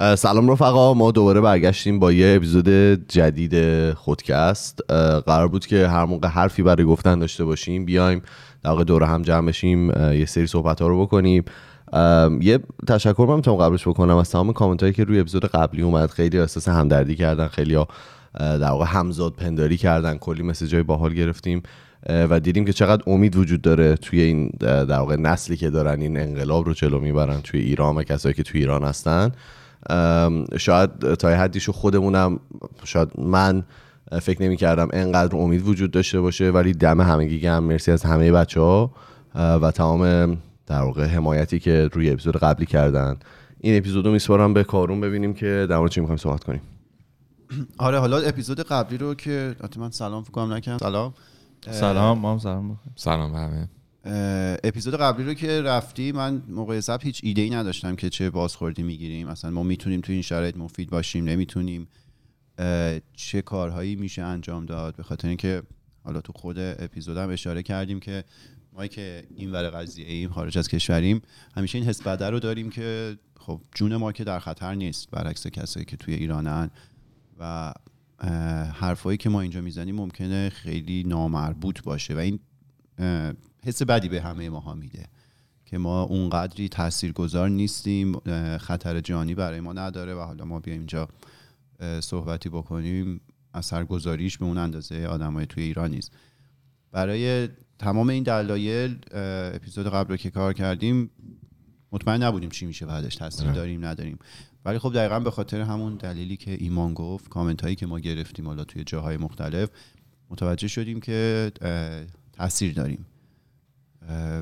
سلام 0.00 0.50
رفقا 0.50 0.94
ما 0.94 1.10
دوباره 1.10 1.40
برگشتیم 1.40 1.98
با 1.98 2.12
یه 2.12 2.36
اپیزود 2.36 2.68
جدید 3.08 3.92
خودکست. 3.92 4.80
قرار 5.26 5.48
بود 5.48 5.66
که 5.66 5.88
هر 5.88 6.04
موقع 6.04 6.28
حرفی 6.28 6.62
برای 6.62 6.84
گفتن 6.84 7.18
داشته 7.18 7.44
باشیم 7.44 7.84
بیایم 7.84 8.22
در 8.62 8.70
واقع 8.70 8.84
دوره 8.84 9.06
هم 9.06 9.22
جمع 9.22 9.48
بشیم 9.48 9.90
یه 10.12 10.24
سری 10.26 10.46
صحبت 10.46 10.82
ها 10.82 10.88
رو 10.88 11.02
بکنیم. 11.02 11.44
یه 12.40 12.58
تشکر 12.88 13.26
من 13.28 13.36
می‌تونم 13.36 13.56
قبلش 13.56 13.88
بکنم 13.88 14.16
از 14.16 14.30
تمام 14.30 14.52
کامنت 14.52 14.82
هایی 14.82 14.92
که 14.92 15.04
روی 15.04 15.20
اپیزود 15.20 15.46
قبلی 15.46 15.82
اومد. 15.82 16.10
خیلی 16.10 16.38
احساس 16.38 16.68
همدردی 16.68 17.16
کردن 17.16 17.48
خیلی 17.48 17.74
ها 17.74 17.88
در 18.38 18.70
واقع 18.70 18.86
همزاد 18.88 19.32
پنداری 19.32 19.76
کردن 19.76 20.16
کلی 20.16 20.42
مسیج 20.42 20.74
های 20.74 20.82
باحال 20.82 21.14
گرفتیم 21.14 21.62
و 22.08 22.40
دیدیم 22.40 22.64
که 22.64 22.72
چقدر 22.72 23.02
امید 23.06 23.36
وجود 23.36 23.62
داره 23.62 23.96
توی 23.96 24.20
این 24.20 24.50
در 24.60 24.98
واقع 24.98 25.16
نسلی 25.16 25.56
که 25.56 25.70
دارن 25.70 26.00
این 26.00 26.20
انقلاب 26.20 26.66
رو 26.66 26.74
جلو 26.74 27.00
می‌برن 27.00 27.40
توی 27.40 27.60
ایران 27.60 27.96
و 27.96 28.02
کسایی 28.02 28.34
که 28.34 28.42
توی 28.42 28.60
ایران 28.60 28.84
هستن. 28.84 29.32
شاید 30.58 31.14
تا 31.14 31.28
حدیشو 31.28 31.72
خودمونم 31.72 32.40
شاید 32.84 33.08
من 33.18 33.64
فکر 34.22 34.42
نمی 34.42 34.56
کردم 34.56 34.88
انقدر 34.92 35.36
امید 35.36 35.68
وجود 35.68 35.90
داشته 35.90 36.20
باشه 36.20 36.50
ولی 36.50 36.72
دم 36.72 37.00
همگی 37.00 37.40
گم 37.40 37.64
مرسی 37.64 37.92
از 37.92 38.02
همه 38.02 38.32
بچه 38.32 38.60
ها 38.60 38.90
و 39.34 39.70
تمام 39.70 40.36
در 40.66 40.82
واقع 40.82 41.04
حمایتی 41.04 41.58
که 41.58 41.88
روی 41.92 42.10
اپیزود 42.10 42.36
قبلی 42.36 42.66
کردن. 42.66 43.16
این 43.60 43.76
اپیزودو 43.78 44.12
میسپارم 44.12 44.54
به 44.54 44.64
کارون 44.64 45.00
ببینیم 45.00 45.34
که 45.34 45.66
در 45.70 45.78
مورد 45.78 45.90
چی 45.90 46.00
می‌خوایم 46.00 46.16
صحبت 46.16 46.44
کنیم. 46.44 46.60
آره 47.78 47.98
حالا 47.98 48.18
اپیزود 48.18 48.60
قبلی 48.60 48.98
رو 48.98 49.14
که 49.14 49.56
من 49.78 49.90
سلام 49.90 50.22
فکر 50.22 50.44
نکردم. 50.44 50.78
سلام. 50.78 51.14
سلام 51.70 52.18
ما 52.18 52.32
هم 52.32 52.38
سلام 52.38 52.68
بخیر 52.68 52.92
سلام 52.96 53.34
همه. 53.34 53.68
اپیزود 54.64 54.94
قبلی 54.94 55.24
رو 55.26 55.34
که 55.34 55.62
رفتی 55.62 56.12
من 56.12 56.42
موقع 56.48 56.80
ضبط 56.80 57.04
هیچ 57.04 57.20
ایده 57.22 57.42
ای 57.42 57.50
نداشتم 57.50 57.96
که 57.96 58.10
چه 58.10 58.30
بازخوردی 58.30 58.82
می‌گیریم. 58.82 59.28
مثلا 59.28 59.50
ما 59.50 59.62
می‌تونیم 59.62 60.00
تو 60.00 60.12
این 60.12 60.22
شرایط 60.22 60.56
مفید 60.56 60.90
باشیم 60.90 61.24
نمی‌تونیم 61.24 61.88
چه 63.12 63.42
کارهایی 63.42 63.96
میشه 63.96 64.22
انجام 64.22 64.66
داد. 64.66 64.96
به 64.96 65.02
خاطر 65.02 65.28
اینکه 65.28 65.62
حالا 66.02 66.20
تو 66.20 66.32
خود 66.32 66.58
اپیزودم 66.58 67.30
اشاره 67.30 67.62
کردیم 67.62 68.00
که 68.00 68.24
ما 68.72 68.86
که 68.86 69.26
این 69.36 69.52
ور 69.52 69.70
قضیه 69.70 70.06
ایم 70.06 70.30
خارج 70.30 70.58
از 70.58 70.68
کشوریم 70.68 71.22
همیشه 71.56 71.78
این 71.78 71.86
حس 71.88 72.02
بده 72.02 72.30
رو 72.30 72.40
داریم 72.40 72.70
که 72.70 73.16
خب 73.40 73.60
جون 73.74 73.96
ما 73.96 74.12
که 74.12 74.24
در 74.24 74.38
خطر 74.38 74.74
نیست 74.74 75.10
برعکس 75.10 75.46
کسایی 75.46 75.86
که 75.86 75.96
توی 75.96 76.14
ایرانن. 76.14 76.70
و 77.40 77.72
حرفایی 78.74 79.18
که 79.18 79.28
ما 79.28 79.40
اینجا 79.40 79.60
می‌زنیم 79.60 79.94
ممکنه 79.94 80.48
خیلی 80.48 81.04
نامربوط 81.04 81.82
باشه. 81.82 82.14
و 82.14 82.18
این 82.18 82.40
حس 83.64 83.82
بدی 83.82 84.08
به 84.08 84.22
همه 84.22 84.50
ماها 84.50 84.74
میده 84.74 85.06
که 85.66 85.78
ما 85.78 86.02
اونقدری 86.02 86.68
تاثیرگذار 86.68 87.48
نیستیم 87.48 88.18
خطر 88.58 89.00
جانی 89.00 89.34
برای 89.34 89.60
ما 89.60 89.72
نداره 89.72 90.14
و 90.14 90.20
حالا 90.20 90.44
ما 90.44 90.60
بیایم 90.60 90.80
اینجا 90.80 91.08
صحبتی 92.00 92.48
بکنیم. 92.48 93.20
اثرگذاریش 93.54 94.38
به 94.38 94.44
اون 94.44 94.58
اندازه 94.58 95.06
آدمای 95.06 95.46
توی 95.46 95.62
ایران 95.62 95.90
نیست. 95.90 96.12
برای 96.92 97.48
تمام 97.78 98.08
این 98.08 98.22
دلایل 98.22 98.98
اپیزود 99.54 99.86
قبل 99.86 100.10
رو 100.10 100.16
که 100.16 100.30
کار 100.30 100.52
کردیم 100.52 101.10
مطمئن 101.92 102.22
نبودیم 102.22 102.50
چی 102.50 102.66
میشه 102.66 102.86
بعدش 102.86 103.16
تاثیر 103.16 103.52
داریم 103.52 103.84
نداریم. 103.84 104.18
ولی 104.64 104.78
خب 104.78 104.94
دقیقا 104.94 105.20
به 105.20 105.30
خاطر 105.30 105.60
همون 105.60 105.94
دلیلی 105.94 106.36
که 106.36 106.56
ایمان 106.60 106.94
گفت 106.94 107.28
کامنت 107.28 107.62
هایی 107.62 107.76
که 107.76 107.86
ما 107.86 108.00
گرفتیم 108.00 108.46
حالا 108.46 108.64
توی 108.64 108.84
جاهای 108.84 109.16
مختلف 109.16 109.68
متوجه 110.30 110.68
شدیم 110.68 111.00
که 111.00 111.52
تاثیر 112.32 112.74
داریم. 112.74 113.06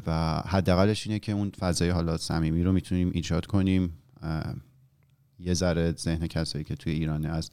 و 0.07 0.43
حداقلش 0.47 1.07
اینه 1.07 1.19
که 1.19 1.33
اون 1.33 1.51
فضای 1.51 1.91
حالا 1.91 2.17
صمیمی 2.17 2.63
رو 2.63 2.73
می‌تونیم 2.73 3.11
ایجاد 3.15 3.47
کنیم. 3.47 3.99
یه 5.39 5.55
ذره 5.55 5.93
ذهن 5.93 6.27
کسایی 6.27 6.65
که 6.65 6.77
توی 6.77 6.93
ایرانه 6.93 7.29
از 7.29 7.51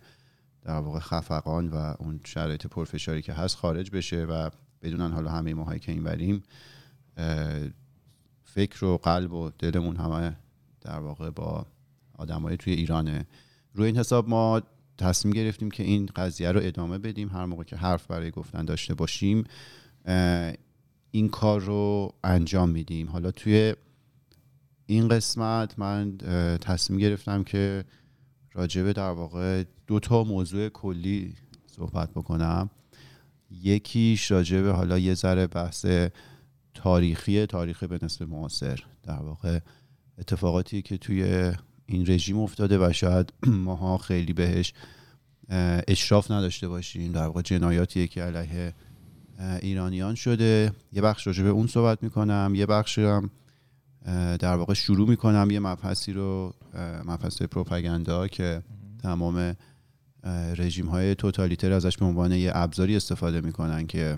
در 0.61 0.79
واقع 0.79 0.99
خفقان 0.99 1.67
و 1.67 1.93
اون 1.99 2.19
شرایط 2.25 2.67
پرفشاری 2.67 3.21
که 3.21 3.33
هست 3.33 3.55
خارج 3.55 3.91
بشه 3.91 4.25
و 4.25 4.49
بدونن 4.81 5.11
حالا 5.11 5.31
همه 5.31 5.53
ماهایی 5.53 5.79
که 5.79 5.91
این 5.91 6.03
بریم 6.03 6.43
فکر 8.43 8.85
و 8.85 8.97
قلب 8.97 9.33
و 9.33 9.49
دلمون 9.59 9.95
همه 9.95 10.35
در 10.81 10.99
واقع 10.99 11.29
با 11.29 11.65
آدمای 12.17 12.57
توی 12.57 12.73
ایرانه. 12.73 13.27
روی 13.73 13.85
این 13.85 13.97
حساب 13.97 14.29
ما 14.29 14.61
تصمیم 14.97 15.33
گرفتیم 15.33 15.71
که 15.71 15.83
این 15.83 16.05
قضیه 16.15 16.51
رو 16.51 16.59
ادامه 16.63 16.97
بدیم. 16.97 17.29
هر 17.29 17.45
موقع 17.45 17.63
که 17.63 17.75
حرف 17.75 18.07
برای 18.07 18.31
گفتن 18.31 18.65
داشته 18.65 18.93
باشیم 18.93 19.43
این 21.11 21.29
کار 21.29 21.61
رو 21.61 22.13
انجام 22.23 22.69
میدیم. 22.69 23.09
حالا 23.09 23.31
توی 23.31 23.75
این 24.85 25.07
قسمت 25.07 25.79
من 25.79 26.17
تصمیم 26.61 26.99
گرفتم 26.99 27.43
که 27.43 27.85
راجبه 28.53 28.93
در 28.93 29.11
واقع 29.11 29.63
دو 29.87 29.99
تا 29.99 30.23
موضوع 30.23 30.69
کلی 30.69 31.33
صحبت 31.67 32.11
بکنم. 32.11 32.69
یکیش 33.51 34.31
راجبه 34.31 34.71
حالا 34.71 34.99
یه 34.99 35.13
ذره 35.13 35.47
بحث 35.47 35.85
تاریخی 36.73 37.45
تاریخ 37.45 37.83
به 37.83 37.99
نسبت 38.01 38.27
معاصر. 38.27 38.79
در 39.03 39.19
واقع 39.19 39.59
اتفاقاتی 40.17 40.81
که 40.81 40.97
توی 40.97 41.51
این 41.85 42.05
رژیم 42.07 42.39
افتاده 42.39 42.87
و 42.87 42.93
شاید 42.93 43.33
ماها 43.65 43.97
خیلی 43.97 44.33
بهش 44.33 44.73
اشراف 45.87 46.31
نداشته 46.31 46.67
باشیم. 46.67 47.11
در 47.11 47.25
واقع 47.25 47.41
جنایاتیه 47.41 48.07
که 48.07 48.23
علیه 48.23 48.73
ایرانیان 49.61 50.15
شده. 50.15 50.73
یه 50.93 51.01
بخش 51.01 51.27
راجع 51.27 51.43
به 51.43 51.49
اون 51.49 51.67
صحبت 51.67 52.03
می‌کنم. 52.03 52.53
یه 52.55 52.65
بخش 52.65 52.99
هم 52.99 53.29
در 54.39 54.55
واقع 54.55 54.73
شروع 54.73 55.09
می‌کنم 55.09 55.51
یه 55.51 55.59
مبحثی 55.59 56.13
رو 56.13 56.53
مبحث 57.05 57.41
پروپاگاندا 57.41 58.27
که 58.27 58.63
تمام 59.01 59.55
رژیم 60.57 60.87
های 60.87 61.15
توتالیتر 61.15 61.71
ازش 61.71 61.97
به 61.97 62.05
عنوان 62.05 62.31
یه 62.31 62.51
ابزاری 62.55 62.95
استفاده 62.95 63.41
می‌کنن 63.41 63.87
که 63.87 64.17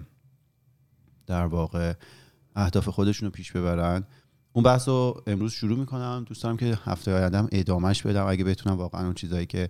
در 1.27 1.45
واقع 1.45 1.93
اهداف 2.55 2.89
خودشون 2.89 3.25
رو 3.25 3.31
پیش 3.31 3.51
ببرن. 3.51 4.03
اون 4.53 4.63
بحث 4.63 4.87
رو 4.87 5.23
امروز 5.27 5.51
شروع 5.51 5.79
می‌کنم. 5.79 6.25
دوست 6.27 6.43
دارم 6.43 6.57
که 6.57 6.79
هفته 6.85 7.13
آیندهم 7.13 7.47
ادامهش 7.51 8.01
بدم. 8.01 8.25
اگه 8.27 8.43
بتونم 8.43 8.77
واقعا 8.77 9.05
اون 9.05 9.13
چیزایی 9.13 9.45
که 9.45 9.69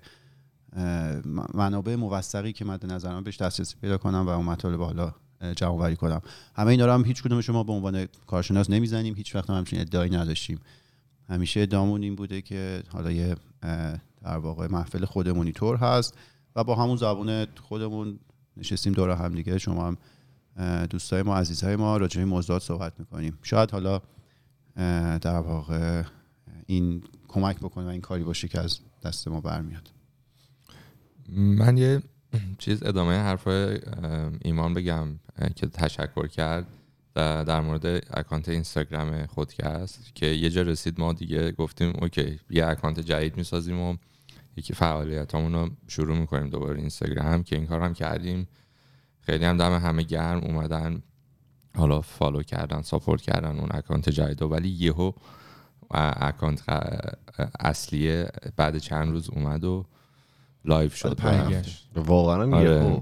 منابع 1.53 1.95
موثقی 1.95 2.53
که 2.53 2.65
مد 2.65 2.91
نظرم 2.91 3.23
بهش 3.23 3.41
دسترسی 3.41 3.75
پیدا 3.81 3.97
کنم 3.97 4.25
و 4.27 4.29
اون 4.29 4.45
مطالب 4.45 4.81
حالا 4.81 5.13
جمع 5.55 5.71
وری 5.71 5.95
کنم. 5.95 6.21
همه 6.55 6.67
اینا 6.67 6.93
هم 6.93 7.05
هیچ 7.05 7.23
کدوم 7.23 7.41
شما 7.41 7.63
به 7.63 7.71
عنوان 7.71 8.07
کارشناس 8.27 8.69
نمی‌زنیم. 8.69 9.15
هیچ 9.15 9.35
وقت 9.35 9.49
هم 9.49 9.55
همچین 9.55 9.79
ادعایی 9.79 10.11
نداشتیم. 10.11 10.59
همیشه 11.29 11.59
ادعامون 11.59 12.03
این 12.03 12.15
بوده 12.15 12.41
که 12.41 12.83
حالا 12.89 13.11
یه 13.11 13.35
در 14.23 14.37
واقع 14.37 14.67
محفل 14.67 15.05
خودمونی 15.05 15.51
طور 15.51 15.77
هست 15.77 16.17
و 16.55 16.63
با 16.63 16.75
همون 16.75 16.97
زبون 16.97 17.47
خودمون 17.61 18.19
نشستیم 18.57 18.93
دور 18.93 19.09
هم 19.09 19.35
دیگه. 19.35 19.57
شما 19.57 19.87
هم 19.87 19.97
دوستای 20.85 21.21
ما 21.23 21.37
عزیزهای 21.37 21.75
ما 21.75 21.97
راجع 21.97 22.19
به 22.19 22.25
موضوعات 22.25 22.61
صحبت 22.61 22.99
می‌کنیم. 22.99 23.37
شاید 23.43 23.71
حالا 23.71 24.01
در 25.17 25.39
واقع 25.39 26.03
این 26.65 27.03
کمک 27.27 27.57
بکنه 27.57 27.85
و 27.85 27.87
این 27.87 28.01
کاری 28.01 28.23
باشه 28.23 28.47
که 28.47 28.59
از 28.59 28.79
دست 29.03 29.27
ما 29.27 29.41
برمیاد. 29.41 29.91
من 31.35 31.77
یه 31.77 32.03
چیز 32.57 32.83
ادامه 32.83 33.13
حرفای 33.17 33.79
ایمان 34.41 34.73
بگم 34.73 35.07
که 35.55 35.67
تشکر 35.67 36.27
کرد 36.27 36.67
در 37.15 37.61
مورد 37.61 37.85
account 38.13 38.49
اینستاگرام 38.49 39.25
خودکست 39.25 40.15
که 40.15 40.25
یه 40.25 40.49
جا 40.49 40.61
رسید 40.61 40.99
ما 40.99 41.13
دیگه 41.13 41.51
گفتیم 41.51 41.93
okay 42.01 42.39
یه 42.49 42.67
account 42.67 42.99
جدید 42.99 43.37
می‌سازیم 43.37 43.79
و 43.79 43.95
یکی 44.57 44.73
فعالیت 44.73 45.35
رو 45.35 45.69
شروع 45.87 46.17
می‌کنیم 46.17 46.49
دوباره 46.49 46.79
اینستاگرام 46.79 47.43
که 47.43 47.55
این 47.55 47.67
کار 47.67 47.81
هم 47.81 47.93
کردیم. 47.93 48.47
خیلی 49.21 49.45
هم 49.45 49.57
دم 49.57 49.79
همه 49.79 50.03
گرم 50.03 50.37
اومدن 50.37 51.01
حالا 51.75 52.01
follow 52.01 52.43
کردن 52.43 52.81
support 52.81 53.21
کردن 53.21 53.59
اون 53.59 53.69
account 53.71 54.09
جدید 54.09 54.41
ولی 54.41 54.69
یهو 54.69 55.11
account 55.91 56.63
اصلیه 57.59 58.29
بعد 58.55 58.77
چند 58.77 59.11
روز 59.11 59.29
اومد 59.29 59.63
و 59.63 59.85
live 60.65 60.95
شد. 60.95 61.21
برگشت. 61.21 61.89
واقعا 61.95 62.57
آره. 62.57 63.01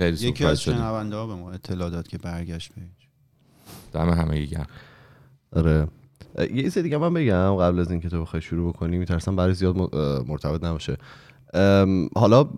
یکی 0.00 0.44
از 0.44 0.62
شنونده 0.62 1.16
ها 1.16 1.26
به 1.26 1.34
ما 1.34 1.50
اطلاع 1.52 1.90
داد 1.90 2.08
که 2.08 2.18
برگشت 2.18 2.72
page 2.72 3.08
دم 3.92 4.10
همه 4.10 4.44
گرم. 4.44 4.66
آره. 5.56 5.86
یه 6.38 6.62
چیز 6.62 6.78
دیگه 6.78 6.98
من 6.98 7.14
بگم 7.14 7.56
قبل 7.56 7.80
از 7.80 7.90
اینکه 7.90 8.08
تو 8.08 8.22
بخوای 8.22 8.42
شروع 8.42 8.72
بکنی 8.72 8.98
میترسم 8.98 9.36
برای 9.36 9.54
زیاد 9.54 9.76
مرتبط 10.26 10.64
نباشه. 10.64 10.96
حالا 12.14 12.48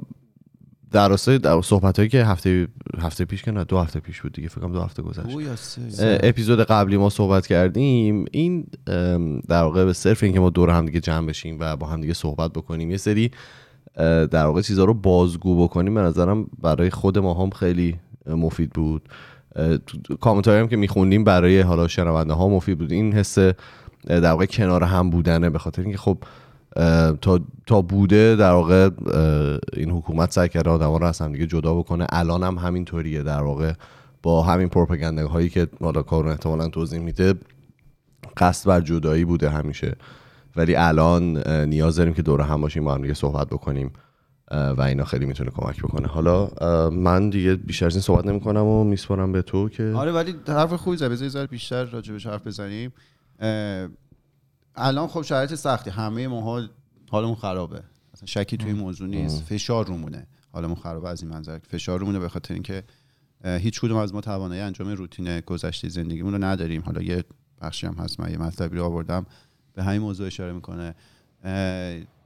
در 0.91 1.09
راستای 1.09 1.39
در 1.39 1.63
صحبت 1.63 1.97
هایی 1.97 2.09
که 2.09 2.25
هفته 2.25 2.69
هفته 2.99 3.25
پیش 3.25 3.43
که 3.43 3.51
نه 3.51 3.65
دو 3.65 3.79
هفته 3.79 4.01
پیش 4.01 4.21
بود 4.21 4.33
دیگه 4.33 4.49
فکر 4.49 4.67
دو 4.67 4.81
هفته 4.81 5.03
گذشت. 5.03 5.37
اپیزود 6.01 6.61
قبلی 6.61 6.97
ما 6.97 7.11
صحبت 7.11 7.47
کردیم. 7.47 8.25
این 8.33 8.67
در 9.49 9.63
واقع 9.63 9.85
به 9.85 9.93
صرف 9.93 10.23
اینکه 10.23 10.41
ما 10.41 10.51
دور 10.51 10.71
هم 10.71 10.87
دیگه 10.87 11.01
جمع 11.01 11.27
بشیم 11.27 11.57
و 11.61 11.77
با 11.77 11.87
هم 11.87 12.01
دیگه 12.01 12.15
صحبت 12.15 12.53
بکنیم 12.53 12.91
یه 12.91 12.97
سری 12.97 13.31
در 14.31 14.47
واقع 14.47 14.61
چیزها 14.61 14.85
رو 14.85 14.95
بازگو 14.95 15.65
بکنیم. 15.65 15.95
به 15.95 16.01
نظرم 16.01 16.47
برای 16.63 16.91
خود 16.91 17.19
ما 17.19 17.35
هم 17.35 17.51
خیلی 17.51 17.97
مفید 18.27 18.71
بود. 18.71 19.09
کامنتاری 20.21 20.61
هم 20.61 20.69
که 20.69 20.77
میخوندیم 20.77 21.25
برای 21.25 21.61
حالا 21.61 21.89
شنونده 21.89 22.35
ها 22.35 22.49
مفید 22.49 22.79
بود. 22.79 22.93
این 22.93 23.13
حس 23.13 23.39
در 24.07 24.31
واقع 24.31 24.47
کنار 24.47 24.85
هم 24.85 25.11
بودنه. 25.11 25.51
به 25.51 25.59
خاطر 25.59 25.83
اینکه 25.83 25.99
خب 25.99 26.19
تا 27.21 27.41
تا 27.67 27.83
بوده 27.83 28.37
در 28.37 28.53
واقع 28.53 28.91
این 29.73 29.91
حکومت 29.91 30.33
سعی 30.33 30.49
کرده 30.49 30.71
آدما 30.71 30.97
رو 30.97 31.07
از 31.07 31.21
هم 31.21 31.33
دیگه 31.33 31.47
جدا 31.47 31.75
بکنه. 31.75 32.07
الان 32.09 32.43
هم 32.43 32.59
همینطوریه. 32.59 33.23
در 33.23 33.43
واقع 33.43 33.73
با 34.23 34.43
همین 34.43 34.69
پروپاگاندا 34.69 35.29
هایی 35.29 35.49
که 35.49 35.69
حالا 35.81 36.03
کارون 36.03 36.31
احتمالاً 36.31 36.69
توضیح 36.69 37.01
میده 37.01 37.35
قصد 38.37 38.69
بر 38.69 38.81
جدایی 38.81 39.25
بوده 39.25 39.51
همیشه. 39.51 39.97
ولی 40.57 40.75
الان 40.75 41.49
نیاز 41.49 41.97
داریم 41.97 42.15
که 42.15 42.23
دور 42.23 42.41
هم 42.41 42.61
باشیم 42.61 42.85
با 42.85 42.95
هم 42.95 43.03
دیگه 43.03 43.15
صحبت 43.15 43.47
بکنیم 43.47 43.93
و 44.51 44.83
اینا 44.83 45.05
خیلی 45.05 45.27
می‌تونه 45.27 45.51
کمک 45.51 45.83
بکنه. 45.83 46.07
حالا 46.07 46.51
من 46.91 47.31
دیگه 47.31 47.55
بیشتر 47.55 47.87
از 47.87 47.95
این 47.95 48.03
صحبت 48.03 48.27
نمی‌کنم 48.27 48.65
و 48.65 48.85
میسپارم 48.85 49.33
به 49.33 49.43
تو 49.43 49.69
که 49.69 49.93
آره 49.97 50.13
ولی 50.13 50.35
حرف 50.49 50.73
خوبی 50.73 50.97
زد. 50.97 51.11
بذار 51.11 51.29
ذره 51.29 51.47
بیشتر 51.47 51.85
راجبش 51.85 52.27
حرف 52.27 52.47
بزنیم. 52.47 52.93
الان 54.77 55.09
خب 55.09 55.23
شرایط 55.23 55.55
سختی. 55.55 55.91
همه 55.91 56.29
ما 56.29 56.63
حالمون 57.11 57.35
خرابه. 57.35 57.83
اصلا 58.15 58.27
شکی 58.27 58.57
توی 58.57 58.73
موضوع 58.73 59.09
نیست. 59.09 59.43
فشار 59.43 59.87
رومونه. 59.87 60.27
حالمون 60.53 60.75
خرابه 60.77 61.09
از 61.09 61.23
این 61.23 61.33
منظر. 61.33 61.59
فشار 61.59 62.01
رومونه 62.01 62.19
به 62.19 62.29
خاطر 62.29 62.55
اینکه 62.55 62.83
هیچ 63.45 63.81
کدوم 63.81 63.97
از 63.97 64.15
ما 64.15 64.21
توانایی 64.21 64.61
انجام 64.61 64.89
روتین 64.89 65.41
گذشته 65.41 65.89
زندگیمون 65.89 66.33
رو 66.33 66.45
نداریم. 66.45 66.83
حالا 66.83 67.03
یه 67.03 67.25
بخشی 67.63 67.87
هم 67.87 67.95
هست. 67.95 68.21
من 68.21 68.31
یه 68.31 68.39
مطلبی 68.39 68.77
رو 68.77 68.85
آوردم. 68.85 69.27
به 69.75 69.83
همین 69.83 70.01
موضوع 70.01 70.27
اشاره 70.27 70.53
می‌کنه. 70.53 70.95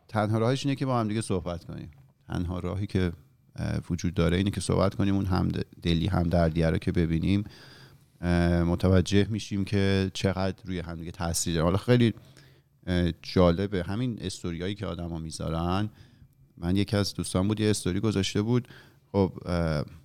تنها 0.09 0.39
راهش 0.39 0.67
اینه 0.67 0.77
که 0.77 0.87
با 0.87 1.01
هم 1.01 1.09
دیگه 1.09 1.21
صحبت 1.21 1.65
کنیم. 1.65 1.91
تنها 2.29 2.59
راهی 2.59 2.87
که 2.87 3.13
وجود 3.91 4.15
داره 4.15 4.37
اینه 4.37 4.51
که 4.51 4.61
صحبت 4.61 4.95
کنیم 4.95 5.15
اون 5.15 5.27
هم 5.27 5.49
دلی 5.83 6.07
هم 6.07 6.23
دردیه 6.23 6.71
رو 6.71 6.79
که 6.79 6.93
ببینیم. 6.93 7.45
متوجه 8.67 9.27
میشیم 9.31 9.65
که 9.65 10.11
چقدر 10.15 10.57
روی 10.65 10.79
هم 10.79 10.97
دیگه 10.97 11.11
تاثیر 11.11 11.55
داره. 11.55 11.65
حالا 11.65 11.77
خیلی 11.77 12.15
جالبه. 13.23 13.83
همین 13.83 14.19
استوریایی 14.21 14.75
که 14.75 14.87
آدما 14.87 15.19
می‌ذارن. 15.19 15.91
من 16.59 16.77
یکی 16.77 16.97
از 16.97 17.15
دوستان 17.15 17.49
بود 17.49 17.61
یه 17.61 17.71
استوری 17.71 18.01
گذاشته 18.01 18.43
بود. 18.43 18.69
خب 19.13 19.33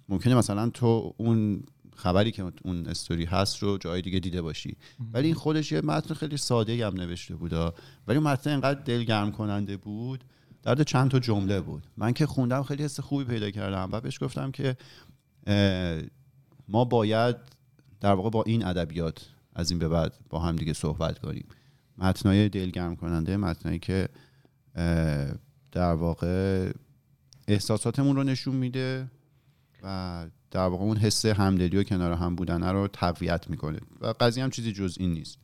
ممکنه 0.10 0.36
مثلا 0.36 0.70
تو 0.70 1.14
اون 1.18 1.64
خبری 2.02 2.32
که 2.32 2.52
اون 2.64 2.88
استوری 2.88 3.26
هست 3.26 3.58
رو 3.58 3.78
جای 3.78 4.02
دیگه 4.02 4.20
دیده 4.20 4.42
باشی. 4.42 4.78
ولی 5.14 5.28
این 5.28 5.36
خودش 5.36 5.72
یه 5.72 5.82
متن 5.82 6.14
خیلی 6.14 6.38
ساده 6.38 6.88
هم 6.88 6.94
نوشته 6.94 7.36
بود. 7.36 7.54
ولی 7.54 8.18
اون 8.18 8.24
متن 8.24 8.50
اینقدر 8.50 8.82
دلگرم 8.82 9.32
کننده 9.32 9.78
بود 9.78 10.24
درد 10.64 10.84
چند 10.84 11.12
تا 11.12 11.20
جمله 11.20 11.62
بود. 11.62 11.88
من 11.98 12.14
که 12.14 12.26
خوندم 12.26 12.64
خیلی 12.64 12.84
حس 12.84 13.00
خوبی 13.00 13.24
پیدا 13.24 13.52
کردم 13.52 13.90
و 13.92 14.02
بهش 14.02 14.24
گفتم 14.24 14.52
که 14.52 14.78
ما 16.68 16.86
باید 16.86 17.36
در 18.00 18.14
واقع 18.14 18.30
با 18.30 18.44
این 18.44 18.66
ادبیات 18.66 19.30
از 19.56 19.70
این 19.70 19.80
به 19.80 19.88
بعد 19.88 20.14
با 20.30 20.40
هم 20.40 20.56
دیگه 20.56 20.74
صحبت 20.74 21.20
کنیم. 21.20 21.46
متنای 21.98 22.50
دلگرم 22.50 22.96
کننده 22.96 23.38
متنایی 23.38 23.80
که 23.80 24.10
در 25.72 25.94
واقع 25.94 26.72
احساساتمون 27.48 28.16
رو 28.16 28.24
نشون 28.24 28.56
میده 28.56 29.12
و 29.84 30.26
در 30.52 30.68
واقع 30.68 30.84
اون 30.84 30.98
حس 30.98 31.26
همدلی 31.26 31.78
و 31.78 31.84
کنار 31.84 32.12
هم 32.14 32.36
بودن 32.36 32.64
رو 32.64 32.88
تقویت 32.88 33.50
می‌کنه. 33.50 33.80
و 34.02 34.14
قضیه 34.20 34.44
هم 34.44 34.50
چیزی 34.50 34.72
جز 34.72 34.98
این 35.00 35.14
نیست. 35.14 35.38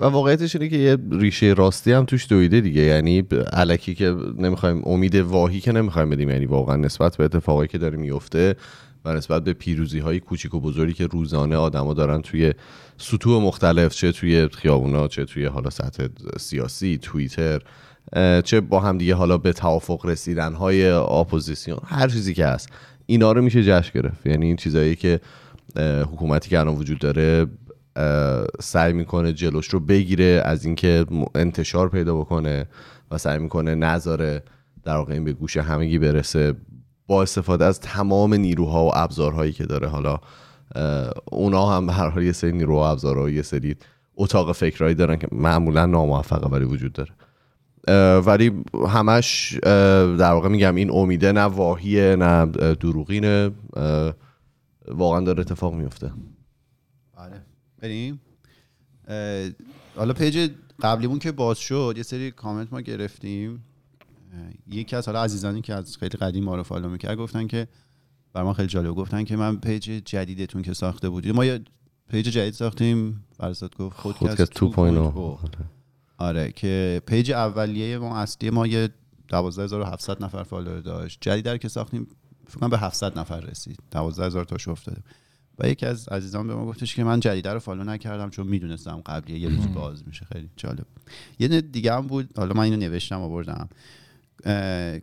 و 0.00 0.04
واقعیتش 0.04 0.56
اینه 0.56 0.68
که 0.68 0.76
یه 0.76 0.96
ریشه 1.10 1.46
راستی 1.46 1.92
هم 1.92 2.04
توش 2.04 2.28
دویده 2.28 2.60
دیگه. 2.60 2.82
یعنی 2.82 3.24
الکی 3.52 3.94
که 3.94 4.16
نمی‌خوایم 4.38 4.82
امید 4.86 5.14
واهی 5.14 5.60
که 5.60 5.72
نمی‌خوایم 5.72 6.10
بدیم. 6.10 6.30
یعنی 6.30 6.46
واقعا 6.46 6.76
نسبت 6.76 7.16
به 7.16 7.24
اتفاقایی 7.24 7.68
که 7.68 7.78
داره 7.78 7.96
میفته 7.96 8.56
و 9.04 9.12
نسبت 9.14 9.44
به 9.44 9.52
پیروزی 9.52 9.98
های 9.98 10.20
کوچیک 10.20 10.54
و 10.54 10.60
بزرگی 10.60 10.92
که 10.92 11.06
روزانه 11.06 11.56
آدما 11.56 11.94
دارن 11.94 12.22
توی 12.22 12.54
سطوح 12.98 13.42
مختلف 13.42 13.94
چه 13.94 14.12
توی 14.12 14.48
خیابونا 14.48 15.08
چه 15.08 15.24
توی 15.24 15.44
حالا 15.44 15.70
سطح 15.70 16.06
سیاسی 16.38 16.98
توییتر 17.02 17.60
چه 18.44 18.60
با 18.60 18.80
هم 18.80 18.98
دیگه 18.98 19.14
حالا 19.14 19.38
به 19.38 19.52
توافق 19.52 20.06
رسیدن 20.06 20.52
های 20.52 20.90
اپوزیسیون 20.90 21.78
هر 21.86 22.08
چیزی 22.08 22.34
که 22.34 22.46
هست. 22.46 22.68
اینا 23.06 23.32
رو 23.32 23.42
میشه 23.42 23.64
جشن 23.64 24.00
گرفت. 24.00 24.26
یعنی 24.26 24.46
این 24.46 24.56
چیزایی 24.56 24.96
که 24.96 25.20
حکومتی 26.12 26.50
که 26.50 26.60
الان 26.60 26.74
وجود 26.74 26.98
داره 26.98 27.46
سعی 28.60 28.92
می‌کنه 28.92 29.32
جلوش 29.32 29.68
رو 29.68 29.80
بگیره 29.80 30.42
از 30.44 30.64
اینکه 30.64 31.06
انتشار 31.34 31.88
پیدا 31.88 32.16
بکنه 32.16 32.66
و 33.10 33.18
سعی 33.18 33.38
می‌کنه 33.38 33.74
نذاره 33.74 34.42
در 34.84 34.96
واقع 34.96 35.12
این 35.12 35.24
به 35.24 35.32
گوش 35.32 35.56
همگی 35.56 35.98
برسه 35.98 36.54
با 37.06 37.22
استفاده 37.22 37.64
از 37.64 37.80
تمام 37.80 38.34
نیروها 38.34 38.84
و 38.84 38.90
ابزارهایی 38.94 39.52
که 39.52 39.64
داره. 39.64 39.88
حالا 39.88 40.18
اونا 41.24 41.76
هم 41.76 41.90
هر 41.90 42.08
حال 42.08 42.22
یه 42.22 42.32
سری 42.32 42.52
نیروها 42.52 42.80
و 42.80 42.84
ابزارها 42.84 43.24
و 43.24 43.42
سری 43.42 43.76
اتاق 44.16 44.52
فکرهایی 44.52 44.94
دارن 44.94 45.16
که 45.16 45.28
معمولا 45.32 45.86
ناموفقه 45.86 46.48
ولی 46.48 46.64
وجود 46.64 46.92
داره. 46.92 47.10
ولی 48.26 48.62
همش 48.88 49.58
در 50.18 50.32
واقع 50.32 50.48
میگم 50.48 50.74
این 50.74 50.90
امیده 50.90 51.32
نه 51.32 51.40
واهیه 51.40 52.16
نه 52.16 52.46
دروغینه. 52.74 53.50
واقعا 54.88 55.20
داره 55.20 55.40
اتفاق 55.40 55.74
میفته. 55.74 56.12
آره 57.16 57.42
بریم. 57.78 58.20
حالا 59.96 60.12
page 60.12 60.50
قبلیمون 60.82 61.18
که 61.18 61.32
باز 61.32 61.58
شد 61.58 61.94
یه 61.96 62.02
سری 62.02 62.30
کامنت 62.30 62.72
ما 62.72 62.80
گرفتیم. 62.80 63.64
یکی 64.66 64.96
از 64.96 65.06
حالا 65.06 65.22
عزیزانی 65.22 65.60
که 65.60 65.74
از 65.74 65.96
خیلی 65.96 66.18
قدیم 66.18 66.44
ما 66.44 66.56
رو 66.56 66.62
follow 66.62 66.88
می‌کرد 66.88 67.16
گفتن 67.16 67.46
که 67.46 67.68
بر 68.32 68.42
ما 68.42 68.52
خیلی 68.52 68.68
جالب 68.68 68.94
گفتن 68.94 69.24
که 69.24 69.36
من 69.36 69.56
page 69.56 69.90
جدیدتون 70.04 70.62
که 70.62 70.72
ساخته 70.72 71.08
بودید. 71.08 71.34
ما 71.34 71.44
یه 71.44 71.60
page 72.10 72.28
جدید 72.28 72.54
ساختیم. 72.54 73.24
فرزاد 73.36 73.76
گفت 73.76 73.96
خودکست 73.96 74.52
2.0 74.58 75.81
آره 76.22 76.52
که 76.52 77.02
page 77.06 77.32
اولیه 77.32 77.98
ما 77.98 78.18
اصلی 78.18 78.50
ما 78.50 78.66
یه 78.66 78.88
12700 79.28 80.24
نفر 80.24 80.42
follower 80.42 80.80
داشت. 80.80 81.18
جدید 81.20 81.60
که 81.60 81.68
ساختیم 81.68 82.06
فکر 82.46 82.58
کنم 82.58 82.70
به 82.70 82.78
700 82.78 83.18
نفر 83.18 83.40
رسید. 83.40 83.78
12000 83.90 84.44
تاش 84.44 84.68
افتاده. 84.68 85.02
و 85.58 85.68
یکی 85.68 85.86
از 85.86 86.08
عزیزان 86.08 86.46
به 86.46 86.54
ما 86.54 86.66
گفتش 86.66 86.94
که 86.94 87.04
من 87.04 87.20
جدیده 87.20 87.52
رو 87.52 87.58
فالو 87.58 87.84
نکردم 87.84 88.30
چون 88.30 88.46
می‌دونستم 88.46 89.02
قبلیه 89.06 89.38
یه 89.38 89.48
روزی 89.48 89.68
باز 89.68 90.06
میشه. 90.06 90.24
خیلی 90.32 90.50
جالب. 90.56 90.86
یه 91.38 91.60
دیگه 91.60 91.94
هم 91.94 92.06
بود. 92.06 92.28
حالا 92.36 92.54
من 92.54 92.62
اینو 92.62 92.76
نوشتم 92.76 93.20
آوردم. 93.20 93.68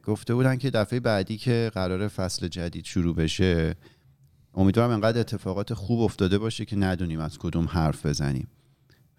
گفته 0.04 0.34
بودن 0.34 0.56
که 0.56 0.70
دفعه 0.70 1.00
بعدی 1.00 1.38
که 1.38 1.72
قرار 1.74 2.08
فصل 2.08 2.48
جدید 2.48 2.86
شروع 2.86 3.16
بشه 3.16 3.76
امیدوارم 4.54 4.92
انقدر 4.92 5.20
اتفاقات 5.20 5.74
خوب 5.74 6.02
افتاده 6.02 6.38
باشه 6.38 6.66
که 6.66 6.76
ندونیم 6.76 7.20
از 7.20 7.38
کدوم 7.38 7.66
حرف 7.66 8.06
بزنیم. 8.06 8.48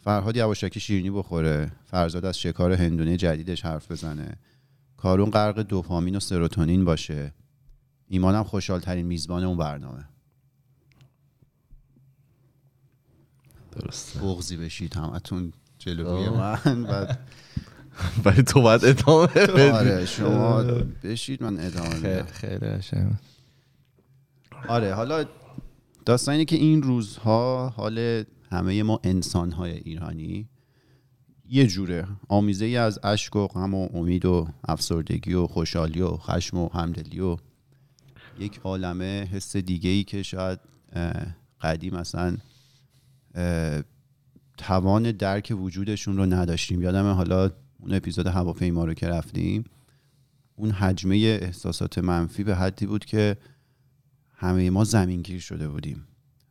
فرهاد 0.01 0.37
یواشکی 0.37 0.81
شیرینی 0.81 1.11
بخوره 1.11 1.73
فرزاد 1.87 2.25
از 2.25 2.39
شکار 2.39 2.73
هندونه 2.73 3.17
جدیدش 3.17 3.65
حرف 3.65 3.91
بزنه. 3.91 4.37
کارون 4.97 5.31
غرق 5.31 5.63
دوپامین 5.63 6.17
و 6.17 6.21
سروتونین 6.21 6.85
باشه. 6.85 7.35
ایمانم 8.09 8.45
خوشحال 8.45 8.81
ترین 8.81 9.07
میزبان 9.07 9.45
اون 9.45 9.57
برنامه. 9.57 10.05
درسته. 13.73 14.21
بغزی 14.21 14.57
بشید 14.57 14.97
همتون 14.97 15.53
جلوی 15.79 16.29
من. 16.29 16.85
بعد 16.85 17.19
ولی 18.25 18.43
تو 18.43 18.63
باید 18.63 18.85
ادامه. 18.85 19.73
آره 19.73 20.07
شما 20.07 20.63
بشید 21.03 21.43
من 21.43 21.61
ادامه 21.61 21.95
میدم. 21.95 22.27
خیلی 22.27 22.81
آره 24.69 24.95
حالا 24.95 25.25
داستان 26.05 26.33
اینه 26.33 26.45
که 26.45 26.57
این 26.57 26.83
روزها 26.83 27.69
حال 27.69 28.25
همه 28.51 28.83
ما 28.83 29.01
انسان 29.05 29.53
های 29.53 29.73
ایرانی 29.73 30.49
یه 31.49 31.67
جوره 31.67 32.07
آمیزه 32.29 32.65
ای 32.65 32.77
از 32.77 32.99
اشک 33.03 33.37
و 33.37 33.47
غم 33.47 33.75
و 33.75 33.89
امید 33.95 34.25
و 34.25 34.49
افسردگی 34.69 35.35
و 35.35 35.47
خوشحالی 35.47 36.01
و 36.01 36.17
خشم 36.17 36.59
و 36.59 36.69
همدلی 36.69 37.21
و 37.21 37.37
یک 38.39 38.61
عالمه 38.65 39.29
حس 39.33 39.57
دیگه 39.57 39.91
ای 39.91 40.05
که 40.05 40.23
شاید 40.23 40.61
قدیم 41.61 42.03
اه، 43.35 43.83
توان 44.57 45.13
درک 45.13 45.53
وجودشون 45.61 46.17
رو 46.17 46.27
نداشتیم. 46.27 46.83
یادم 46.83 47.13
حالا 47.13 47.51
اون 47.79 47.95
اپیزود 47.95 48.27
هواپیما 48.27 48.85
رو 48.85 48.95
که 48.95 49.09
رفتیم 49.09 49.65
اون 50.57 50.71
حجمه 50.71 51.17
احساسات 51.17 51.99
منفی 51.99 52.45
به 52.45 52.57
حدی 52.57 52.87
بود 52.87 53.05
که 53.05 53.37
همه 54.35 54.71
ما 54.71 54.85
زمینگیر 54.85 55.41
شده 55.41 55.69
بودیم. 55.69 56.07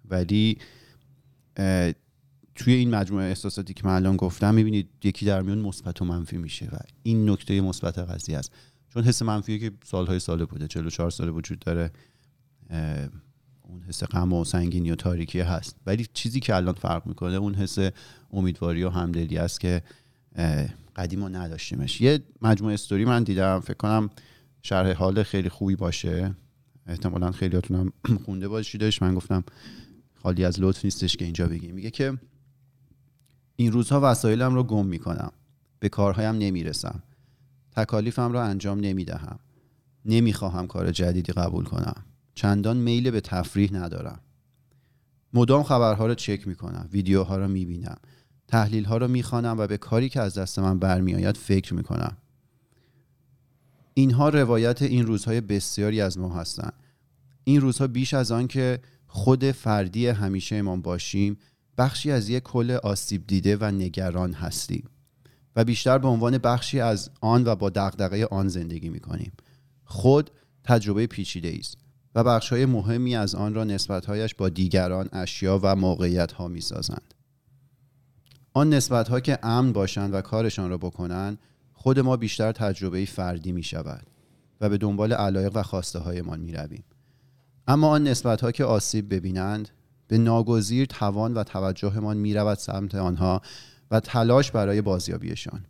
ولی 0.06 0.58
توی 2.56 2.74
این 2.74 2.96
مجموعه 2.96 3.26
احساساتی 3.26 3.74
که 3.74 3.88
من 3.88 3.96
الان 3.96 4.18
گفتم 4.18 4.56
می‌بینید 4.56 4.90
یکی 5.04 5.26
در 5.26 5.42
میون 5.42 5.58
مثبت 5.58 6.02
و 6.02 6.06
منفی 6.06 6.38
میشه 6.38 6.66
و 6.66 6.78
این 7.04 7.30
نکته 7.30 7.62
مثبت 7.62 8.00
قضیه 8.00 8.38
است. 8.38 8.52
چون 8.94 9.04
حس 9.04 9.22
منفی 9.22 9.60
که 9.60 9.72
سالهای 9.84 10.20
ساله 10.20 10.46
بوده 10.46 10.68
44 10.68 11.10
ساله 11.10 11.32
وجود 11.32 11.60
داره 11.60 11.92
اون 13.62 13.82
حس 13.88 14.04
غم 14.04 14.34
و 14.34 14.44
سنگینی 14.44 14.92
و 14.92 14.96
تاریکی 14.96 15.40
هست. 15.40 15.76
ولی 15.86 16.08
چیزی 16.14 16.40
که 16.40 16.56
الان 16.56 16.74
فرق 16.74 17.08
می‌کنه 17.08 17.36
اون 17.36 17.56
حس 17.56 17.78
امیدواری 18.34 18.84
و 18.84 18.90
همدلی 18.90 19.38
است 19.38 19.60
که 19.60 19.82
قدیم 20.96 21.20
ما 21.20 21.30
نداشتیمش. 21.30 22.02
یه 22.02 22.20
مجموعه 22.42 22.74
استوری 22.74 23.06
من 23.06 23.24
دیدم 23.24 23.60
فکر 23.60 23.74
کنم 23.74 24.10
شرح 24.62 24.92
حال 24.92 25.24
خیلی 25.24 25.50
خوبی 25.50 25.76
باشه. 25.76 26.36
احتمالا 26.88 27.32
خیلیاتونم 27.32 27.94
خونده 28.26 28.48
باشیدش. 28.48 29.02
من 29.02 29.16
گفتم 29.16 29.44
خالی 30.24 30.46
از 30.46 30.60
لطف 30.60 30.86
نیستش 30.86 31.18
که 31.18 31.26
اینجا 31.26 31.48
بگیم 31.48 31.76
میگه 31.76 31.92
که 31.92 32.18
این 33.56 33.72
روزها 33.72 34.12
وسایلم 34.12 34.56
رو 34.56 34.64
گم 34.64 34.86
می‌کنم. 34.86 35.32
به 35.80 35.90
کارهایم 35.90 36.36
نمی‌رسم. 36.36 37.04
تکالیفم 37.72 38.32
را 38.32 38.44
انجام 38.44 38.80
نمی 38.80 39.06
دهم 39.06 39.40
نمی 40.06 40.34
خواهم 40.34 40.68
کار 40.68 40.92
جدیدی 40.92 41.34
قبول 41.34 41.66
کنم. 41.66 42.06
چندان 42.36 42.78
میل 42.78 43.12
به 43.12 43.22
تفریح 43.22 43.74
ندارم. 43.74 44.20
مدام 45.34 45.64
خبرها 45.64 46.08
را 46.08 46.16
چک 46.16 46.48
می 46.48 46.56
کنم 46.56 46.90
ویدیوها 46.92 47.38
را 47.38 47.48
می 47.48 47.66
بینم 47.66 47.98
تحلیل 48.48 48.86
ها 48.86 48.98
را 48.98 49.08
می 49.08 49.24
و 49.32 49.68
به 49.68 49.78
کاری 49.78 50.10
که 50.10 50.20
از 50.20 50.38
دست 50.38 50.60
من 50.60 50.80
برمیآید 50.80 51.38
فکر 51.38 51.74
می 51.74 51.84
کنم 51.84 52.18
اینها 53.94 54.30
روایت 54.30 54.82
این 54.82 55.06
روزهای 55.06 55.42
بسیاری 55.42 56.02
از 56.02 56.18
ما 56.18 56.34
هستند 56.34 56.74
این 57.44 57.62
روزها 57.62 57.88
بیش 57.88 58.14
از 58.14 58.32
آن 58.32 58.48
که 58.48 58.80
خود 59.12 59.52
فردی 59.52 60.08
همیشه 60.08 60.56
امان 60.56 60.82
باشیم 60.82 61.38
بخشی 61.78 62.12
از 62.12 62.30
یک 62.30 62.44
کل 62.44 62.72
آسیب 62.72 63.28
دیده 63.28 63.58
و 63.58 63.64
نگران 63.64 64.34
هستیم 64.34 64.90
و 65.56 65.64
بیشتر 65.64 65.98
به 65.98 66.08
عنوان 66.08 66.38
بخشی 66.38 66.80
از 66.80 67.10
آن 67.22 67.44
و 67.48 67.56
با 67.56 67.70
دغدغه 67.70 68.26
آن 68.26 68.48
زندگی 68.48 68.90
می 68.90 69.00
کنیم 69.00 69.32
خود 69.86 70.32
تجربه 70.64 71.08
پیچیده 71.08 71.56
است 71.60 71.78
و 72.16 72.24
بخش 72.24 72.50
های 72.50 72.66
مهمی 72.66 73.16
از 73.16 73.36
آن 73.36 73.54
را 73.54 73.64
نسبتهایش 73.64 74.36
با 74.36 74.50
دیگران 74.50 75.10
اشیا 75.14 75.60
و 75.64 75.76
موقعیت 75.76 76.32
ها 76.32 76.48
می 76.48 76.62
سازند. 76.62 77.14
آن 78.54 78.74
نسبت 78.74 79.08
ها 79.08 79.20
که 79.20 79.40
امن 79.44 79.74
باشند 79.74 80.14
و 80.14 80.22
کارشان 80.22 80.70
را 80.70 80.78
بکنند 80.78 81.40
خود 81.74 82.00
ما 82.00 82.18
بیشتر 82.18 82.52
تجربه 82.52 83.06
فردی 83.06 83.52
می 83.52 83.64
شود 83.64 84.08
و 84.62 84.70
به 84.70 84.78
دنبال 84.78 85.14
علایق 85.14 85.52
و 85.56 85.64
خواسته 85.64 86.00
هایمان 86.00 86.40
می 86.40 86.52
رویم. 86.52 86.84
اما 87.68 87.88
آن 87.88 88.04
نسبت 88.08 88.42
ها 88.42 88.52
که 88.52 88.64
آسیب 88.64 89.14
ببینند 89.14 89.70
به 90.08 90.18
ناگزیر 90.18 90.86
توان 90.86 91.34
و 91.34 91.44
توجهمان 91.44 92.18
می 92.18 92.34
رود 92.34 92.58
سمت 92.58 92.96
آنها 92.96 93.42
و 93.92 94.00
تلاش 94.00 94.52
برای 94.52 94.82
بازیابیشان. 94.82 95.66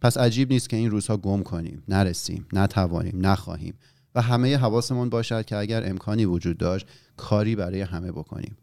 پس 0.00 0.18
عجیب 0.18 0.52
نیست 0.52 0.68
که 0.68 0.76
این 0.76 0.90
روزها 0.90 1.16
گم 1.16 1.42
کنیم 1.42 1.82
نرسیم 1.88 2.46
نتوانیم 2.52 3.26
نخواهیم 3.26 3.74
و 4.14 4.22
همه 4.22 4.56
حواسمون 4.56 5.08
باشد 5.08 5.44
که 5.44 5.56
اگر 5.56 5.90
امکانی 5.90 6.24
وجود 6.24 6.58
داشت 6.58 6.86
کاری 7.16 7.56
برای 7.56 7.80
همه 7.80 8.12
بکنیم. 8.12 8.56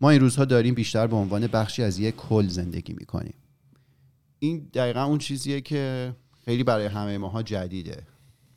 ما 0.00 0.10
این 0.10 0.20
روزها 0.20 0.44
داریم 0.44 0.74
بیشتر 0.74 1.06
به 1.06 1.16
عنوان 1.16 1.46
بخشی 1.46 1.82
از 1.82 1.98
یک 1.98 2.16
کل 2.16 2.48
زندگی 2.48 2.92
می‌کنیم. 2.92 3.34
این 4.38 4.70
دقیقا 4.74 5.04
اون 5.04 5.18
چیزیه 5.18 5.60
که 5.60 6.14
خیلی 6.44 6.64
برای 6.64 6.86
همه 6.86 7.18
ماها 7.18 7.42
جدیده. 7.42 8.02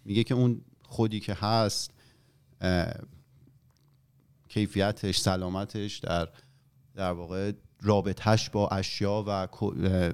میگه 0.05 0.23
که 0.23 0.33
اون 0.33 0.61
خودی 0.83 1.19
که 1.19 1.33
هست 1.33 1.91
کیفیتش 4.55 5.17
سلامتش 5.17 5.97
در 5.97 6.27
در 6.95 7.11
واقع 7.11 7.51
رابطهش 7.81 8.49
با 8.49 8.67
اشیا 8.67 9.23
و 9.27 9.47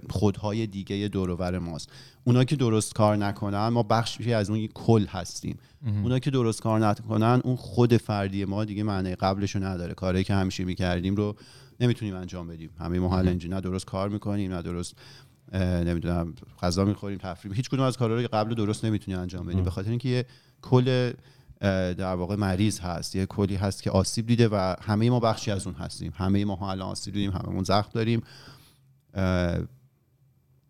خودهای 0.10 0.68
دیگه 0.68 1.08
دورور 1.08 1.60
ماست. 1.60 1.90
اونا 2.24 2.44
که 2.44 2.56
درست 2.56 2.94
کار 2.94 3.16
نکنن 3.16 3.68
ما 3.68 3.84
بخشی 3.84 4.34
از 4.34 4.50
اون 4.50 4.68
کل 4.68 5.06
هستیم. 5.06 5.58
اونا 6.04 6.20
که 6.20 6.32
درست 6.32 6.62
کار 6.62 6.80
نکنن 6.80 7.42
اون 7.44 7.56
خود 7.56 7.98
فردی 7.98 8.46
ما 8.46 8.66
دیگه 8.66 8.84
معنی 8.84 9.16
قبلشو 9.16 9.64
نداره. 9.64 9.94
کاری 9.94 10.24
که 10.24 10.34
همیشه 10.34 10.64
می‌کردیم 10.64 11.16
رو 11.16 11.36
نمی‌تونیم 11.80 12.16
انجام 12.16 12.48
بدیم. 12.48 12.70
همه 12.80 13.00
ما 13.00 13.10
حال 13.10 13.34
نه 13.34 13.62
درست 13.62 13.86
کار 13.86 14.10
می‌کنیم 14.10 14.54
نه 14.54 14.62
درست 14.62 14.96
نمی‌دونم 15.54 16.34
غذا 16.62 16.86
می‌خوریم 16.86 17.18
تفریح 17.18 17.56
هیچ 17.56 17.70
کدوم 17.70 17.86
از 17.86 17.98
کارا 17.98 18.16
رو 18.22 18.28
قبل 18.34 18.56
درست 18.56 18.86
نمی‌تونیم 18.86 19.20
انجام 19.20 19.46
بدیم. 19.46 19.64
به 19.64 19.72
خاطر 19.72 19.90
اینکه 19.90 20.10
یه 20.10 20.26
کل 20.62 21.12
در 21.62 22.14
واقع 22.14 22.36
مریض 22.36 22.80
هست. 22.80 23.16
یه 23.16 23.26
کلی 23.26 23.56
هست 23.56 23.84
که 23.84 23.92
آسیب 23.92 24.28
دیده 24.28 24.48
و 24.48 24.76
همه 24.82 25.10
ما 25.10 25.20
بخشی 25.20 25.52
از 25.52 25.68
اون 25.68 25.76
هستیم. 25.76 26.14
همه 26.16 26.46
ما 26.46 26.72
الان 26.72 26.90
آسیب 26.90 27.14
دیدیم 27.14 27.32
هممون 27.32 27.64
زخم 27.64 27.90
داریم. 27.94 28.22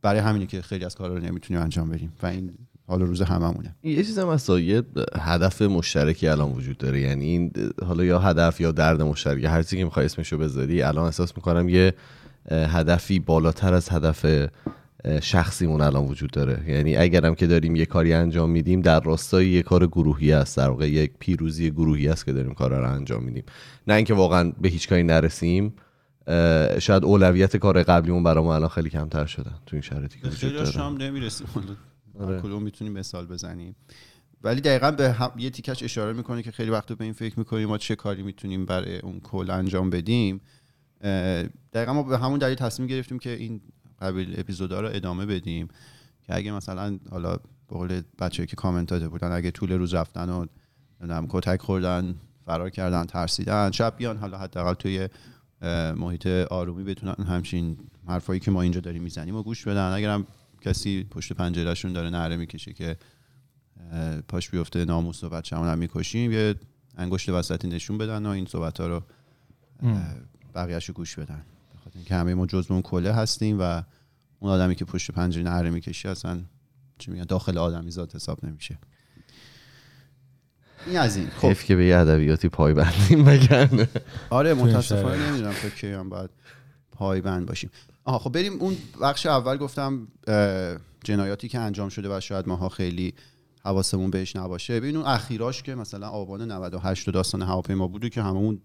برای 0.01 0.19
همینه 0.19 0.45
که 0.45 0.61
خیلی 0.61 0.85
از 0.85 0.95
کارا 0.95 1.13
رو 1.13 1.23
نمی‌تونیم 1.23 1.63
انجام 1.63 1.89
بدیم 1.89 2.13
و 2.23 2.27
این 2.27 2.53
حالا 2.87 3.05
روز 3.05 3.21
هممونه. 3.21 3.75
یه 3.83 4.03
چیز 4.03 4.19
هم 4.19 4.29
هست 4.29 4.49
یه 4.49 4.83
هدف 5.19 5.61
مشترکی 5.61 6.27
الان 6.27 6.51
وجود 6.51 6.77
داره. 6.77 7.01
یعنی 7.01 7.25
این 7.25 7.51
حالا 7.85 8.03
یا 8.03 8.19
هدف 8.19 8.61
یا 8.61 8.71
درد 8.71 9.01
مشترک 9.01 9.43
هر 9.43 9.63
چیزی 9.63 9.77
که 9.77 9.83
می‌خوای 9.83 10.05
اسمشو 10.05 10.37
بذاری 10.37 10.81
الان 10.81 11.05
احساس 11.05 11.37
می‌کنم 11.37 11.69
یه 11.69 11.93
هدفی 12.51 13.19
بالاتر 13.19 13.73
از 13.73 13.89
هدف 13.89 14.25
شخصیمون 15.21 15.81
الان 15.81 16.05
وجود 16.05 16.31
داره. 16.31 16.63
یعنی 16.67 16.95
اگرم 16.95 17.35
که 17.35 17.47
داریم 17.47 17.75
یه 17.75 17.85
کاری 17.85 18.13
انجام 18.13 18.49
میدیم 18.49 18.81
در 18.81 18.99
راستای 18.99 19.49
یه 19.49 19.61
کار 19.61 19.87
گروهی 19.87 20.31
است 20.31 20.57
در 20.57 20.69
واقع 20.69 20.89
یک 20.89 21.11
پیروزی 21.19 21.71
گروهی 21.71 22.07
است 22.07 22.25
که 22.25 22.33
داریم 22.33 22.53
کارا 22.53 22.79
رو 22.79 22.91
انجام 22.91 23.23
میدیم. 23.23 23.43
نه 23.87 23.93
اینکه 23.93 24.13
واقعا 24.13 24.51
به 24.61 24.69
هیچ 24.69 24.89
کاری 24.89 25.03
نرسیم 25.03 25.73
شاید 26.79 27.03
اولویت 27.03 27.57
کار 27.57 27.83
قبلیمون 27.83 28.23
برای 28.23 28.43
ما 28.43 28.55
الان 28.55 28.69
خیلی 28.69 28.89
کمتر 28.89 29.25
شدن 29.25 29.53
تو 29.65 29.75
این 29.75 29.81
شرایطی 29.81 30.19
که 30.19 30.27
وجود 30.27 30.53
داره. 30.53 30.71
هم 30.71 30.97
نمی‌رسیم 30.97 31.47
آره. 32.19 32.59
می‌تونیم 32.59 32.93
مثال 32.93 33.25
بزنیم؟ 33.25 33.75
ولی 34.43 34.61
دقیقا 34.61 34.91
به 34.91 35.11
هم 35.11 35.31
یه 35.37 35.49
تیکش 35.49 35.83
اشاره 35.83 36.13
می‌کنه 36.13 36.43
که 36.43 36.51
خیلی 36.51 36.69
وقت 36.71 36.93
به 36.93 37.03
این 37.03 37.13
فکر 37.13 37.39
می‌کنیم 37.39 37.67
ما 37.67 37.77
چه 37.77 37.95
کاری 37.95 38.23
می‌تونیم 38.23 38.65
برای 38.65 38.99
اون 38.99 39.19
کل 39.19 39.49
انجام 39.49 39.89
بدیم. 39.89 40.41
دقیقا 41.73 41.93
ما 41.93 42.03
به 42.03 42.17
همون 42.17 42.39
دلیل 42.39 42.55
تصمیم 42.55 42.87
گرفتیم 42.87 43.19
که 43.19 43.29
این 43.29 43.61
قبیل 44.01 44.39
اپیزودا 44.39 44.81
رو 44.81 44.89
ادامه 44.91 45.25
بدیم. 45.25 45.67
که 46.23 46.35
اگه 46.35 46.51
مثلا 46.51 46.99
حالا 47.11 47.35
به 47.35 47.75
قول 47.77 48.01
بچه‌ای 48.19 48.47
که 48.47 48.55
کامنت 48.55 48.87
داده 48.87 49.07
بودن 49.09 49.31
اگه 49.31 49.51
طول 49.51 49.71
روز 49.71 49.93
رفتن 49.93 50.29
و 50.29 50.45
نمی‌دونم 51.01 51.25
کتک 51.29 51.61
خوردن 51.61 52.15
فرار 52.45 52.69
کردن 52.69 53.05
ترسیدن 53.05 53.71
شب 53.71 53.93
بیان 53.97 54.17
حالا 54.17 54.37
حداقل 54.37 54.73
توی 54.73 55.09
محیط 55.95 56.27
آرومی 56.27 56.83
بتونن 56.83 57.25
همچین 57.27 57.77
حرفایی 58.07 58.39
که 58.39 58.51
ما 58.51 58.61
اینجا 58.61 58.79
داریم 58.79 59.03
می‌زنیم 59.03 59.35
و 59.35 59.43
گوش 59.43 59.67
بدن. 59.67 59.91
اگرم 59.91 60.27
کسی 60.61 61.03
پشت 61.03 61.33
پنجرهشون 61.33 61.93
داره 61.93 62.09
نره 62.09 62.35
می‌کشه 62.35 62.73
که 62.73 62.97
پاش 64.27 64.49
بیفته 64.49 64.85
ناموس 64.85 65.23
و 65.23 65.29
بچه‌مون 65.29 65.67
هم 65.67 65.77
می‌کشیم 65.77 66.31
یه 66.31 66.55
انگشت 66.97 67.29
وسطی 67.29 67.67
نشون 67.67 67.97
بدن 67.97 68.25
و 68.25 68.29
این 68.29 68.45
صحبت 68.45 68.79
ها 68.79 68.87
رو 68.87 69.01
بقیهش 70.55 70.85
رو 70.85 70.93
گوش 70.93 71.19
بدن. 71.19 71.45
بخاطر 71.91 71.99
اینکه 71.99 72.15
همه 72.15 72.33
ما 72.33 72.45
جزء 72.45 72.73
اون 72.73 72.81
کله 72.81 73.13
هستیم 73.13 73.57
و 73.59 73.81
اون 74.39 74.51
آدمی 74.51 74.75
که 74.75 74.85
پشت 74.85 75.11
پنجره 75.11 75.43
نره 75.43 75.69
می‌کشه 75.69 76.09
اصلا 76.09 76.41
چی 76.97 77.11
میگن 77.11 77.23
داخل 77.23 77.57
آدمی 77.57 77.91
ذات 77.91 78.15
حساب 78.15 78.45
نمیشه. 78.45 78.77
این 80.87 80.97
از 80.97 81.17
این. 81.17 81.29
خب. 81.29 81.53
که 81.53 81.75
به 81.75 81.85
یه 81.85 81.97
ادبیاتی 81.97 82.49
پایبندیم 82.49 83.25
بگن. 83.25 83.87
آره 84.29 84.53
متاسفانه 84.53 85.29
نمی‌دونم 85.29 85.53
تا 85.53 85.69
کی 85.69 85.87
هم 85.87 86.09
باید 86.09 86.29
پایبند 86.91 87.45
باشیم. 87.45 87.69
آها 88.03 88.19
خب 88.19 88.31
بریم 88.31 88.53
اون 88.53 88.77
بخش 89.01 89.25
اول 89.25 89.57
گفتم 89.57 90.07
جنایاتی 91.03 91.47
که 91.47 91.59
انجام 91.59 91.89
شده 91.89 92.17
و 92.17 92.19
شاید 92.19 92.47
ماها 92.47 92.69
خیلی 92.69 93.13
حواسمون 93.63 94.09
بهش 94.09 94.35
نباشه. 94.35 94.79
ببین 94.79 94.95
اون 94.95 95.05
اخیراش 95.05 95.63
که 95.63 95.75
مثلا 95.75 96.09
آبان 96.09 96.51
98 96.51 97.07
و 97.07 97.11
داستان 97.11 97.41
هواپیما 97.41 97.87
بوده 97.87 98.09
که 98.09 98.21
هممون 98.21 98.61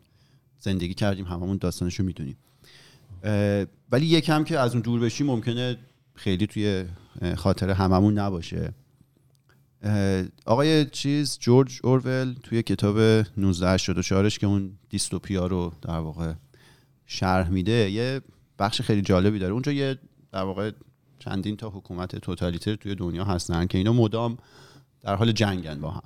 زندگی 0.59 0.95
کردیم 0.95 1.25
هممون 1.25 1.57
داستانشو 1.57 2.03
می‌دونیم. 2.05 2.37
ولی 3.93 4.07
یکم 4.07 4.45
که 4.45 4.59
از 4.59 4.73
اون 4.73 4.83
دور 4.83 5.01
بشیم 5.01 5.27
ممکنه 5.27 5.77
خیلی 6.15 6.47
توی 6.47 6.85
خاطر 7.37 7.71
هممون 7.71 8.19
نباشه. 8.19 8.73
آقای 10.47 10.85
چیز 10.85 11.39
جورج 11.39 11.81
اورول 11.85 12.35
توی 12.43 12.63
کتاب 12.63 12.99
1984 12.99 14.29
که 14.29 14.47
اون 14.47 14.79
دیستوپیا 14.89 15.47
رو 15.47 15.73
در 15.83 15.99
واقع 15.99 16.33
شرح 17.07 17.49
میده 17.49 17.91
یه 17.91 18.21
بخش 18.59 18.81
خیلی 18.81 19.03
جالبی 19.03 19.39
داره. 19.39 19.53
اونجا 19.53 19.73
یه 19.73 19.99
در 20.33 20.43
واقع 20.43 20.71
چندین 21.19 21.57
تا 21.57 21.71
حکومت 21.71 22.17
توتالیتر 22.17 22.75
توی 22.75 22.95
دنیا 22.95 23.25
هستن 23.25 23.67
که 23.67 23.79
اینا 23.79 23.93
مدام 23.93 24.39
در 25.01 25.15
حال 25.15 25.33
جنگن 25.33 25.81
با 25.81 25.91
هم. 25.91 26.03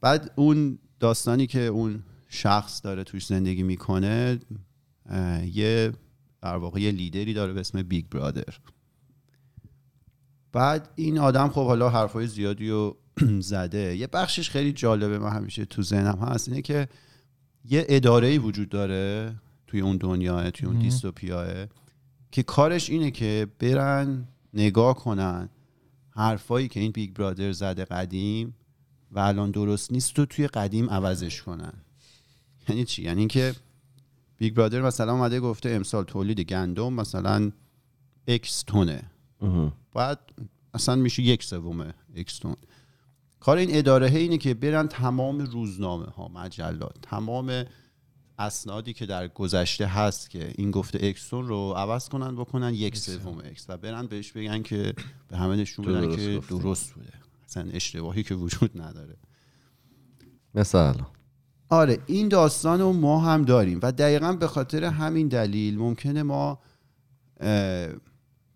بعد 0.00 0.30
اون 0.36 0.78
داستانی 1.00 1.46
که 1.46 1.60
اون 1.60 2.02
شخص 2.28 2.84
داره 2.84 3.04
توش 3.04 3.26
زندگی 3.26 3.62
می‌کنه 3.62 4.38
یه 5.52 5.92
در 6.42 6.56
واقع 6.56 6.80
یه 6.80 6.90
لیدری 6.90 7.34
داره 7.34 7.52
به 7.52 7.60
اسم 7.60 7.82
بیگ 7.82 8.06
برادر. 8.10 8.54
بعد 10.52 10.88
این 10.94 11.18
آدم 11.18 11.48
خب 11.48 11.66
حالا 11.66 11.88
حرفای 11.88 12.26
زیادی 12.26 12.70
رو 12.70 12.96
زده. 13.40 13.96
یه 13.96 14.06
بخشش 14.06 14.50
خیلی 14.50 14.72
جالبه 14.72 15.18
من 15.18 15.30
همیشه 15.30 15.64
تو 15.64 15.82
ذهنم 15.82 16.18
هست 16.18 16.48
اینه 16.48 16.62
که 16.62 16.88
یه 17.64 17.86
اداره 17.88 18.38
وجود 18.38 18.68
داره 18.68 19.34
توی 19.66 19.80
اون 19.80 19.96
دنیا 19.96 20.50
توی 20.50 20.68
اون 20.68 20.78
دیستوپیاه 20.78 21.66
که 22.30 22.42
کارش 22.42 22.90
اینه 22.90 23.10
که 23.10 23.46
برن 23.58 24.28
نگاه 24.54 24.94
کنن 24.94 25.48
حرفایی 26.10 26.68
که 26.68 26.80
این 26.80 26.92
Big 26.92 27.12
Brother 27.12 27.52
زده 27.52 27.84
قدیم 27.84 28.54
و 29.10 29.18
الان 29.18 29.50
درست 29.50 29.92
نیست 29.92 30.14
تو 30.14 30.26
توی 30.26 30.46
قدیم 30.46 30.90
عوضش 30.90 31.42
کنن. 31.42 31.72
یعنی 32.68 32.84
چی؟ 32.84 33.02
یعنی 33.02 33.18
اینکه 33.18 33.54
Big 34.40 34.54
Brother 34.54 34.80
مثلا 34.80 35.12
اومده 35.12 35.40
گفته 35.40 35.70
امسال 35.70 36.04
تولید 36.04 36.40
گندم 36.40 36.92
مثلا 36.92 37.52
X 38.26 38.62
تنه 38.62 39.02
باید 39.92 40.18
اصلا 40.74 40.96
میشه 40.96 41.22
یک 41.22 41.44
سوم 41.44 41.94
X 42.16 42.38
تن 42.38 42.56
کار 43.40 43.56
این 43.56 43.68
اداره 43.72 44.06
اینه 44.06 44.38
که 44.38 44.54
برن 44.54 44.88
تمام 44.88 45.38
روزنامه 45.40 46.06
ها 46.06 46.28
مجلات 46.28 46.96
تمام 47.02 47.64
اسنادی 48.38 48.92
که 48.92 49.06
در 49.06 49.28
گذشته 49.28 49.86
هست 49.86 50.30
که 50.30 50.52
این 50.58 50.70
گفته 50.70 50.98
اکسون 51.02 51.48
رو 51.48 51.72
عوض 51.76 52.08
کنن 52.08 52.36
بکنن 52.36 52.74
یک 52.74 52.96
سوم 52.96 53.38
اکس 53.38 53.66
و 53.68 53.76
برن 53.76 54.06
بهش 54.06 54.32
بگن 54.32 54.62
که 54.62 54.94
به 55.28 55.36
همه 55.36 55.56
نشون 55.56 55.84
بدن 55.84 56.16
که. 56.16 56.40
درست 56.48 56.92
بوده. 56.92 57.12
اصلا 57.44 57.70
اشتباهی 57.72 58.22
که 58.22 58.34
وجود 58.34 58.80
نداره. 58.80 59.16
مثلا. 60.54 61.06
آره 61.70 61.98
این 62.06 62.28
داستان 62.28 62.80
رو 62.80 62.92
ما 62.92 63.20
هم 63.20 63.44
داریم 63.44 63.78
و 63.82 63.92
دقیقا 63.92 64.32
به 64.32 64.46
خاطر 64.46 64.84
همین 64.84 65.28
دلیل 65.28 65.78
ممکنه 65.78 66.22
ما 66.22 66.58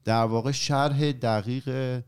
در 0.04 0.24
واقع 0.24 0.50
شرح 0.50 1.12
دقیق 1.12 2.00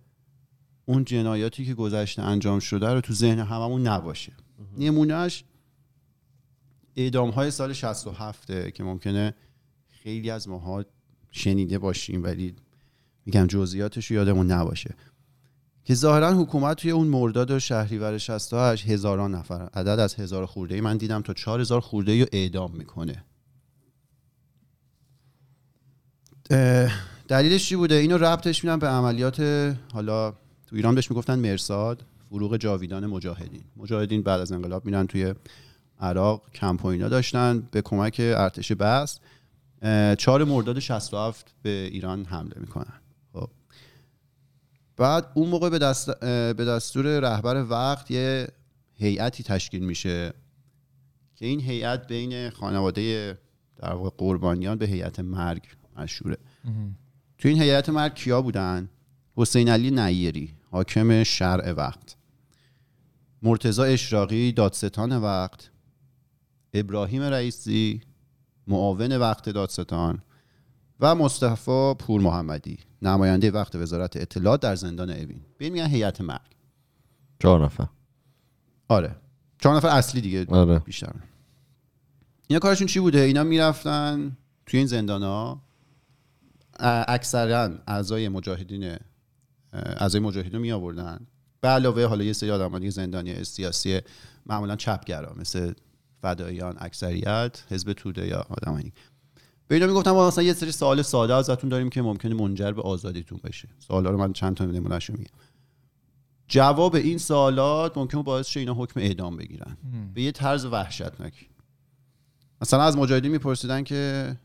اون 0.87 1.05
جنایاتی 1.05 1.65
که 1.65 1.75
گذشته 1.75 2.23
انجام 2.23 2.59
شده 2.59 2.89
رو 2.89 3.01
تو 3.01 3.13
ذهن 3.13 3.39
هممون 3.39 3.87
نباشه. 3.87 4.33
نمونهش 4.79 5.45
اعدام 6.97 7.31
های 7.31 7.51
سال 7.51 7.73
67 7.73 8.71
که 8.71 8.85
ممکنه 8.85 9.35
خیلی 9.89 10.31
از 10.31 10.49
ماها 10.49 10.85
شنیده 11.31 11.79
باشیم 11.79 12.23
ولی 12.23 12.55
میگم 13.27 13.47
جزئیاتش 13.47 14.11
رو 14.11 14.17
یادمون 14.17 14.53
نباشه. 14.53 14.95
که 15.87 15.95
ظاهرا 15.95 16.35
حکومت 16.35 16.77
توی 16.77 16.91
اون 16.91 17.07
مرداد 17.07 17.51
و 17.51 17.59
شهریور 17.59 18.19
68 18.19 18.89
هزاران 18.89 19.35
نفر 19.35 19.69
عدد 19.75 19.89
از 19.89 20.15
هزار 20.15 20.47
خورده 20.47 20.81
من 20.81 20.97
دیدم 20.97 21.23
تا 21.23 21.33
چهار 21.33 21.61
هزار 21.61 21.81
خورده 21.81 22.13
ای 22.13 22.21
رو 22.21 22.27
اعدام 22.33 22.73
می‌کنه. 22.73 23.25
دلیلش 27.29 27.69
چی 27.69 27.77
بوده؟ 27.77 27.95
اینو 27.95 28.19
ربطش 28.19 28.65
میدم 28.65 28.79
به 28.79 28.89
عملیات 28.89 29.41
حالا 29.93 30.31
تو 30.67 30.77
ایران 30.77 30.95
بهش 30.95 31.11
می‌گفتن 31.11 31.39
مرساد 31.39 32.05
فروغ 32.31 32.57
جاویدان 32.57 33.07
مجاهدین. 33.07 33.65
مجاهدین 33.77 34.23
بعد 34.23 34.41
از 34.41 34.53
انقلاب 34.53 34.85
میرن 34.85 35.07
توی 35.07 35.35
عراق 36.01 36.51
کمپ 36.55 36.85
و 36.85 36.97
داشتن 36.97 37.69
به 37.71 37.83
کمک 37.83 38.17
ارتش 38.21 38.73
بس. 38.73 39.19
چهار 40.19 40.45
مرداد 40.45 40.79
67 40.79 41.55
به 41.63 41.89
ایران 41.93 42.25
حمله 42.25 42.57
می‌کنن. 42.57 43.01
بعد 44.97 45.27
اون 45.35 45.49
موقع 45.49 45.69
به, 45.71 45.79
دست 45.79 46.21
به 46.21 46.65
دستور 46.65 47.21
رهبر 47.21 47.67
وقت 47.69 48.11
یه 48.11 48.49
هیئتی 48.95 49.43
تشکیل 49.43 49.85
میشه 49.85 50.33
که 51.35 51.47
این 51.47 51.61
هیئت 51.61 52.07
بین 52.07 52.51
خانواده 52.51 53.39
در 53.77 53.93
واقع 53.93 54.11
قربانیان 54.19 54.79
به 54.79 54.87
هیئت 54.87 55.21
مرگ 55.21 55.63
مشهوره. 55.97 56.37
تو 57.39 57.49
این 57.49 57.63
هیئت 57.63 57.89
مرگ 57.89 58.15
کیا 58.15 58.43
بودن؟ 58.43 58.89
حسین 59.37 59.69
علی 59.69 59.91
نیری 59.91 60.55
حاکم 60.71 61.23
شرع 61.23 61.73
وقت. 61.73 62.17
مرتضی 63.43 63.83
اشراقی 63.83 64.53
دادستان 64.53 65.17
وقت. 65.17 65.71
ابراهیم 66.75 67.23
رئیسی 67.23 68.01
معاون 68.67 69.17
وقت 69.17 69.49
دادستان. 69.49 70.23
و 71.01 71.15
مصطفی 71.15 71.95
پور 71.99 72.21
محمدی 72.21 72.79
نماینده 73.03 73.51
وقت 73.51 73.75
وزارت 73.77 74.17
اطلاعات 74.17 74.61
در 74.61 74.75
زندان 74.75 75.11
اوین 75.11 75.41
به 75.59 75.65
این 75.65 75.73
میگن 75.73 75.87
هیئت 75.87 76.21
مرگ. 76.21 76.57
چهار 77.39 77.65
نفر. 77.65 77.87
آره. 78.89 79.17
چهار 79.59 79.77
نفر 79.77 79.89
اصلی 79.89 80.21
دیگه 80.21 80.47
آره. 80.49 80.79
بیشتر. 80.79 81.13
اینا 82.49 82.61
کارشون 82.61 82.87
چی 82.87 83.01
بوده؟ 83.01 83.21
اینا 83.21 83.45
می‌رفتن 83.45 84.37
توی 84.67 84.79
این 84.79 84.87
زندان 84.87 85.23
ها 85.23 85.63
اکثرا 87.09 87.71
اعضای 87.87 88.29
مجاهدین 88.29 88.85
اه، 88.85 88.99
اعضای 89.73 90.21
مجاهدین 90.21 90.53
رو 90.53 90.59
می 90.59 90.73
آوردن 90.73 91.27
به 91.61 91.69
علاوه 91.69 92.05
حالا 92.05 92.25
یه 92.25 92.33
سری 92.33 92.51
آدم 92.51 92.79
دیگه 92.79 92.91
زندانی 92.91 93.45
سیاسی 93.45 94.01
معمولا 94.47 94.77
چپگرا 94.77 95.35
مثل 95.37 95.73
فداییان 96.23 96.77
اکثریت 96.79 97.63
حزب 97.71 97.93
توده 97.93 98.27
یا 98.27 98.47
آدمایی 98.49 98.93
به 99.69 99.75
اینا 99.75 99.87
می‌گفتم 99.87 100.15
مثلا 100.15 100.45
یه 100.45 100.53
سری 100.53 100.73
سوال 100.73 101.03
ساده 101.03 101.35
ازتون 101.35 101.71
داریم 101.71 101.91
که 101.91 102.03
ممکنه 102.03 102.35
منجر 102.35 102.73
به 102.73 102.83
آزادیتون 102.83 103.41
بشه. 103.45 103.69
سوالا 103.79 104.11
رو 104.11 104.19
من 104.19 104.33
چند 104.33 104.57
تا 104.57 104.65
نمونهشو 104.65 105.13
میگم. 105.13 105.31
جواب 106.49 106.95
این 106.95 107.19
سوالات 107.19 107.99
ممکنه 107.99 108.23
باعث 108.23 108.47
شه 108.47 108.61
اینا 108.61 108.75
حکم 108.75 109.01
اعدام 109.01 109.37
بگیرن. 109.37 109.77
به 110.15 110.23
یه 110.23 110.33
طرز 110.33 110.65
وحشتناک 110.65 111.49
مثلا 112.63 112.83
از 112.83 112.97
مجاهدین 112.97 113.33
میپرسیدن 113.33 113.85
که 113.85 114.37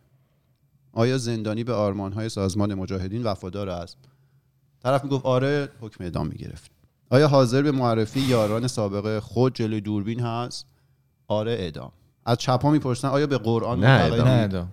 آیا 0.93 1.17
زندانی 1.17 1.63
به 1.63 1.74
آرمانهای 1.74 2.30
سازمان 2.30 2.74
مجاهدین 2.74 3.24
وفادار 3.24 3.69
است؟ 3.69 3.98
طرف 4.84 5.04
می‌گفت 5.04 5.26
آره 5.26 5.69
حکم 5.82 6.04
اعدام 6.04 6.28
می‌گرفت. 6.28 6.72
آیا 7.10 7.28
حاضر 7.28 7.62
به 7.62 7.72
معرفی 7.72 8.19
یاران 8.19 8.67
سابق 8.67 9.19
خود 9.19 9.56
جلوی 9.56 9.82
دوربین 9.82 10.19
هست؟ 10.19 10.65
آره 11.28 11.52
اعدام. 11.52 11.91
از 12.26 12.38
چپا 12.38 12.72
می‌پرسن 12.72 13.08
آیا 13.08 13.28
به 13.28 13.38
قرآن 13.38 13.80
نه،؟ 13.80 13.88
اعدام. 13.88 14.72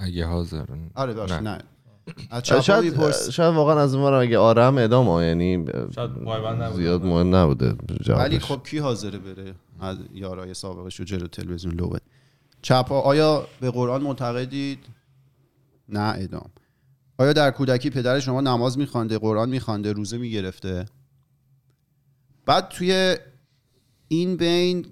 ادام 0.00 0.08
اگه 0.08 0.26
حاضرن 0.26 0.90
آره 0.94 1.14
ببخشید 1.14 1.36
نه. 1.36 1.40
نه. 1.40 1.62
از 2.30 2.46
شاید 2.46 3.12
شاید 3.30 3.54
واقعا 3.54 3.80
از 3.80 3.96
ما 3.96 4.20
اگه 4.20 4.38
آره 4.38 4.64
هم 4.64 4.78
ادام 4.78 5.06
ها 5.08 5.24
یعنی 5.24 5.64
شاید. 5.94 6.10
زیاد 6.76 7.04
مهم 7.04 7.34
نبوده. 7.36 7.76
جوابش. 8.02 8.24
ولی 8.24 8.38
خب 8.38 8.62
کی 8.70 8.78
حاضره 8.78 9.18
بره؟ 9.18 9.54
از 9.80 9.98
یارای 10.14 10.54
سابقش 10.54 10.96
رو 11.00 11.04
جلو 11.04 11.26
تلویزیون 11.26 11.74
لو 11.74 11.88
بده. 11.88 12.00
چپا 12.62 13.00
آیا 13.00 13.46
به 13.60 13.70
قرآن 13.70 14.02
معتقدید؟ 14.02 14.78
نه 15.88 16.00
اعدام 16.00 16.50
آیا 17.18 17.32
در 17.32 17.50
کودکی 17.50 17.90
پدر 17.90 18.20
شما 18.20 18.40
نماز 18.40 18.78
میخوانده 18.78 19.18
قرآن 19.18 19.48
میخوانده 19.48 19.92
روزه 19.92 20.18
می‌گرفته؟ 20.18 20.86
بعد 22.46 22.68
توی 22.68 23.16
این 24.08 24.36
بین 24.36 24.86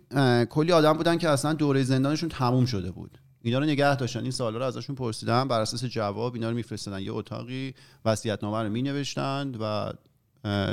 کلی 0.44 0.72
آدم 0.72 0.92
بودن 0.92 1.18
که 1.18 1.28
اصلا 1.28 1.52
دوره 1.52 1.82
زندانشون 1.82 2.28
تموم 2.28 2.66
شده 2.66 2.90
بود. 2.90 3.18
اینا 3.42 3.58
رو 3.58 3.64
نگه 3.64 3.96
داشتن. 3.96 4.22
این 4.22 4.30
سوالا 4.30 4.58
رو 4.58 4.64
ازشون 4.64 4.96
پرسیدن 4.96 5.48
بر 5.48 5.60
اساس 5.60 5.84
جواب 5.84 6.34
اینا 6.34 6.50
رو 6.50 6.56
میفرستادن. 6.56 7.02
یه 7.02 7.12
اتاقی 7.12 7.74
وصیت‌نامه 8.04 8.62
رو 8.62 8.68
مینوشتند 8.68 9.56
و 9.60 9.92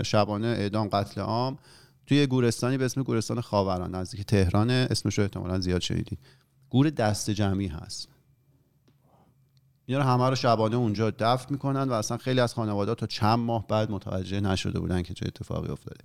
شبانه 0.04 0.48
اعدام 0.48 0.88
قتل 0.88 1.22
عام 1.22 1.58
توی 2.08 2.28
گورستانی 2.28 2.78
به 2.78 2.86
اسم 2.86 3.04
گورستان 3.04 3.42
خاوران 3.42 3.96
نزدیک 3.96 4.26
تهران. 4.26 4.70
اسمش 4.70 5.18
رو 5.18 5.24
احتمالا 5.24 5.60
زیاد 5.60 5.82
شنیدید 5.82 6.20
گور 6.70 6.90
دست 6.90 7.30
جمعی 7.30 7.68
هست. 7.68 8.10
اینا 9.86 10.02
رو 10.02 10.08
همه 10.08 10.30
رو 10.30 10.36
شبانه 10.36 10.76
اونجا 10.76 11.12
دفن 11.12 11.48
می‌کنن 11.50 11.90
و 11.90 11.94
اصلا 11.94 12.18
خیلی 12.18 12.40
از 12.40 12.54
خانواده 12.54 12.96
تا 12.96 13.08
چند 13.08 13.40
ماه 13.40 13.68
بعد 13.68 13.92
متوجه 13.92 14.40
نشده 14.40 14.80
بودن 14.80 15.02
که 15.02 15.14
چه 15.14 15.26
اتفاقی 15.28 15.68
افتاده. 15.68 16.04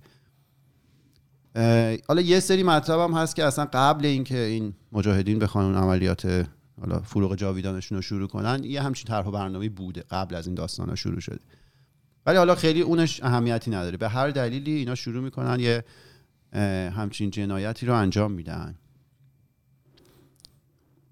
حالا 2.07 2.21
یه 2.21 2.39
سری 2.39 2.63
مطلب 2.63 2.99
هم 2.99 3.13
هست 3.13 3.35
که 3.35 3.43
اصلا 3.43 3.65
قبل 3.73 4.05
اینکه 4.05 4.37
این 4.37 4.73
مجاهدین 4.91 5.39
بخوان 5.39 5.65
اون 5.65 5.75
عملیات 5.75 6.47
حالا 6.81 6.99
فروغ 6.99 7.35
جاویدانشون 7.35 7.95
رو 7.95 8.01
شروع 8.01 8.27
کنن 8.27 8.63
یه 8.63 8.81
همچین 8.81 9.07
طرح 9.07 9.27
و 9.27 9.31
برنامه 9.31 9.69
بوده 9.69 10.03
قبل 10.11 10.35
از 10.35 10.45
این 10.47 10.55
داستان 10.55 10.89
ها 10.89 10.95
شروع 10.95 11.19
شده. 11.19 11.39
ولی 12.25 12.37
حالا 12.37 12.55
خیلی 12.55 12.81
اونش 12.81 13.23
اهمیتی 13.23 13.71
نداره. 13.71 13.97
به 13.97 14.09
هر 14.09 14.29
دلیلی 14.29 14.71
اینا 14.71 14.95
شروع 14.95 15.23
می‌کنن 15.23 15.59
یه 15.59 15.83
همچین 16.95 17.31
جنایتی 17.31 17.85
رو 17.85 17.95
انجام 17.95 18.31
میدن. 18.31 18.75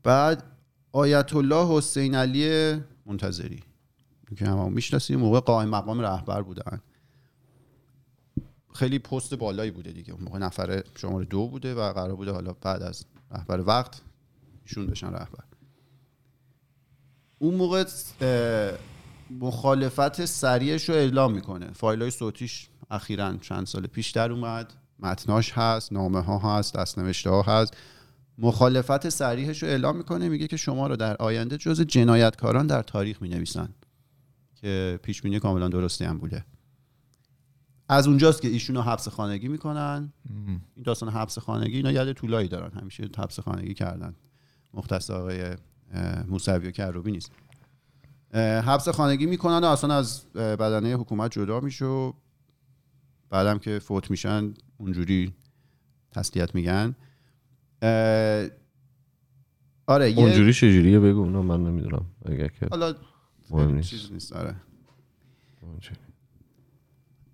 بعد 0.03 0.43
آیت 0.91 1.35
الله 1.35 1.77
حسین 1.77 2.15
علی 2.15 2.77
منتظری 3.05 3.59
که 4.37 4.45
هم 4.45 4.73
می‌شناسیم 4.73 5.19
موقع 5.19 5.39
قائم 5.39 5.69
مقام 5.69 5.99
رهبر 5.99 6.41
بودن. 6.41 6.81
خیلی 8.79 8.99
پست 8.99 9.33
بالایی 9.35 9.71
بوده 9.71 9.91
دیگه. 9.91 10.13
اون 10.13 10.23
موقع 10.23 10.39
نفر 10.39 10.83
شماره 10.95 11.25
دو 11.25 11.47
بوده 11.47 11.75
و 11.75 11.93
قرار 11.93 12.15
بوده 12.15 12.31
حالا 12.31 12.53
بعد 12.53 12.83
از 12.83 13.05
رهبر 13.31 13.59
وقت 13.59 14.01
ایشون 14.65 14.87
بشن 14.87 15.07
رهبر. 15.07 15.43
اون 17.39 17.53
موقع 17.53 17.85
مخالفت 19.39 20.25
سریعش 20.25 20.89
رو 20.89 20.95
اعلام 20.95 21.33
می‌کنه. 21.33 21.71
فایل 21.73 22.01
های 22.01 22.11
صوتیش 22.11 22.67
اخیرا 22.91 23.37
چند 23.37 23.67
سال 23.67 23.87
پیش 23.87 24.11
در 24.11 24.31
اومد. 24.31 24.73
متناش 24.99 25.51
هست 25.51 25.93
نامه 25.93 26.21
ها 26.21 26.57
هست 26.57 26.75
دستنوشته 26.75 27.29
ها 27.29 27.41
هست. 27.41 27.77
مخالفت 28.37 29.09
سریحش 29.09 29.63
رو 29.63 29.69
اعلام 29.69 29.97
می‌کنه 29.97 30.29
میگه 30.29 30.47
که 30.47 30.57
شما 30.57 30.87
رو 30.87 30.95
در 30.95 31.15
آینده 31.17 31.57
جز 31.57 31.81
جنایتکاران 31.81 32.67
در 32.67 32.81
تاریخ 32.83 33.21
می‌نویسن 33.21 33.69
که 34.55 34.99
پیش 35.03 35.21
بینی 35.21 35.39
کاملا 35.39 35.67
درستی 35.67 36.05
هم 36.05 36.17
بوده. 36.17 36.45
از 37.89 38.07
اونجاست 38.07 38.41
که 38.41 38.47
ایشون 38.47 38.75
رو 38.75 38.81
حبس 38.81 39.07
خانگی 39.07 39.47
می‌کنن. 39.47 40.13
این 40.75 40.83
داستان 40.83 41.09
حبس 41.09 41.39
خانگی 41.39 41.75
اینا 41.75 41.91
یاد 41.91 42.13
طولایی 42.13 42.47
دارن. 42.47 42.79
همیشه 42.79 43.09
حبس 43.17 43.39
خانگی 43.39 43.73
کردن. 43.73 44.15
مختص 44.73 45.09
آقای 45.09 45.55
موسوی 46.27 46.67
و 46.67 46.71
کروبی 46.71 47.11
نیست. 47.11 47.31
حبس 48.33 48.89
خانگی 48.89 49.25
می‌کنن 49.25 49.63
و 49.63 49.65
اصلا 49.65 49.95
از 49.95 50.33
بدنه 50.33 50.93
حکومت 50.93 51.31
جدا 51.31 51.59
میشه 51.59 51.85
و 51.85 52.13
بعدم 53.29 53.59
که 53.59 53.79
فوت 53.79 54.11
میشن 54.11 54.53
اونجوری 54.77 55.33
تسلیت 56.11 56.55
میگن. 56.55 56.95
آره 59.87 60.11
یه 60.11 60.19
اونجوری 60.19 60.53
چجوریه 60.53 60.99
بگو؟ 60.99 61.19
اونو 61.19 61.43
من 61.43 61.63
نمی‌دونم. 61.63 62.05
اگر 62.25 62.47
که 62.47 62.67
حالا 62.71 62.95
مهم 63.49 63.75
نیست. 63.75 63.89
چیز 63.89 64.11
نیست. 64.11 64.33
آره. 64.33 64.55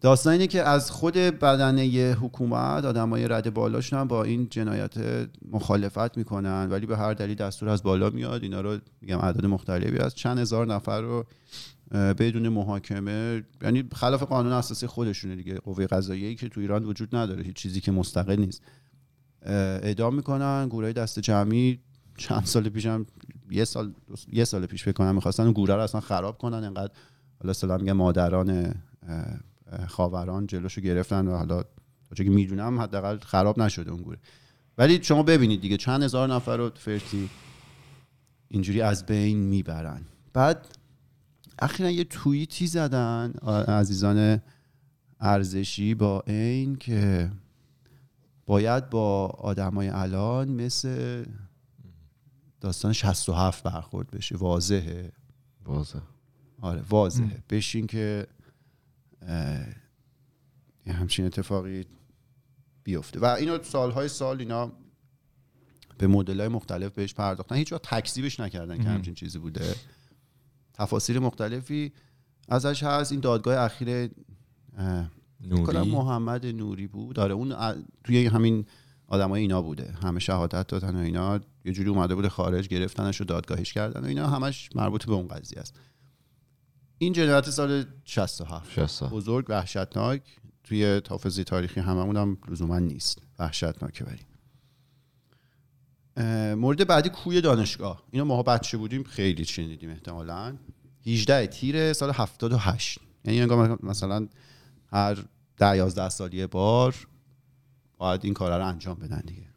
داستان 0.02 0.34
اینه 0.34 0.48
که 0.48 0.64
از 0.64 0.92
خود 0.92 1.14
بدنه 1.14 1.82
حکومت 2.22 2.86
آدمای 2.86 3.28
رد 3.28 3.54
بالاش 3.54 3.94
هم 3.94 4.08
با 4.08 4.24
این 4.24 4.48
جنایت 4.50 4.94
مخالفت 5.52 6.18
می‌کنن 6.18 6.68
ولی 6.72 6.86
به 6.86 6.98
هر 6.98 7.14
دلیل 7.14 7.36
دستور 7.36 7.70
از 7.70 7.84
بالا 7.84 8.10
میاد. 8.10 8.44
اینا 8.44 8.62
رو 8.62 8.78
میگم 9.02 9.18
اعداد 9.20 9.46
مختلفی 9.46 9.98
از 9.98 10.16
چند 10.16 10.40
هزار 10.40 10.68
نفر 10.68 11.02
رو 11.02 11.26
بدون 11.92 12.50
محاکمه 12.50 13.44
یعنی 13.62 13.84
خلاف 13.96 14.24
قانون 14.24 14.52
اساسی 14.52 14.88
خودشونه 14.88 15.36
دیگه. 15.36 15.56
قوه 15.56 15.88
قضاییه 15.88 16.36
که 16.36 16.50
تو 16.50 16.62
ایران 16.62 16.84
وجود 16.84 17.16
نداره 17.16 17.44
هیچ 17.44 17.56
چیزی 17.56 17.82
که 17.82 17.92
مستقل 17.92 18.36
نیست. 18.36 18.62
اعدام 19.42 20.16
می‌کنن 20.16 20.68
گورای 20.70 20.94
دست 20.94 21.20
جمعی. 21.20 21.80
چند 22.18 22.46
سال 22.46 22.70
پیشم 22.70 23.06
یه 23.52 23.66
سال 23.66 23.94
یه 24.34 24.46
سال 24.46 24.66
پیش 24.66 24.88
بکنم 24.88 25.16
می‌خواستن 25.16 25.52
گوره 25.52 25.76
رو 25.76 25.82
اصلا 25.82 26.02
خراب 26.02 26.38
کنن. 26.38 26.64
انقدر 26.64 26.94
حالا 27.42 27.54
سلام 27.54 27.80
میگه 27.80 27.94
مادران 27.94 28.76
خاوران 29.88 30.48
جلوشو 30.48 30.82
گرفتن 30.82 31.28
و 31.28 31.38
حالا 31.38 31.64
تا 32.16 32.24
که 32.24 32.30
می‌دونم 32.30 32.80
حداقل 32.80 33.18
خراب 33.18 33.60
نشده 33.60 33.92
اون 33.92 34.02
گوره 34.02 34.18
ولی 34.78 35.04
شما 35.04 35.24
ببینید 35.24 35.62
دیگه 35.62 35.78
چند 35.78 36.04
هزار 36.04 36.34
نفر 36.34 36.58
رو 36.58 36.72
فرتی 36.76 37.30
اینجوری 38.48 38.82
از 38.82 39.06
بین 39.06 39.38
می‌برن. 39.38 40.02
بعد 40.34 40.68
اخیرا 41.60 41.90
یه 41.90 42.04
توییتی 42.04 42.68
زدن 42.68 43.32
عزیزان 43.68 44.42
ارزشی 45.20 45.96
با 45.96 46.24
این 46.28 46.76
که 46.76 47.32
باید 48.46 48.90
با 48.90 49.28
آدمای 49.28 49.90
الان 49.90 50.50
مثل 50.50 51.26
داستان 52.62 52.94
67 52.94 53.64
برخورد 53.64 54.12
بشه. 54.12 54.38
واضحه؟ 54.38 55.12
واضح. 55.66 56.00
آره 56.62 56.82
واضحه. 56.90 57.44
بشین 57.50 57.88
که 57.88 58.28
همچین 60.88 61.26
اتفاقی 61.26 61.86
بیفته. 62.84 63.20
و 63.20 63.26
اینو 63.26 63.64
سالهای 63.64 64.08
سال 64.08 64.40
اینا 64.40 64.72
به 65.98 66.08
مدل 66.08 66.40
های 66.40 66.48
مختلف 66.48 66.92
بهش 66.92 67.14
پرداختن. 67.14 67.56
هیچ 67.56 67.74
تکذیبش 67.74 68.40
نکردن 68.40 68.78
که 68.78 68.90
همچین 68.90 69.14
چیزی 69.14 69.40
بوده. 69.40 69.76
تفاصیل 70.74 71.20
مختلفی 71.20 71.94
ازش 72.50 72.84
هست. 72.84 73.12
این 73.12 73.22
دادگاه 73.22 73.58
اخیر 73.58 74.10
نوری؟ 75.42 75.92
محمد 75.92 76.46
نوری 76.46 76.88
بود. 76.88 77.16
داره 77.16 77.34
اون 77.34 77.56
توی 78.04 78.26
همین 78.26 78.66
آدمای 79.08 79.42
اینا 79.42 79.62
بوده. 79.62 79.94
همه 80.04 80.20
شهادت 80.20 80.68
دادن 80.68 80.96
و 80.96 81.00
اینا. 81.00 81.40
یه 81.66 81.74
جوری 81.74 81.90
اومده 81.90 82.16
بوده 82.16 82.30
خارج 82.30 82.68
گرفتنش 82.68 83.22
و 83.22 83.24
دادگاهش 83.24 83.74
کردن 83.74 84.04
و 84.04 84.06
اینا. 84.06 84.28
همش 84.28 84.70
مربوط 84.76 85.06
به 85.06 85.14
اون 85.14 85.28
قضیه 85.28 85.60
است. 85.60 85.80
این 86.98 87.14
جنایت 87.14 87.50
سال 87.50 87.86
67 88.06 88.72
67. 88.72 89.14
بزرگ 89.14 89.46
وحشتناک. 89.50 90.22
توی 90.64 91.00
تافزی 91.00 91.44
تاریخی 91.44 91.80
هممون 91.80 92.18
هم 92.18 92.38
لزوما 92.48 92.80
نیست. 92.80 93.22
وحشتناکه 93.40 94.06
ولی. 94.06 94.26
مورد 96.56 96.88
بعدی 96.88 97.10
کوی 97.10 97.42
دانشگاه. 97.42 98.04
اینا 98.12 98.26
ما 98.26 98.44
بچه 98.44 98.78
بودیم 98.78 99.04
خیلی 99.04 99.46
شنیدیم 99.46 99.90
احتمالا. 99.90 100.56
18 101.06 101.48
تیر 101.48 101.94
سال 101.94 102.12
78 102.12 103.00
یعنی 103.26 103.42
انگار 103.42 103.80
مثلا 103.84 104.28
هر 104.88 105.26
ده 105.58 105.78
یازده 105.78 106.10
سالی 106.10 106.48
بار 106.48 106.96
باید 107.98 108.26
این 108.26 108.34
کارا 108.34 108.58
رو 108.58 108.68
انجام 108.68 109.00
بدن 109.00 109.24
دیگه. 109.26 109.48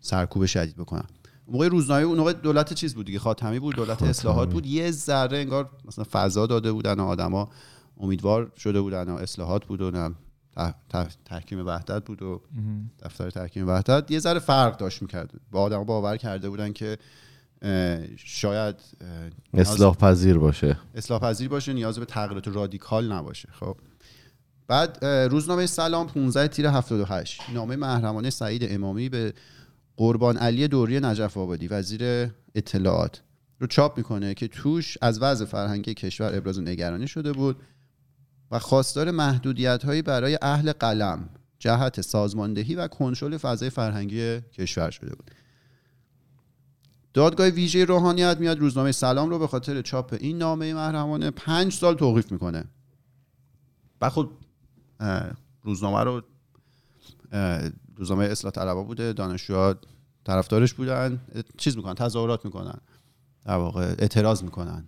سرکوب 0.00 0.46
شدید 0.46 0.76
بکنن. 0.76 1.08
موقع 1.50 1.68
روزنامه 1.68 2.02
اون 2.02 2.18
موقع 2.18 2.32
دولت 2.32 2.72
چیز 2.72 2.94
بود 2.94 3.06
دیگه 3.06 3.18
خاتمی 3.18 3.58
بود 3.58 3.76
دولت 3.76 4.02
اصلاحات 4.02 4.50
بود. 4.50 4.66
یه 4.66 4.90
ذره 4.90 5.38
انگار 5.38 5.70
مثلا 5.84 6.04
فضا 6.12 6.46
داده 6.46 6.72
بودن 6.72 7.00
و 7.00 7.04
آدما 7.04 7.48
امیدوار 8.00 8.52
شده 8.56 8.80
بودن 8.80 9.08
و 9.08 9.14
اصلاحات 9.14 9.64
بود 9.64 9.80
و 9.82 10.10
تحکیم 11.24 11.66
وحدت 11.66 12.04
بود 12.04 12.22
و 12.22 12.40
دفتر 13.02 13.30
تحکیم 13.30 13.68
وحدت. 13.68 14.10
یه 14.10 14.18
ذره 14.18 14.38
فرق 14.38 14.76
داشت 14.76 15.02
می‌کرد. 15.02 15.30
با 15.50 15.60
آدم 15.60 15.84
باور 15.84 16.16
کرده 16.16 16.50
بودن 16.50 16.72
که 16.72 16.98
شاید 18.16 18.76
اصلاح 19.54 19.94
پذیر 19.94 20.38
باشه. 20.38 20.76
اصلاح 20.94 21.20
پذیر 21.20 21.48
باشه 21.48 21.72
نیاز 21.72 21.98
به 21.98 22.04
تغییرات 22.04 22.48
رادیکال 22.48 23.12
نباشه. 23.12 23.48
خب. 23.52 23.76
بعد 24.68 25.04
روزنامه 25.04 25.66
سلام 25.66 26.06
15 26.06 26.48
تیر 26.48 26.66
78 26.66 27.42
نامه 27.54 27.76
محرمانه 27.76 28.30
سعید 28.30 28.66
امامی 28.68 29.08
به 29.08 29.34
قربان 30.00 30.36
علی 30.36 30.68
دوری 30.68 31.00
نجف 31.00 31.36
آبادی 31.36 31.68
وزیر 31.68 32.30
اطلاعات 32.54 33.22
رو 33.58 33.66
چاپ 33.66 33.98
می‌کنه 33.98 34.34
که 34.34 34.48
توش 34.48 34.98
از 35.02 35.22
وضع 35.22 35.44
فرهنگی 35.44 35.94
کشور 35.94 36.36
ابراز 36.36 36.60
نگرانی 36.60 37.08
شده 37.08 37.32
بود 37.32 37.56
و 38.50 38.58
خواستار 38.58 39.10
محدودیت 39.10 39.84
هایی 39.84 40.02
برای 40.02 40.38
اهل 40.42 40.72
قلم 40.72 41.28
جهت 41.58 42.00
سازماندهی 42.00 42.74
و 42.74 42.88
کنترل 42.88 43.36
فضای 43.36 43.70
فرهنگی 43.70 44.40
کشور 44.40 44.90
شده 44.90 45.14
بود. 45.14 45.30
دادگاه 47.14 47.48
ویژه 47.48 47.84
روحانیت 47.84 48.36
میاد 48.40 48.58
روزنامه 48.58 48.92
سلام 48.92 49.30
رو 49.30 49.38
به 49.38 49.46
خاطر 49.46 49.82
چاپ 49.82 50.16
این 50.20 50.38
نامه 50.38 50.74
محرمانه 50.74 51.30
پنج 51.30 51.72
سال 51.72 51.94
توقیف 51.94 52.32
می‌کنه. 52.32 52.64
و 54.00 54.10
خب 54.10 54.30
روزنامه 55.62 56.04
رو 56.04 56.22
روزنامه 58.00 58.24
اصلاح 58.24 58.52
طلبا 58.52 58.82
بوده 58.82 59.12
دانشجوها 59.12 59.74
طرفدارش 60.24 60.74
بودن 60.74 61.20
چیز 61.56 61.76
می‌کنن 61.76 61.94
تظاهرات 61.94 62.44
می‌کنن 62.44 62.78
در 63.44 63.56
واقع 63.56 63.94
اعتراض 63.98 64.42
می‌کنن 64.42 64.84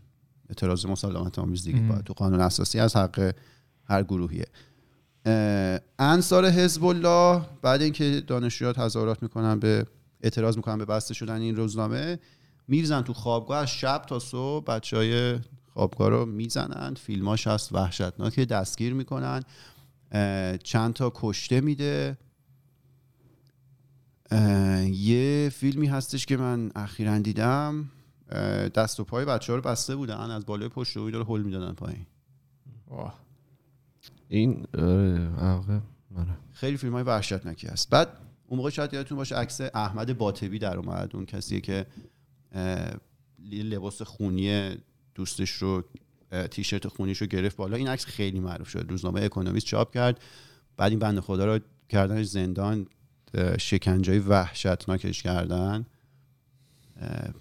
اعتراض 0.49 0.87
مسالمت 0.87 1.39
آمیز 1.39 1.65
دیگه 1.65 1.81
باید 1.81 2.05
تو 2.05 2.13
قانون 2.13 2.41
اساسی 2.41 2.79
از 2.81 2.97
حق 2.97 3.35
هر 3.85 4.03
گروهیه. 4.03 4.47
انصار 5.99 6.47
حزب 6.47 6.85
الله 6.85 7.43
بعد 7.63 7.83
اینکه 7.83 8.23
دانشجوها 8.27 8.73
تظاهرات 8.73 9.23
می‌کنن 9.23 9.59
به 9.59 9.87
اعتراض 10.21 10.57
می‌کنن 10.57 10.79
به 10.79 10.85
بسته 10.85 11.15
شدن 11.15 11.41
این 11.41 11.57
روزنامه 11.57 12.19
میرزن 12.69 13.03
تو 13.03 13.13
خوابگاه 13.13 13.59
از 13.59 13.71
شب 13.71 14.05
تا 14.07 14.19
صبح 14.19 14.65
بچه 14.65 14.97
های 14.97 15.39
خوابگاه 15.73 16.09
رو 16.09 16.27
می‌زنن 16.27 16.95
فیلماش 16.95 17.47
هست 17.47 17.73
وحشتناک 17.73 18.41
دستگیر 18.41 18.95
می‌کنن 18.95 19.43
چند 20.63 20.93
تا 20.93 21.13
کشته 21.15 21.61
میده. 21.61 22.19
یه 24.93 25.51
فیلمی 25.55 25.87
هستش 25.87 26.27
که 26.27 26.37
من 26.37 26.71
اخیرا 26.77 27.19
دیدم. 27.19 27.91
دست 28.75 29.01
و 29.01 29.05
پای 29.05 29.25
بچه 29.25 29.53
ها 29.53 29.57
رو 29.57 29.63
بسته 29.63 29.97
بودن 29.97 30.31
از 30.31 30.47
بالای 30.47 30.69
پشت 30.69 30.97
روی 30.97 31.13
داره 31.13 31.25
هل 31.25 31.43
می‌دادن 31.43 31.73
پایین. 31.73 32.07
این 34.29 34.67
آره 35.37 35.83
خیلی 36.53 36.77
فیلم 36.77 36.93
های 36.93 37.03
وحشتناکی 37.03 37.67
هست. 37.67 37.91
بعد 37.91 38.09
اون 38.47 38.57
موقع 38.59 38.71
شاید 38.71 38.95
یادتون 38.95 39.19
باشه 39.19 39.37
عکس 39.37 39.61
احمد 39.61 40.19
باطبی 40.19 40.59
در 40.59 40.77
اومد 40.77 41.11
اون 41.15 41.27
کسیه 41.27 41.61
که 41.61 41.87
لباس 43.53 44.03
خونی 44.03 44.77
دوستش 45.15 45.51
رو 45.51 45.85
تیشرت 46.51 46.89
خونیش 46.89 47.19
رو 47.19 47.27
گرفت 47.27 47.57
بالا. 47.57 47.77
این 47.77 47.89
عکس 47.89 48.05
خیلی 48.05 48.41
معروف 48.41 48.69
شد. 48.69 48.87
روزنامه 48.89 49.21
اکونومیست 49.23 49.67
چاپ 49.67 49.95
کرد. 49.95 50.21
بعد 50.77 50.91
این 50.91 50.99
بنده 50.99 51.21
خدا 51.21 51.57
رو 51.57 51.61
کردنش 51.89 52.27
زندان. 52.27 52.87
شکنجه 53.59 54.21
وحشتناکش 54.21 55.23
کردن. 55.23 55.87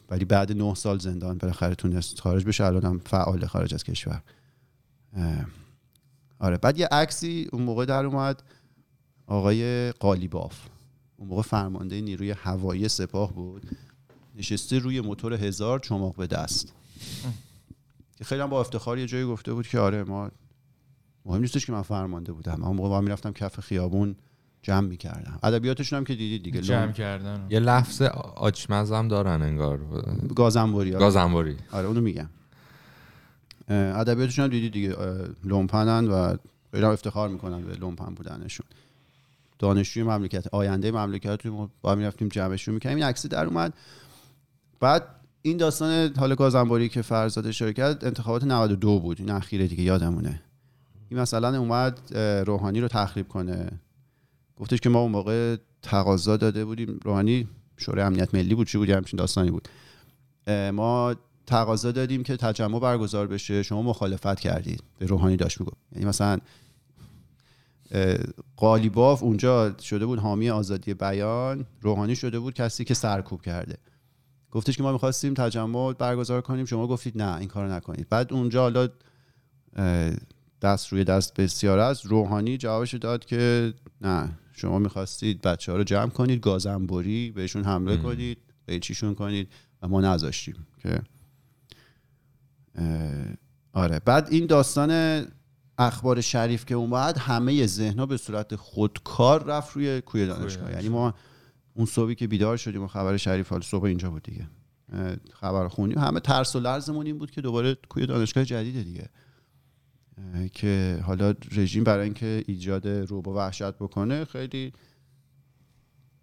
ولی 0.09 0.25
بعد 0.25 0.51
نه 0.51 0.75
سال 0.75 0.99
زندان 0.99 1.37
بالاخره 1.37 1.75
تونست 1.75 2.19
خارج 2.19 2.45
بشه. 2.45 2.65
الان 2.65 2.85
هم 2.85 2.99
فعال 2.99 3.45
خارج 3.45 3.73
از 3.73 3.83
کشور. 3.83 4.21
آره. 6.39 6.57
بعد 6.57 6.79
یه 6.79 6.87
عکسی 6.87 7.49
اون 7.51 7.61
موقع 7.61 7.85
در 7.85 8.05
اومد. 8.05 8.43
آقای 9.27 9.91
قالیباف. 9.91 10.67
اون 11.17 11.27
موقع 11.29 11.41
فرمانده 11.41 12.01
نیروی 12.01 12.31
هوایی 12.31 12.87
سپاه 12.87 13.33
بود. 13.33 13.77
نشسته 14.35 14.79
روی 14.79 15.01
موتور 15.01 15.33
هزار 15.33 15.79
چماق 15.79 16.15
به 16.15 16.27
دست. 16.27 16.73
که 18.15 18.23
خیلی 18.23 18.41
هم 18.41 18.49
با 18.49 18.59
افتخار 18.59 18.99
یه 18.99 19.07
جایی 19.07 19.25
گفته 19.25 19.53
بود 19.53 19.67
که 19.67 19.79
آره 19.79 20.03
ما 20.03 20.31
مهم 21.25 21.41
نیستش 21.41 21.65
که 21.65 21.71
من 21.71 21.81
فرمانده 21.81 22.31
بودم. 22.31 22.55
من 22.59 22.67
موقع 22.67 22.89
با 22.89 23.01
می‌رفتم 23.01 23.31
کف 23.31 23.59
خیابون. 23.59 24.15
جمع 24.61 24.87
می‌کردم 24.87 25.39
ادبیاتشون 25.43 25.97
هم 25.97 26.03
که 26.03 26.15
دیدید 26.15 26.43
دیگه. 26.43 26.61
جمع 26.61 26.91
کردن. 26.91 27.45
یه 27.49 27.59
لفظ 27.59 28.01
آچمز 28.35 28.91
هم 28.91 29.07
دارن 29.07 29.41
انگار. 29.41 29.79
گازنبوری 30.35 30.91
گازنبوری. 30.91 31.55
آره 31.71 31.87
اونو 31.87 32.01
میگم 32.01 32.29
ادبیاتشون 33.67 34.45
هم 34.45 34.51
دیدید 34.51 34.73
دیگه. 34.73 34.95
لومپنن 35.43 36.07
و 36.07 36.35
خیلی 36.71 36.85
افتخار 36.85 37.29
می‌کنن 37.29 37.61
به 37.61 37.75
لومپن 37.75 38.13
بودنشون. 38.13 38.65
دانشجوی 39.59 40.03
مملکت 40.03 40.47
آینده 40.51 40.91
مملکت 40.91 41.47
با 41.81 41.95
می‌رفتیم 41.95 42.27
جمعشون 42.27 42.73
می‌کنیم 42.73 42.95
این 42.95 43.05
عکس 43.05 43.25
در 43.25 43.45
اومد. 43.45 43.73
بعد 44.79 45.03
این 45.41 45.57
داستان 45.57 46.13
حال 46.17 46.35
گازنباری 46.35 46.89
که 46.89 47.01
فرزاد 47.01 47.47
اشاره 47.47 47.73
کرد 47.73 48.05
انتخابات 48.05 48.43
92 48.43 48.99
بود. 48.99 49.19
این 49.19 49.29
اخیره 49.31 49.67
دیگه 49.67 49.83
یادمونه. 49.83 50.41
این 51.09 51.19
مثلا 51.19 51.59
اومد 51.59 52.17
روحانی 52.45 52.81
رو 52.81 52.87
تخریب 52.87 53.27
کنه. 53.27 53.71
گفتش 54.61 54.79
که 54.79 54.89
ما 54.89 54.99
اون 54.99 55.11
موقع 55.11 55.55
تقاضا 55.81 56.37
داده 56.37 56.65
بودیم. 56.65 56.99
روحانی 57.03 57.47
شورای 57.77 58.05
امنیت 58.05 58.35
ملی 58.35 58.55
بود 58.55 58.67
چی 58.67 58.77
بود؟ 58.77 58.89
همچین 58.89 59.17
داستانی 59.17 59.51
بود. 59.51 59.67
ما 60.73 61.15
تقاضا 61.45 61.91
دادیم 61.91 62.23
که 62.23 62.37
تجمع 62.37 62.79
برگزار 62.79 63.27
بشه. 63.27 63.63
شما 63.63 63.81
مخالفت 63.81 64.39
کردید. 64.39 64.83
به 64.99 65.05
روحانی 65.05 65.35
داشت 65.35 65.61
می‌گفت. 65.61 65.77
یعنی 65.91 66.05
مثلا 66.05 66.39
قالیباف 68.55 69.23
اونجا 69.23 69.77
شده 69.79 70.05
بود 70.05 70.19
حامی 70.19 70.49
آزادی 70.49 70.93
بیان. 70.93 71.65
روحانی 71.81 72.15
شده 72.15 72.39
بود 72.39 72.53
کسی 72.53 72.83
که 72.83 72.93
سرکوب 72.93 73.41
کرده. 73.41 73.77
گفتش 74.51 74.77
که 74.77 74.83
ما 74.83 74.91
می‌خواستیم 74.91 75.33
تجمع 75.33 75.93
برگزار 75.93 76.41
کنیم. 76.41 76.65
شما 76.65 76.87
گفتید 76.87 77.21
نه 77.21 77.37
این 77.37 77.47
کارو 77.47 77.71
نکنید. 77.71 78.09
بعد 78.09 78.33
اونجا 78.33 78.61
حالا 78.61 78.87
دست 80.61 80.87
روی 80.87 81.03
دست 81.03 81.33
بسیار 81.33 81.79
است. 81.79 82.05
روحانی 82.05 82.57
جوابش 82.57 82.93
داد 82.93 83.25
که 83.25 83.73
نه. 84.01 84.37
شما 84.61 84.79
می‌خواستید 84.79 85.41
بچه 85.41 85.71
ها 85.71 85.77
رو 85.77 85.83
جمع 85.83 86.09
کنید 86.09 86.39
گازنبوری 86.39 87.31
بهشون 87.31 87.63
حمله 87.63 87.97
کنید 87.97 88.37
به 88.65 88.79
چیشون 88.79 89.15
کنید 89.15 89.47
و 89.81 89.87
ما 89.87 90.01
نذاشتیم 90.01 90.67
که 90.79 91.01
آره. 93.73 93.99
بعد 94.05 94.27
این 94.31 94.45
داستان 94.45 95.23
اخبار 95.77 96.21
شریف 96.21 96.65
که 96.65 96.75
اومد 96.75 97.17
همه 97.17 97.65
ذهنها 97.65 98.05
به 98.05 98.17
صورت 98.17 98.55
خودکار 98.55 99.43
رفت 99.43 99.75
روی 99.75 100.01
کوی 100.01 100.27
دانشگاه. 100.27 100.71
یعنی 100.71 100.89
ما 100.89 101.13
اون 101.73 101.85
صبحی 101.85 102.15
که 102.15 102.27
بیدار 102.27 102.57
شدیم 102.57 102.83
و 102.83 102.87
خبر 102.87 103.17
شریف 103.17 103.49
حال 103.49 103.61
صبح 103.61 103.83
اینجا 103.83 104.09
بود 104.09 104.23
دیگه 104.23 104.47
خبر 105.33 105.67
خونیم 105.67 105.97
همه 105.97 106.19
ترس 106.19 106.55
و 106.55 106.59
لرزمون 106.59 107.05
این 107.05 107.17
بود 107.17 107.31
که 107.31 107.41
دوباره 107.41 107.77
کوی 107.89 108.05
دانشگاه 108.05 108.45
جدیده 108.45 108.83
دیگه. 108.83 109.09
که 110.53 110.99
حالا 111.03 111.33
رژیم 111.51 111.83
برای 111.83 112.03
اینکه 112.03 112.43
ایجاد 112.47 112.87
روب 112.87 113.27
و 113.27 113.33
وحشت 113.33 113.71
بکنه 113.71 114.25
خیلی 114.25 114.73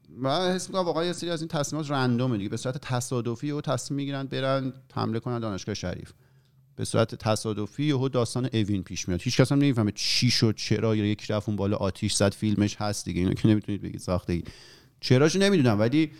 من 0.09 0.55
حس 0.55 0.69
می‌کنم 0.69 0.85
واقعا 0.85 1.05
یه 1.05 1.13
سری 1.13 1.31
از 1.31 1.41
این 1.41 1.49
تصمیمات 1.49 1.91
رندومه 1.91 2.37
دیگه. 2.37 2.49
به 2.49 2.57
صورت 2.57 2.79
تصادفی 2.79 3.51
و 3.51 3.61
تصمیم 3.61 3.97
می‌گیرن 3.97 4.27
برن 4.27 4.73
حمله 4.95 5.21
کنن 5.21 5.39
دانشگاه 5.39 5.75
شریف. 5.75 6.13
به 6.77 6.85
صورت 6.85 7.15
تصادفی 7.15 7.85
یهو 7.85 8.09
داستان 8.09 8.49
اوین 8.53 8.83
پیش 8.83 9.09
میاد. 9.09 9.23
هیچ 9.23 9.41
کس 9.41 9.53
هم 9.53 9.59
نمی‌فهمه 9.59 9.93
چی 9.95 10.31
شد 10.31 10.55
چرا 10.57 10.97
یا 10.97 11.07
یکی 11.07 11.33
رفت 11.33 11.49
اون 11.49 11.57
بالا 11.57 11.77
آتیش 11.77 12.15
زد 12.15 12.35
فیلمش 12.35 12.77
هست 12.77 13.05
دیگه. 13.05 13.21
اینو 13.21 13.35
که 13.35 13.49
نمی‌تونید 13.49 13.83
بگید 13.83 14.01
ساختگی 14.01 14.45
چراشو 15.01 15.39
نمی‌دونم 15.39 15.79
ولی 15.79 16.11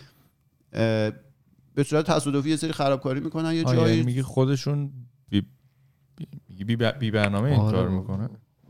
به 1.75 1.83
صورت 1.85 2.05
تصادفی 2.05 2.49
یه 2.49 2.55
سری 2.55 2.71
خرابکاری 2.71 3.19
می‌کنن 3.19 3.53
یه 3.53 3.63
جایی 3.63 3.89
یعنی 3.89 4.03
میگه 4.03 4.23
خودشون 4.23 4.91
بی, 6.65 6.75
بی, 6.75 6.91
بی 6.99 7.11
برنامه 7.11 7.49
این 7.49 7.59
آره. 7.59 7.77
کار 7.77 7.89
می‌کنه. 7.89 8.29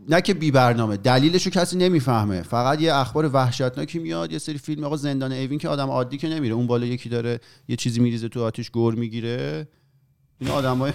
نه 0.09 0.21
که 0.21 0.33
بی 0.33 0.51
برنامه. 0.51 0.97
دلیلش 0.97 1.45
رو 1.45 1.51
کسی 1.51 1.77
نمی‌فهمه. 1.77 2.41
فقط 2.41 2.81
یه 2.81 2.95
اخبار 2.95 3.29
وحشتناکی 3.33 3.99
میاد 3.99 4.31
یه 4.31 4.37
سری 4.37 4.57
فیلم 4.57 4.83
آقا 4.83 4.97
زندان 4.97 5.31
اوین 5.31 5.59
که 5.59 5.69
آدم 5.69 5.87
عادی 5.89 6.17
که 6.17 6.29
نمیره. 6.29 6.53
اون 6.53 6.67
بالا 6.67 6.85
یکی 6.85 7.09
داره 7.09 7.39
یه 7.67 7.75
چیزی 7.75 7.99
میریزه 7.99 8.29
تو 8.29 8.43
آتیش 8.43 8.69
گور 8.69 8.95
می‌گیره. 8.95 9.67
این 10.39 10.49
آدمای 10.49 10.93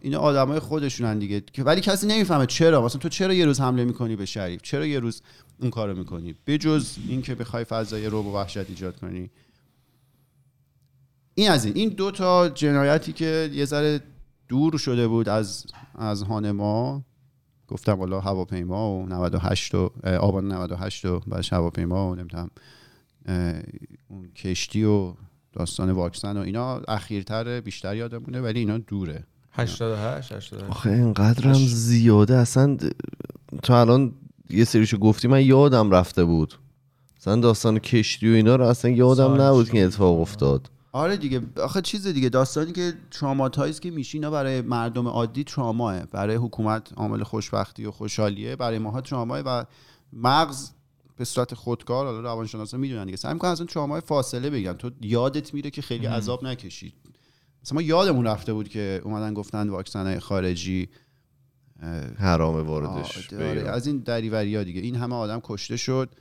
این 0.00 0.14
آدمای 0.14 0.58
خودشونن 0.58 1.18
دیگه. 1.18 1.40
که 1.40 1.64
ولی 1.64 1.80
کسی 1.80 2.06
نمی‌فهمه 2.06 2.46
چرا. 2.46 2.84
مثلا 2.84 2.98
تو 2.98 3.08
چرا 3.08 3.34
یه 3.34 3.44
روز 3.44 3.60
حمله 3.60 3.84
می‌کنی 3.84 4.16
به 4.16 4.26
شریف؟ 4.26 4.62
چرا 4.62 4.86
یه 4.86 4.98
روز 4.98 5.22
اون 5.60 5.70
کارو 5.70 5.98
می‌کنی؟ 5.98 6.34
بجز 6.46 6.96
اینکه 7.08 7.34
بخوای 7.34 7.64
فضای 7.64 8.06
رعب 8.06 8.26
و 8.26 8.34
وحشت 8.34 8.68
ایجاد 8.68 9.00
کنی. 9.00 9.30
این 11.34 11.50
از 11.50 11.64
این. 11.64 11.76
این 11.76 11.88
دو 11.88 12.10
تا 12.10 12.48
جنایتی 12.48 13.12
که 13.12 13.50
یه 13.52 13.64
ذره 13.64 14.00
دور 14.48 14.78
شده 14.78 15.08
بود 15.08 15.28
از 15.28 15.66
از 15.94 16.22
هان 16.22 16.50
ما. 16.50 17.02
گفتم 17.68 17.92
والا 17.92 18.20
هواپیما 18.20 18.90
و 18.90 19.06
98 19.06 19.74
و 19.74 19.90
آبان 20.20 20.52
98 20.52 21.04
و 21.04 21.20
بعدش 21.26 21.52
هواپیما 21.52 22.10
و 22.10 22.14
نمی‌دونم 22.14 22.50
اون 24.08 24.28
کشتی 24.36 24.84
و 24.84 25.14
داستان 25.52 25.90
واکسن 25.90 26.36
و 26.36 26.40
اینا 26.40 26.76
اخیرتر 26.76 27.60
بیشتر 27.60 27.96
یادمونه 27.96 28.40
ولی 28.40 28.58
اینا 28.58 28.78
دوره. 28.78 29.24
88 29.52 30.32
88 30.32 30.70
آخه 30.70 30.90
اینقدرم 30.90 31.54
زیاده. 31.54 32.36
اصلا 32.36 32.76
تو 33.62 33.72
الان 33.72 34.12
یه 34.50 34.64
سریشو 34.64 34.98
گفتی 34.98 35.28
من 35.28 35.42
یادم 35.42 35.90
رفته 35.90 36.24
بود. 36.24 36.54
اصلا 37.20 37.36
داستان 37.36 37.78
کشتی 37.78 38.32
و 38.32 38.34
اینا 38.34 38.56
رو 38.56 38.64
اصلا 38.64 38.90
یادم 38.90 39.42
نبود. 39.42 39.70
که 39.70 39.78
این 39.78 39.86
اتفاق 39.86 40.20
افتاد. 40.20 40.70
آره 40.92 41.16
دیگه. 41.16 41.42
آخه 41.62 41.80
چیز 41.80 42.06
دیگه 42.06 42.28
داستانی 42.28 42.72
که 42.72 42.94
تراماتایز 43.10 43.80
که 43.80 43.90
میشی 43.90 44.18
اینا 44.18 44.30
برای 44.30 44.60
مردم 44.60 45.08
عادی 45.08 45.44
تراماه 45.44 46.06
برای 46.06 46.36
حکومت 46.36 46.92
عامل 46.96 47.22
خوشبختی 47.22 47.84
و 47.84 47.90
خوشحالیه. 47.90 48.56
برای 48.56 48.78
ماها 48.78 49.00
تراماه 49.00 49.40
و 49.40 49.64
مغز 50.12 50.70
به 51.16 51.24
صورت 51.24 51.54
خودکار 51.54 52.06
حالا 52.06 52.20
روانشناسا 52.20 52.76
می‌دونن 52.76 53.04
دیگه. 53.04 53.16
سعی 53.16 53.32
می‌کنن 53.32 53.50
از 53.50 53.60
اون 53.60 53.66
ترامای 53.66 54.00
فاصله 54.00 54.50
بگیرن. 54.50 54.74
تو 54.74 54.90
یادت 55.00 55.54
میره 55.54 55.70
که 55.70 55.82
خیلی 55.82 56.06
عذاب 56.06 56.44
نکشید 56.44 56.94
مثلا 57.62 57.74
ما 57.74 57.82
یادمون 57.82 58.26
رفته 58.26 58.52
بود 58.52 58.68
که 58.68 59.00
اومدن 59.04 59.34
گفتن 59.34 59.68
واکسن 59.68 60.18
خارجی 60.18 60.88
حرام 62.18 62.66
واردش 62.66 63.32
آره،. 63.34 63.70
از 63.70 63.86
این 63.86 63.98
دریوری 63.98 64.56
ها 64.56 64.62
دیگه. 64.62 64.80
این 64.80 64.96
همه 64.96 65.14
آدم 65.14 65.40
کشته 65.44 65.76
شد. 65.76 66.14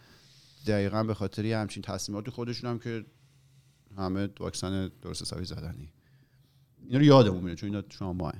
دقیقا 0.67 1.03
به 1.03 1.13
خاطر 1.13 1.45
همچین 1.45 1.83
تصمیماتی 1.83 2.31
خودشون 2.31 2.69
هم 2.69 2.79
که 2.79 3.05
همه 3.97 4.29
واکسن 4.39 4.89
درست 5.01 5.21
حسابی 5.21 5.45
زدنی. 5.45 5.89
اینا 6.85 6.99
رو 6.99 7.03
یادمون 7.03 7.43
میره 7.43 7.55
چون 7.55 7.69
اینا 7.69 7.83
شما 7.89 8.31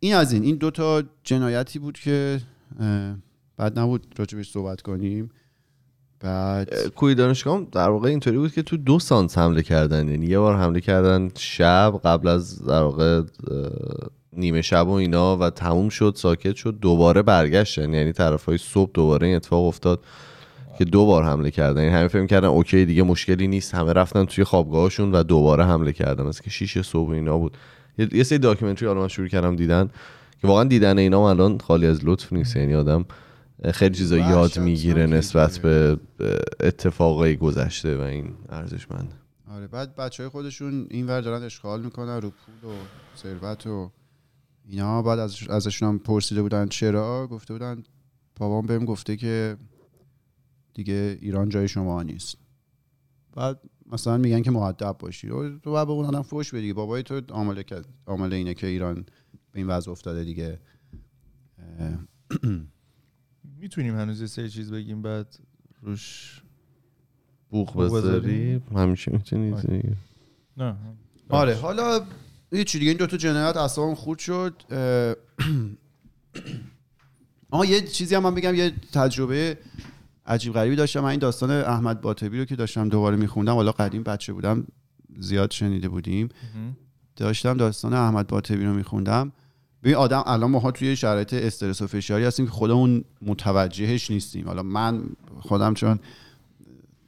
این 0.00 0.14
از 0.14 0.32
این. 0.32 0.42
این 0.42 0.56
دوتا 0.56 1.02
جنایتی 1.24 1.78
بود 1.78 1.98
که 1.98 2.40
بعد 3.56 3.78
نبود 3.78 4.06
راجبش 4.16 4.50
صحبت 4.50 4.82
کنیم. 4.82 5.30
بعد 6.20 6.88
کوی 6.88 7.14
دانشگاه 7.14 7.66
در 7.72 7.88
واقع 7.88 8.08
اینطوری 8.08 8.38
بود 8.38 8.52
که 8.52 8.62
تو 8.62 8.76
دو 8.76 8.98
سانس 8.98 9.38
حمله 9.38 9.62
کردن. 9.62 10.08
یعنی 10.08 10.26
یه 10.26 10.38
بار 10.38 10.56
حمله 10.56 10.80
کردن 10.80 11.30
شب 11.36 12.00
قبل 12.04 12.28
از 12.28 12.64
در 12.64 12.82
واقع 12.82 13.22
نیمه 14.32 14.62
شب 14.62 14.88
و 14.88 14.90
اینا 14.90 15.36
و 15.36 15.50
تموم 15.50 15.88
شد 15.88 16.12
ساکت 16.16 16.56
شد 16.56 16.78
دوباره 16.80 17.22
برگشتن. 17.22 17.94
یعنی 17.94 18.12
طرف 18.12 18.44
های 18.44 18.58
صبح 18.58 18.90
دوباره 18.94 19.26
این 19.26 19.36
اتفاق 19.36 19.64
افتاد. 19.64 20.04
که 20.80 20.84
دو 20.84 21.06
بار 21.06 21.24
حمله 21.24 21.50
کردن. 21.50 21.82
یعنی 21.82 21.94
همه 21.94 22.08
فکر 22.08 22.26
کردن 22.26 22.48
اوکی 22.48 22.84
دیگه 22.84 23.02
مشکلی 23.02 23.48
نیست. 23.48 23.74
همه 23.74 23.92
رفتن 23.92 24.24
توی 24.24 24.44
خوابگاهشون 24.44 25.12
و 25.12 25.22
دوباره 25.22 25.64
حمله 25.64 25.92
کردن. 25.92 26.26
مثل 26.26 26.42
که 26.42 26.50
شیش 26.50 26.78
صبح 26.78 27.08
و 27.08 27.12
اینا 27.12 27.38
بود. 27.38 27.56
یه, 27.98 28.22
سری 28.22 28.38
داکیومنتری 28.38 28.88
حالا 28.88 29.00
من 29.00 29.08
شروع 29.08 29.28
کردم 29.28 29.56
دیدن 29.56 29.90
که 30.40 30.46
واقعا 30.46 30.64
دیدن 30.64 30.98
اینا 30.98 31.30
الان 31.30 31.58
خالی 31.58 31.86
از 31.86 32.04
لطف 32.04 32.32
نیست. 32.32 32.56
یعنی 32.56 32.74
آدم 32.74 33.04
خیلی 33.74 33.94
چیزا 33.94 34.16
یاد 34.16 34.58
می‌گیره 34.58 35.06
نسبت. 35.06 35.58
به 35.58 35.98
اتفاقای 36.60 37.36
گذشته 37.36 37.96
و 37.96 38.00
این 38.00 38.34
ارزشمند 38.48 39.14
آره 39.56 39.66
بعد 39.66 39.96
بچه 39.96 40.22
های 40.22 40.30
خودشون 40.30 40.86
این 40.90 41.06
ور 41.06 41.20
دارن 41.20 41.42
اشغال 41.42 41.82
می‌کنن 41.82 42.20
رو 42.20 42.30
پول 42.30 42.70
و 42.70 42.74
ثروت 43.16 43.66
و 43.66 43.90
اینا. 44.68 45.02
بعد 45.02 45.18
از 45.18 45.48
ازشون 45.50 45.88
هم 45.88 45.98
پرسیده 45.98 46.42
بودن 46.42 46.66
چرا 46.68 47.26
گفته 47.26 47.54
بودن 47.54 47.82
بابام 48.36 48.66
بهم 48.66 48.84
گفته 48.84 49.16
که 49.16 49.56
دیگه 50.74 51.18
ایران 51.20 51.48
جای 51.48 51.68
شما 51.68 52.02
نیست. 52.02 52.36
بعد 53.36 53.60
مثلا 53.86 54.16
میگن 54.16 54.42
که 54.42 54.50
مؤدب 54.50 54.96
باشی. 54.98 55.28
و 55.28 55.58
تو 55.58 55.70
باید 55.70 55.86
به 55.86 55.92
اون 55.92 56.04
آدم 56.04 56.22
فوش 56.22 56.54
بدی 56.54 56.72
بابای 56.72 57.02
تو 57.02 57.20
عامل 58.06 58.32
اینه 58.32 58.54
که 58.54 58.66
ایران 58.66 58.94
به 59.52 59.60
این 59.60 59.66
وضع 59.66 59.90
افتاده 59.90 60.24
دیگه. 60.24 60.58
می‌تونیم 63.60 63.96
هنوز 63.96 64.20
یه 64.20 64.26
سری 64.26 64.50
چیز 64.50 64.72
بگیم 64.72 65.02
بعد 65.02 65.38
روش 65.82 66.42
بوق 67.50 67.84
بذاری؟ 67.84 68.62
همیشه 68.74 69.12
می‌تونی 69.12 69.52
آره. 69.52 69.96
نه. 70.56 70.76
آره 71.28 71.54
حالا 71.54 72.06
هیچی 72.52 72.78
دیگه 72.78 72.90
این 72.90 72.98
دوتا 72.98 73.16
جنایت 73.16 73.56
اصلا 73.56 73.94
خورد 73.94 74.18
شد. 74.18 74.62
آها 77.50 77.66
یه 77.74 77.80
چیزی 77.80 78.14
هم 78.14 78.22
من 78.22 78.34
بگم 78.34 78.54
یه 78.54 78.72
تجربه 78.92 79.58
عجیب 80.30 80.52
غریبی 80.52 80.76
داشتم. 80.76 81.00
من 81.00 81.08
این 81.08 81.18
داستان 81.18 81.50
احمد 81.50 82.00
باطبی 82.00 82.38
رو 82.38 82.44
که 82.44 82.56
داشتم 82.56 82.88
دوباره 82.88 83.16
میخوندم 83.16 83.54
حالا 83.54 83.72
قدیم 83.72 84.02
بچه 84.02 84.32
بودم 84.32 84.66
زیاد 85.18 85.50
شنیده 85.50 85.88
بودیم. 85.88 86.28
داشتم 87.16 87.56
داستان 87.56 87.94
احمد 87.94 88.26
باطبی 88.26 88.64
رو 88.64 88.74
میخوندم. 88.74 89.32
ببین 89.82 89.94
آدم 89.94 90.22
الان 90.26 90.50
ماها 90.50 90.70
توی 90.70 90.96
شرایط 90.96 91.34
استرس 91.34 91.82
و 91.82 91.86
فشاری 91.86 92.24
هستیم 92.24 92.46
که 92.46 92.52
خودمون 92.52 93.04
متوجهش 93.22 94.10
نیستیم. 94.10 94.46
حالا 94.46 94.62
من 94.62 95.02
خودم 95.40 95.74
چون 95.74 95.98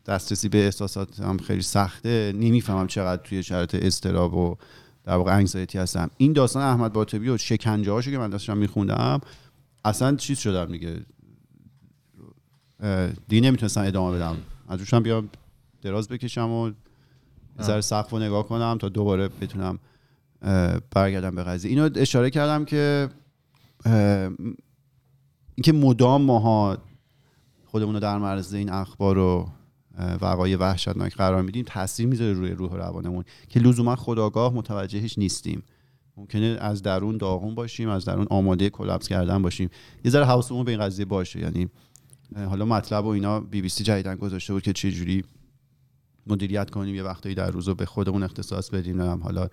دسترسی 0.06 0.48
به 0.48 0.64
احساساتم 0.64 1.36
خیلی 1.36 1.62
سخته 1.62 2.32
نمی‌فهمم 2.36 2.86
چقدر 2.86 3.22
توی 3.22 3.42
شرایط 3.42 3.74
استراب 3.74 4.34
و 4.34 4.56
در 5.04 5.14
واقع 5.14 5.36
انگزایتی 5.36 5.78
هستم. 5.78 6.10
این 6.16 6.32
داستان 6.32 6.62
احمد 6.62 6.92
باطبی 6.92 7.28
و 7.28 7.36
شکنجه 7.36 7.92
هاشو 7.92 8.10
که 8.10 8.18
من 8.18 8.30
داشتم 8.30 8.58
میخوندم 8.58 9.20
اصلا 9.84 10.16
چیز 10.16 10.38
شدم 10.38 10.72
دیگه. 10.72 11.00
دیگه 13.28 13.42
نمی‌تونستم 13.48 13.80
ادامه 13.80 14.16
بدم. 14.16 14.36
از 14.68 14.80
روشم 14.80 15.02
بیام 15.02 15.28
دراز 15.82 16.08
بکشم 16.08 16.50
و 16.50 16.70
ذره 17.62 17.80
سقف 17.80 18.10
رو 18.10 18.18
نگاه 18.18 18.48
کنم 18.48 18.78
تا 18.80 18.88
دوباره 18.88 19.28
بتونم 19.28 19.78
برگردم 20.90 21.34
به 21.34 21.42
قضیه. 21.42 21.70
اینو 21.70 21.90
اشاره 21.94 22.30
کردم 22.30 22.64
که 22.64 23.08
اینکه 25.54 25.72
مدام 25.72 26.22
ماها 26.22 26.78
خودمون 27.64 27.94
رو 27.94 28.00
در 28.00 28.18
معرض 28.18 28.54
این 28.54 28.70
اخبار 28.70 29.18
و 29.18 29.48
وقایع 30.20 30.56
وحشتناک 30.56 31.16
قرار 31.16 31.42
میدیم 31.42 31.64
تاثیر 31.68 32.06
می‌ذاره 32.06 32.32
روی 32.32 32.50
روح 32.50 32.74
روانمون 32.74 33.24
که 33.48 33.60
لزوما 33.60 33.96
خداگاه 33.96 34.54
متوجهش 34.54 35.18
نیستیم. 35.18 35.62
ممکنه 36.16 36.56
از 36.60 36.82
درون 36.82 37.16
داغون 37.16 37.54
باشیم 37.54 37.88
از 37.88 38.04
درون 38.04 38.26
آماده 38.30 38.70
collapse 38.70 39.08
کردن 39.08 39.42
باشیم. 39.42 39.70
یه 40.04 40.10
ذره 40.10 40.24
حواسمون 40.24 40.64
به 40.64 40.70
این 40.70 40.80
قضیه 40.80 41.04
باشه. 41.04 41.40
یعنی 41.40 41.68
حالا 42.36 42.64
مطلب 42.64 43.04
و 43.04 43.08
اینا 43.08 43.40
بی 43.40 43.62
بی 43.62 43.68
سی 43.68 43.84
جدیداً 43.84 44.16
گذاشته 44.16 44.52
بود 44.52 44.62
که 44.62 44.72
چه 44.72 44.90
جوری 44.90 45.24
مدیریت 46.26 46.70
کنیم 46.70 46.94
یه 46.94 47.02
وقتایی 47.02 47.34
در 47.34 47.50
روز 47.50 47.68
رو 47.68 47.74
به 47.74 47.86
خودمون 47.86 48.22
اختصاص 48.22 48.70
بدیم 48.70 48.96
نمی‌دونم 48.96 49.22
حالا 49.22 49.48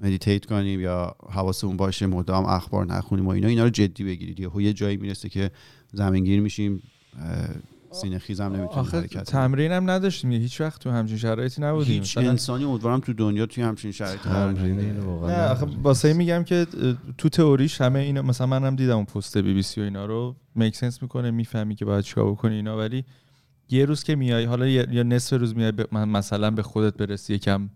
meditate 0.00 0.46
کنیم 0.46 0.80
یا 0.80 1.16
حواسمون 1.30 1.76
باشه 1.76 2.06
مدام 2.06 2.44
اخبار 2.44 2.86
نخونیم 2.86 3.26
و 3.26 3.30
اینا. 3.30 3.48
اینا 3.48 3.64
رو 3.64 3.70
جدی 3.70 4.04
بگیرید. 4.04 4.40
یه 4.58 4.72
جایی 4.72 4.96
می‌رسه 4.96 5.28
که 5.28 5.50
زمینگیر 5.92 6.40
میشیم 6.40 6.82
سینه 7.90 8.18
خیزم 8.18 8.44
نمی‌تونیم 8.44 8.68
آخه 8.70 9.00
حرکت. 9.00 9.22
تمرین 9.22 9.72
هم 9.72 9.90
نداشتیم 9.90 10.32
یه 10.32 10.38
هیچ 10.38 10.60
وقت 10.60 10.80
تو 10.80 10.90
همچین 10.90 11.16
شرایطی 11.16 11.62
نبودیم. 11.62 11.92
هیچ 12.02 12.18
مثلا- 12.18 12.30
انسانی 12.30 12.64
امیدوارم 12.64 13.00
تو 13.00 13.12
دنیا 13.12 13.46
توی 13.46 13.62
همچین 13.64 13.92
شرایطی 13.92 14.28
تمرین 14.28 14.98
واقعا 15.00 15.30
نه 15.30 15.48
آخه 15.52 15.66
واسه 15.82 16.08
این 16.08 16.16
میگم 16.16 16.44
که 16.44 16.66
تو 17.18 17.28
تئوریش 17.28 17.80
همه 17.80 17.98
اینا 17.98 18.22
مثلا 18.22 18.46
منم 18.46 18.76
دیدم 18.76 18.96
اون 18.96 19.04
پست 19.04 19.38
بی 19.38 19.54
بی 19.54 19.62
سی 19.62 19.80
و 19.80 19.84
اینا 19.84 20.06
رو 20.06 20.36
میک 20.54 20.76
سنس 20.76 21.02
می‌کنه 21.02 21.30
می‌فهمی 21.30 21.74
که 21.74 21.84
باید 21.84 22.04
چیکار 22.04 22.30
بکنی 22.30 22.54
اینا 22.54 22.78
ولی 22.78 23.04
یه 23.70 23.84
روز 23.84 24.02
که 24.02 24.16
میای 24.16 24.44
حالا 24.44 24.66
یا 24.66 25.02
نصف 25.02 25.40
روز 25.40 25.56
میای 25.56 25.72
من- 25.92 26.08
مثلا 26.08 26.50
به 26.50 26.62
خودت 26.62 26.96
برسی 26.96 27.34
یکم 27.34 27.68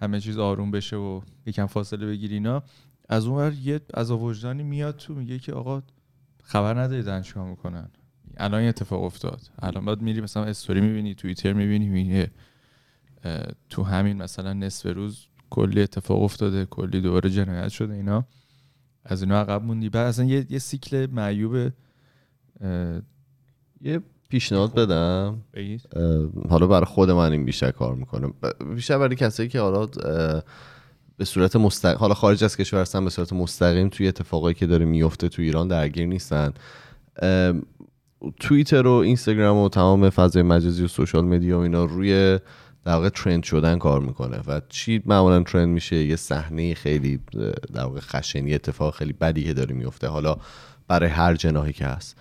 همه 0.00 0.20
چیز 0.20 0.38
آروم 0.38 0.70
بشه 0.70 0.96
و 0.96 1.20
یکم 1.46 1.66
فاصله 1.66 2.06
بگیری 2.06 2.34
اینا 2.34 2.62
از 3.08 3.26
اون 3.26 3.38
ور 3.38 3.52
یه 3.52 3.80
از 3.94 4.10
وجدانی 4.10 4.62
میاد 4.62 4.96
تو 4.96 5.14
میگه 5.14 5.38
که 5.38 5.52
آقا 5.52 5.82
خبر 6.42 6.80
نداری 6.80 7.02
دارن 7.02 7.22
چیکار 7.22 7.48
می‌کنن. 7.50 7.88
الان 8.36 8.60
این 8.60 8.68
اتفاق 8.68 9.02
افتاد. 9.02 9.40
الان 9.58 9.84
بعد 9.84 10.02
میری 10.02 10.20
مثلا 10.20 10.44
استوری 10.44 10.80
می‌بینی 10.80 11.14
توییتر 11.14 11.52
می‌بینی 11.52 11.88
می‌بینی 11.88 12.26
تو 13.70 13.82
همین 13.82 14.22
مثلا 14.22 14.52
نصف 14.52 14.86
روز 14.86 15.26
کلی 15.50 15.82
اتفاق 15.82 16.22
افتاده 16.22 16.64
کلی 16.64 17.00
دوباره 17.00 17.30
جنایت 17.30 17.68
شده 17.68 17.94
اینا. 17.94 18.24
از 19.04 19.22
اینا 19.22 19.40
عقب 19.40 19.62
موندی. 19.62 19.88
بعد 19.88 20.06
اصلا 20.06 20.24
یه, 20.24 20.46
یه 20.50 20.58
سیکل 20.58 21.06
معیوب 21.12 21.72
یه 23.80 24.00
پیشنهاد 24.28 24.74
بدم. 24.74 25.38
بگید. 25.54 25.88
اه، 25.92 26.48
حالا 26.48 26.66
برای 26.66 26.84
خود 26.84 27.10
من 27.10 27.32
این 27.32 27.44
بیشتر 27.44 27.70
کار 27.70 27.94
می‌کنه. 27.94 28.32
بیشتر 28.74 28.98
برای 28.98 29.16
کسایی 29.16 29.48
که 29.48 29.60
حالا 29.60 29.86
به 31.16 31.24
صورت 31.24 31.56
مستقیم 31.56 31.98
حالا 31.98 32.14
خارج 32.14 32.44
از 32.44 32.56
کشور 32.56 32.80
هستن 32.80 33.04
به 33.04 33.10
صورت 33.10 33.32
مستقیم 33.32 33.88
توی 33.88 34.08
اتفاقایی 34.08 34.54
که 34.54 34.66
داره 34.66 34.84
میفته 34.84 35.28
تو 35.28 35.42
ایران 35.42 35.68
درگیر 35.68 36.06
نیستن. 36.06 36.52
توییتر 38.40 38.86
و 38.86 38.92
اینستاگرام 38.92 39.56
و 39.56 39.68
تمام 39.68 40.10
فضای 40.10 40.42
مجازی 40.42 40.84
و 40.84 40.88
سوشال 40.88 41.24
مدیا 41.24 41.58
و 41.58 41.62
اینا 41.62 41.84
روی 41.84 42.38
در 42.84 42.94
واقع 42.94 43.08
ترند 43.08 43.42
شدن 43.42 43.78
کار 43.78 44.00
می‌کنه 44.00 44.40
و 44.46 44.60
چی 44.68 45.02
معمولا 45.06 45.42
ترند 45.42 45.68
میشه؟ 45.68 45.96
یه 45.96 46.16
صحنه 46.16 46.74
خیلی 46.74 47.20
در 47.74 47.84
واقع 47.84 48.00
خشنی 48.00 48.54
اتفاق 48.54 48.94
خیلی 48.94 49.12
بدی 49.12 49.44
که 49.44 49.54
داره 49.54 49.74
میفته. 49.74 50.06
حالا 50.06 50.36
برای 50.88 51.08
هر 51.08 51.34
جناحی 51.34 51.72
که 51.72 51.84
هست. 51.84 52.16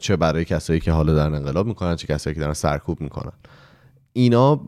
چه 0.00 0.16
برای 0.16 0.44
کسایی 0.44 0.80
که 0.80 0.92
حالا 0.92 1.12
دارن 1.12 1.34
انقلاب 1.34 1.66
می‌کنن 1.66 1.96
چه 1.96 2.06
کسایی 2.06 2.34
که 2.34 2.40
دارن 2.40 2.54
سرکوب 2.54 3.00
می‌کنن. 3.00 3.32
اینا 4.12 4.60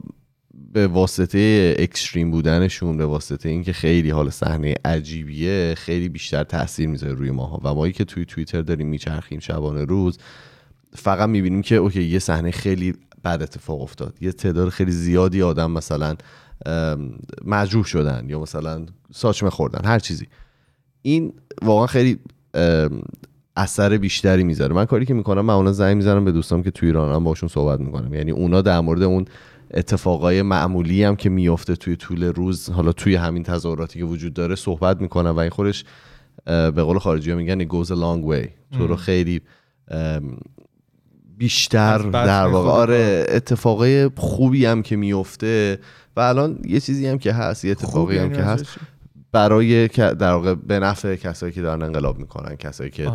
به 0.72 0.86
واسطه 0.86 1.74
اکستریم 1.78 2.30
بودنشون 2.30 2.96
به 2.96 3.06
واسطه 3.06 3.48
اینکه 3.48 3.72
خیلی 3.72 4.10
حال 4.10 4.30
صحنه 4.30 4.74
عجیبیه 4.84 5.74
خیلی 5.76 6.08
بیشتر 6.08 6.44
تاثیر 6.44 6.88
می‌ذاره 6.88 7.14
روی 7.14 7.30
ماها. 7.30 7.60
و 7.64 7.74
مایی 7.74 7.92
که 7.92 8.04
توی 8.04 8.24
توییتر 8.24 8.62
داریم 8.62 8.88
میچرخیم 8.88 9.40
شبانه 9.40 9.84
روز 9.84 10.18
فقط 10.94 11.28
می‌بینیم 11.28 11.62
که 11.62 11.76
اوکی 11.76 12.02
یه 12.02 12.18
صحنه 12.18 12.50
خیلی 12.50 12.94
بد 13.24 13.42
اتفاق 13.42 13.80
افتاد. 13.80 14.16
یه 14.20 14.32
تعداد 14.32 14.68
خیلی 14.68 14.92
زیادی 14.92 15.42
آدم 15.42 15.70
مثلا 15.70 16.16
مجروح 17.44 17.84
شدن 17.84 18.24
یا 18.28 18.40
مثلا 18.40 18.86
ساچمه 19.12 19.50
خوردن 19.50 19.84
هر 19.84 19.98
چیزی. 19.98 20.26
این 21.02 21.32
واقعا 21.62 21.86
خیلی 21.86 22.18
اثر 23.56 23.98
بیشتری 23.98 24.44
می‌ذاره. 24.44 24.74
من 24.74 24.84
کاری 24.84 25.06
که 25.06 25.14
می‌کنم 25.14 25.44
معمولا 25.44 25.72
زنگ 25.72 25.96
می‌زنم 25.96 26.24
به 26.24 26.32
دوستام 26.32 26.62
که 26.62 26.70
توی 26.70 26.88
ایران 26.88 27.14
هم 27.14 27.24
باشون 27.24 27.48
صحبت 27.48 27.80
می‌کنم. 27.80 28.14
یعنی 28.14 28.30
اونا 28.30 28.62
در 28.62 28.80
مورد 28.80 29.02
اون 29.02 29.24
اتفاقای 29.72 30.42
معمولی 30.42 31.04
هم 31.04 31.16
که 31.16 31.30
میفته 31.30 31.76
توی 31.76 31.96
طول 31.96 32.24
روز 32.24 32.70
حالا 32.70 32.92
توی 32.92 33.14
همین 33.14 33.42
تظاهراتی 33.42 33.98
که 33.98 34.04
وجود 34.04 34.34
داره 34.34 34.54
صحبت 34.54 35.00
می‌کنن 35.00 35.30
و 35.30 35.38
این 35.38 35.50
خودش 35.50 35.84
به 36.44 36.70
قول 36.70 36.98
خارجی 36.98 37.30
ها 37.30 37.36
میگن 37.36 37.64
it 37.64 37.68
goes 37.68 37.88
a 37.88 37.94
long 37.94 38.30
way. 38.30 38.48
تو 38.78 38.86
رو 38.86 38.96
خیلی 38.96 39.40
بیشتر 41.38 41.98
در 41.98 42.46
واقع 42.46 42.70
آره 42.70 43.26
اتفاقای 43.28 44.10
خوبی 44.16 44.66
هم 44.66 44.82
که 44.82 44.96
میفته 44.96 45.78
و 46.16 46.20
الان 46.20 46.58
یه 46.64 46.80
چیزی 46.80 47.06
هم 47.06 47.18
که 47.18 47.32
هست 47.32 47.64
یه 47.64 47.70
اتفاقی 47.70 48.18
هم 48.18 48.32
که 48.32 48.42
هست؟ 48.42 48.64
برای 49.32 49.88
در 49.88 50.32
واقع 50.32 50.54
به 50.54 50.78
نفع 50.78 51.16
کسایی 51.16 51.52
که 51.52 51.62
دارن 51.62 51.82
انقلاب 51.82 52.18
می‌کنن 52.18 52.56
کسایی 52.56 52.90
که 52.90 53.12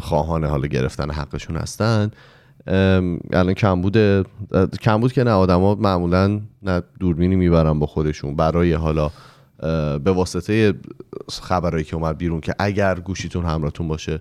خواهان 0.00 0.44
حال 0.44 0.66
گرفتن 0.66 1.10
حقشون 1.10 1.56
هستن 1.56 2.10
الان 2.66 3.54
کمبود 3.54 4.26
کمبود 4.80 5.12
که 5.12 5.24
نه 5.24 5.30
آدما 5.30 5.74
معمولا 5.74 6.40
نه 6.62 6.82
دوربینی 7.00 7.36
می‌برن 7.36 7.78
با 7.78 7.86
خودشون. 7.86 8.36
برای 8.36 8.72
حالا 8.72 9.10
به 9.98 10.12
واسطه 10.12 10.74
خبرایی 11.42 11.84
که 11.84 11.96
اومد 11.96 12.18
بیرون 12.18 12.40
که 12.40 12.54
اگر 12.58 12.94
گوشیتون 12.94 13.44
همراهتون 13.44 13.88
باشه 13.88 14.20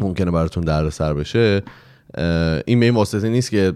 ممکنه 0.00 0.30
براتون 0.30 0.64
دردسر 0.64 1.14
بشه. 1.14 1.62
این 2.66 2.80
به 2.80 2.94
واسطه 2.94 3.28
نیست 3.28 3.50
که 3.50 3.72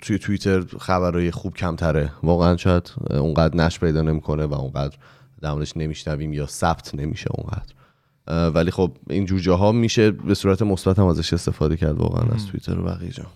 توی 0.00 0.18
توییتر 0.18 0.60
خبرهای 0.80 1.30
خوب 1.30 1.54
کمتره. 1.54 2.12
واقعا 2.22 2.56
شاید 2.56 2.92
اونقدر 3.10 3.56
نش 3.56 3.80
پیدا 3.80 4.02
نمی‌کنه 4.02 4.46
و 4.46 4.54
اونقدر 4.54 4.96
در 5.40 5.54
نمیشنویم 5.76 6.32
یا 6.32 6.46
ثبت 6.46 6.94
نمیشه 6.94 7.26
اونقدر. 7.30 7.75
ولی 8.26 8.70
خب 8.70 8.96
این 9.10 9.24
جور 9.24 9.40
جاها 9.40 9.72
میشه 9.72 10.10
به 10.10 10.34
صورت 10.34 10.62
مثبت 10.62 10.98
هم 10.98 11.06
ازش 11.06 11.32
استفاده 11.32 11.76
کرد 11.76 11.96
واقعا 11.96 12.34
از 12.34 12.46
توییتر 12.46 12.78
و 12.78 12.82
بقیه 12.82 13.10
جا. 13.10 13.26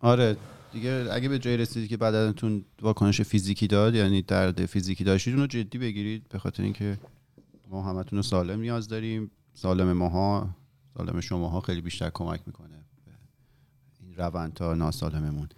آره 0.00 0.36
دیگه 0.72 1.06
اگه 1.10 1.28
به 1.28 1.38
جای 1.38 1.56
رسیدید 1.56 1.88
که 1.88 1.96
بدنتون 1.96 2.64
واکنش 2.82 3.20
فیزیکی 3.20 3.66
داد 3.66 3.94
یعنی 3.94 4.22
درد 4.22 4.66
فیزیکی 4.66 5.04
داشتید 5.04 5.34
اونو 5.34 5.46
جدی 5.46 5.78
بگیرید 5.78 6.28
به 6.28 6.38
خاطر 6.38 6.62
اینکه 6.62 6.98
ما 7.70 7.82
همتون 7.82 8.16
رو 8.16 8.22
سالم 8.22 8.60
نیاز 8.60 8.88
داریم. 8.88 9.30
سالم 9.54 9.92
ماها 9.92 10.48
سالم 10.98 11.20
شماها 11.20 11.60
خیلی 11.60 11.80
بیشتر 11.80 12.10
کمک 12.10 12.40
می‌کنه 12.46 12.84
به 13.06 13.12
این 14.06 14.16
روند 14.16 14.54
تا 14.54 14.74
ناسالممون. 14.74 15.48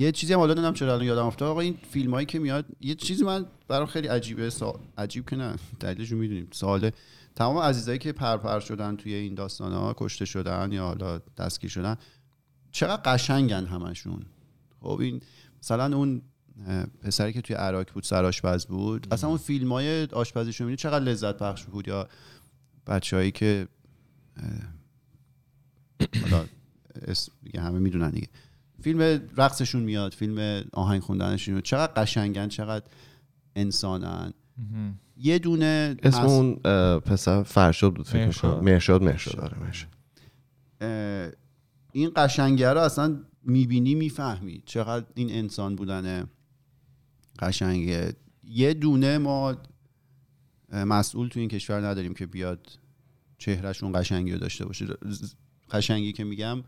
یه 0.00 0.12
چیزی 0.12 0.32
هم 0.32 0.38
حالا 0.38 0.54
نمی‌دونم 0.54 0.74
چرا 0.74 0.92
الان 0.92 1.06
یادم 1.06 1.26
افتاد. 1.26 1.48
آقا 1.48 1.60
این 1.60 1.78
فیلم 1.90 2.14
هایی 2.14 2.26
که 2.26 2.38
میاد 2.38 2.66
یه 2.80 2.94
چیزی 2.94 3.24
من 3.24 3.46
برام 3.68 3.86
خیلی 3.86 4.08
عجیبه 4.08 4.50
سا... 4.50 4.80
عجیب 4.98 5.30
که 5.30 5.36
نه 5.36 5.54
دلیلش 5.80 6.12
رو 6.12 6.18
می‌دونیم. 6.18 6.48
سواله 6.52 6.92
تمام 7.34 7.58
عزیزایی 7.58 7.98
که 7.98 8.12
پرپر 8.12 8.60
شدن 8.60 8.96
توی 8.96 9.14
این 9.14 9.34
داستان 9.34 9.72
ها 9.72 9.94
کشته 9.96 10.24
شدن 10.24 10.72
یا 10.72 10.84
حالا 10.84 11.18
دستگیر 11.18 11.70
شدن 11.70 11.96
چقدر 12.70 13.02
قشنگن 13.04 13.66
همشون. 13.66 14.26
خب 14.80 14.98
این 15.00 15.20
مثلا 15.62 15.96
اون 15.96 16.22
پسری 17.02 17.32
که 17.32 17.40
توی 17.40 17.56
عراق 17.56 17.92
بود 17.94 18.04
سرآشپز 18.04 18.66
بود 18.66 19.06
اصلا 19.10 19.28
اون 19.28 19.38
فیلم 19.38 19.72
های 19.72 20.04
آشپزیشو 20.04 20.64
می‌بینی 20.64 20.76
چقدر 20.76 21.04
لذت 21.04 21.38
بخش 21.38 21.64
بود 21.64 21.88
یا 21.88 22.08
بچههایی 22.86 23.30
که 23.30 23.68
حالا 26.22 26.44
اسم 27.06 27.32
دیگه 27.42 27.60
همه 27.60 27.78
می‌دونن 27.78 28.10
دیگه. 28.10 28.28
فیلم 28.80 29.00
رقصشون 29.36 29.82
میاد 29.82 30.14
فیلم 30.14 30.64
آهنگ 30.72 31.00
خوندنشون 31.00 31.54
میاد. 31.54 31.64
چقدر 31.64 31.92
قشنگن 31.92 32.48
چقدر 32.48 32.86
انسانن. 33.56 34.32
یه 35.16 35.38
دونه 35.38 35.96
اسم 36.02 36.22
اون 36.22 36.54
پسر 36.98 37.42
فرشاد 37.42 37.94
بود 37.94 38.06
فکر 38.06 38.60
مهرشاد. 38.60 39.02
مرشاد 39.02 39.40
آره 39.40 39.56
این 41.92 42.12
قشنگه 42.16 42.72
رو 42.72 42.80
اصلا 42.80 43.20
می‌بینی 43.42 43.94
می‌فهمی 43.94 44.62
چقدر 44.66 45.06
این 45.14 45.30
انسان 45.32 45.76
بودن 45.76 46.26
قشنگه. 47.38 48.12
یه 48.44 48.74
دونه 48.74 49.18
ما 49.18 49.56
مسئول 50.72 51.28
تو 51.28 51.40
این 51.40 51.48
کشور 51.48 51.86
نداریم 51.86 52.14
که 52.14 52.26
بیاد 52.26 52.78
چهرهشون 53.38 53.92
قشنگی 54.00 54.32
رو 54.32 54.38
داشته 54.38 54.64
باشه. 54.64 54.86
قشنگی 55.70 56.12
که 56.12 56.24
میگم 56.24 56.62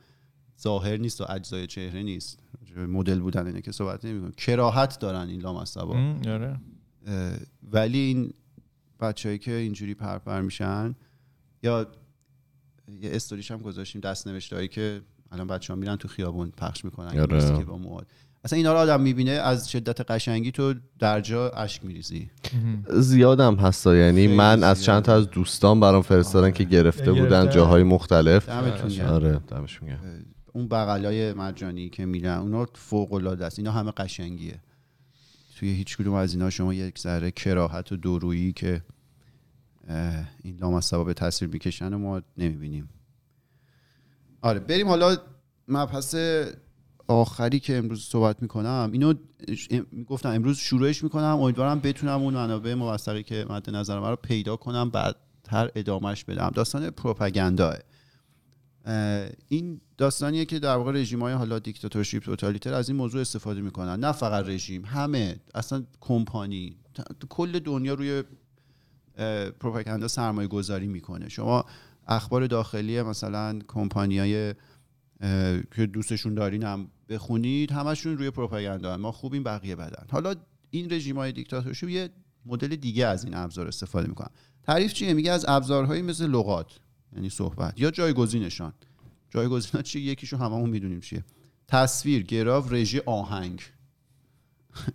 ظاهر 0.60 0.96
نیست 0.96 1.20
و 1.20 1.24
اجزای 1.28 1.66
چهره 1.66 2.02
نیست 2.02 2.38
مدل 2.76 3.20
بودن 3.20 3.46
اینه 3.46 3.60
که 3.60 3.72
صحبت 3.72 4.04
نمی‌کنم 4.04 4.32
کراهت 4.32 4.98
دارن 4.98 5.28
این 5.28 5.40
لامصبا 5.40 5.94
ام، 5.94 6.20
آره 6.28 6.56
ولی 7.72 7.98
این 7.98 8.32
بچههایی 9.00 9.38
که 9.38 9.52
اینجوری 9.52 9.94
پرپر 9.94 10.40
میشن 10.40 10.94
یا 11.62 11.86
یه 13.00 13.10
استوریش 13.16 13.50
هم 13.50 13.58
گذاشتیم 13.58 14.00
دست 14.00 14.28
نوشته 14.28 14.56
هایی 14.56 14.68
که 14.68 15.00
الان 15.32 15.46
بچه 15.46 15.72
ها 15.72 15.78
میرن 15.78 15.96
تو 15.96 16.08
خیابون 16.08 16.50
پخش 16.50 16.84
می‌کنن 16.84 17.20
آره. 17.20 17.58
که 17.58 17.64
با 17.64 17.76
مواد 17.76 18.06
اصلا 18.44 18.56
اینا 18.56 18.72
رو 18.72 18.78
آدم 18.78 19.00
می‌بینه 19.00 19.30
از 19.30 19.70
شدت 19.70 20.10
قشنگی 20.10 20.50
تو 20.52 20.74
در 20.98 21.20
جا 21.20 21.50
اشک 21.50 21.84
میریزی. 21.84 22.30
زیادم 22.90 23.54
هستا 23.54 23.96
یعنی 23.96 24.26
من 24.26 24.64
از 24.64 24.84
چند 24.84 25.02
تا. 25.02 25.14
از 25.14 25.30
دوستان 25.30 25.80
برام 25.80 26.02
فرستادن 26.02 26.44
آره. 26.44 26.52
که 26.52 26.64
گرفته. 26.64 27.12
بودن 27.12 27.50
جاهای 27.50 27.82
مختلف 27.82 28.48
دمتون 28.48 28.88
گرم. 28.88 29.08
آره 29.08 29.40
دمشون 29.48 29.88
گرم. 29.88 30.24
اون 30.52 30.68
بغلای 30.68 31.32
مجانی 31.32 31.88
که 31.88 32.06
میرن 32.06 32.38
اونا 32.38 32.66
فوق 32.74 33.12
العاده 33.12 33.46
است. 33.46 33.58
اینا 33.58 33.72
همه 33.72 33.90
قشنگیه. 33.90 34.60
توی 35.56 35.68
هیچ 35.68 35.96
کدوم 35.96 36.14
از 36.14 36.34
اینا 36.34 36.50
شما 36.50 36.74
یک 36.74 36.98
ذره 36.98 37.30
کراهت 37.30 37.92
و 37.92 37.96
دورویی 37.96 38.52
که 38.52 38.82
این 40.42 40.56
لامصبا 40.60 41.04
به 41.04 41.14
تصویر 41.14 41.50
می‌کشن 41.50 41.94
ما 41.94 42.22
نمی‌بینیم. 42.38 42.88
آره 44.42 44.60
بریم 44.60 44.88
حالا 44.88 45.16
مبحث 45.68 46.16
آخری 47.06 47.60
که 47.60 47.76
امروز 47.76 48.02
صحبت 48.02 48.42
می‌کنم. 48.42 48.90
اینو 48.92 49.14
گفتم 50.06 50.28
امروز 50.28 50.58
شروعش 50.58 51.04
می‌کنم. 51.04 51.40
امیدوارم 51.40 51.80
بتونم 51.80 52.22
اون 52.22 52.34
منابع 52.34 52.74
موثقی 52.74 53.22
که 53.22 53.46
مد 53.50 53.70
نظرم 53.70 54.04
رو 54.04 54.16
پیدا 54.16 54.56
کنم 54.56 54.90
بعد 54.90 55.16
هر 55.48 55.70
ادامهش 55.74 56.24
بدم. 56.24 56.50
داستان 56.54 56.90
پروپاگاندا 56.90 57.74
این 59.48 59.80
داستانیه 59.98 60.44
که 60.44 60.58
در 60.58 60.76
واقع 60.76 60.92
رژیم 60.92 61.22
های 61.22 61.32
حالا 61.32 61.58
دیکتاتورشیپ 61.58 62.22
توتالیتر 62.22 62.74
از 62.74 62.88
این 62.88 62.98
موضوع 62.98 63.20
استفاده 63.20 63.60
می‌کنن. 63.60 64.00
نه 64.00 64.12
فقط 64.12 64.46
رژیم 64.46 64.84
همه 64.84 65.40
اصلا 65.54 65.84
کمپانی 66.00 66.76
کل 67.28 67.58
دنیا 67.58 67.94
روی 67.94 68.22
پروپاگاندا 69.60 70.08
سرمایه 70.08 70.48
گذاری 70.48 70.86
می‌کنه. 70.86 71.28
شما 71.28 71.64
اخبار 72.06 72.46
داخلی 72.46 73.02
مثلا 73.02 73.58
کمپانیای 73.68 74.54
که 75.76 75.86
دوستشون 75.92 76.34
دارین 76.34 76.62
هم 76.62 76.88
بخونید 77.08 77.72
همشون 77.72 78.18
روی 78.18 78.30
پروپاگاندا 78.30 78.96
ما 78.96 79.12
خوبیم 79.12 79.42
بقیه 79.42 79.76
بدن. 79.76 80.06
حالا 80.10 80.34
این 80.70 80.92
رژیم 80.92 81.16
های 81.16 81.32
دیکتاتورشیپ 81.32 81.88
یه 81.88 82.10
مدل 82.46 82.76
دیگه 82.76 83.06
از 83.06 83.24
این 83.24 83.34
ابزار 83.34 83.68
استفاده 83.68 84.08
می‌کنن. 84.08 84.30
تعریف 84.62 84.92
چیه؟ 84.92 85.14
میگه 85.14 85.32
از 85.32 85.44
ابزارهایی 85.48 86.02
مثل 86.02 86.26
لغات. 86.26 86.80
یعنی 87.16 87.30
صحبت. 87.30 87.80
یا 87.80 87.90
جایگزینشان. 87.90 88.72
جایگزینا 89.30 89.82
چیه 89.82 90.02
یکیشو 90.02 90.36
هممون 90.36 90.70
می‌دونیم 90.70 91.00
چیه. 91.00 91.24
تصویر 91.68 92.22
گراف 92.22 92.72
رژی 92.72 92.98
آهنگ. 93.06 93.60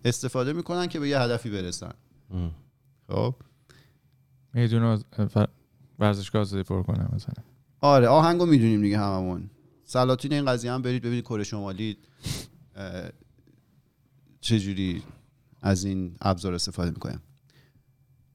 استفاده 0.06 0.54
می‌کنن 0.54 0.88
که 0.88 1.00
به 1.00 1.10
یه 1.10 1.20
هدفی 1.20 1.50
برسن. 1.50 1.94
خب؟ 3.08 3.36
می‌دونه 4.54 5.00
ورزشگاه 6.00 6.42
آزادی 6.42 6.64
پر 6.64 6.84
کنم 6.84 7.10
مثلا. 7.14 7.44
آره 7.82 8.08
آهنگو 8.08 8.46
می‌دونیم 8.46 8.82
دیگه 8.82 8.98
هممون. 8.98 9.50
سلاطین 9.84 10.34
این 10.34 10.46
قضیه 10.46 10.72
هم 10.72 10.82
برید 10.82 11.02
ببینید 11.02 11.24
کره 11.24 11.44
شمالی 11.44 11.98
چجوری 14.42 15.04
از 15.62 15.86
این 15.86 16.16
ابزار 16.22 16.54
استفاده 16.54 16.90
می‌کنیم 16.90 17.22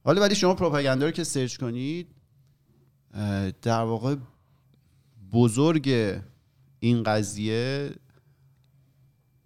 حالا 0.03 0.21
ولی 0.21 0.35
شما 0.35 0.53
پروپاگاندا 0.53 1.05
رو 1.05 1.11
که 1.11 1.23
سرچ 1.23 1.57
کنید 1.57 2.07
در 3.61 3.81
واقع 3.83 4.15
بزرگ 5.33 5.89
این 6.79 7.03
قضیه 7.03 7.91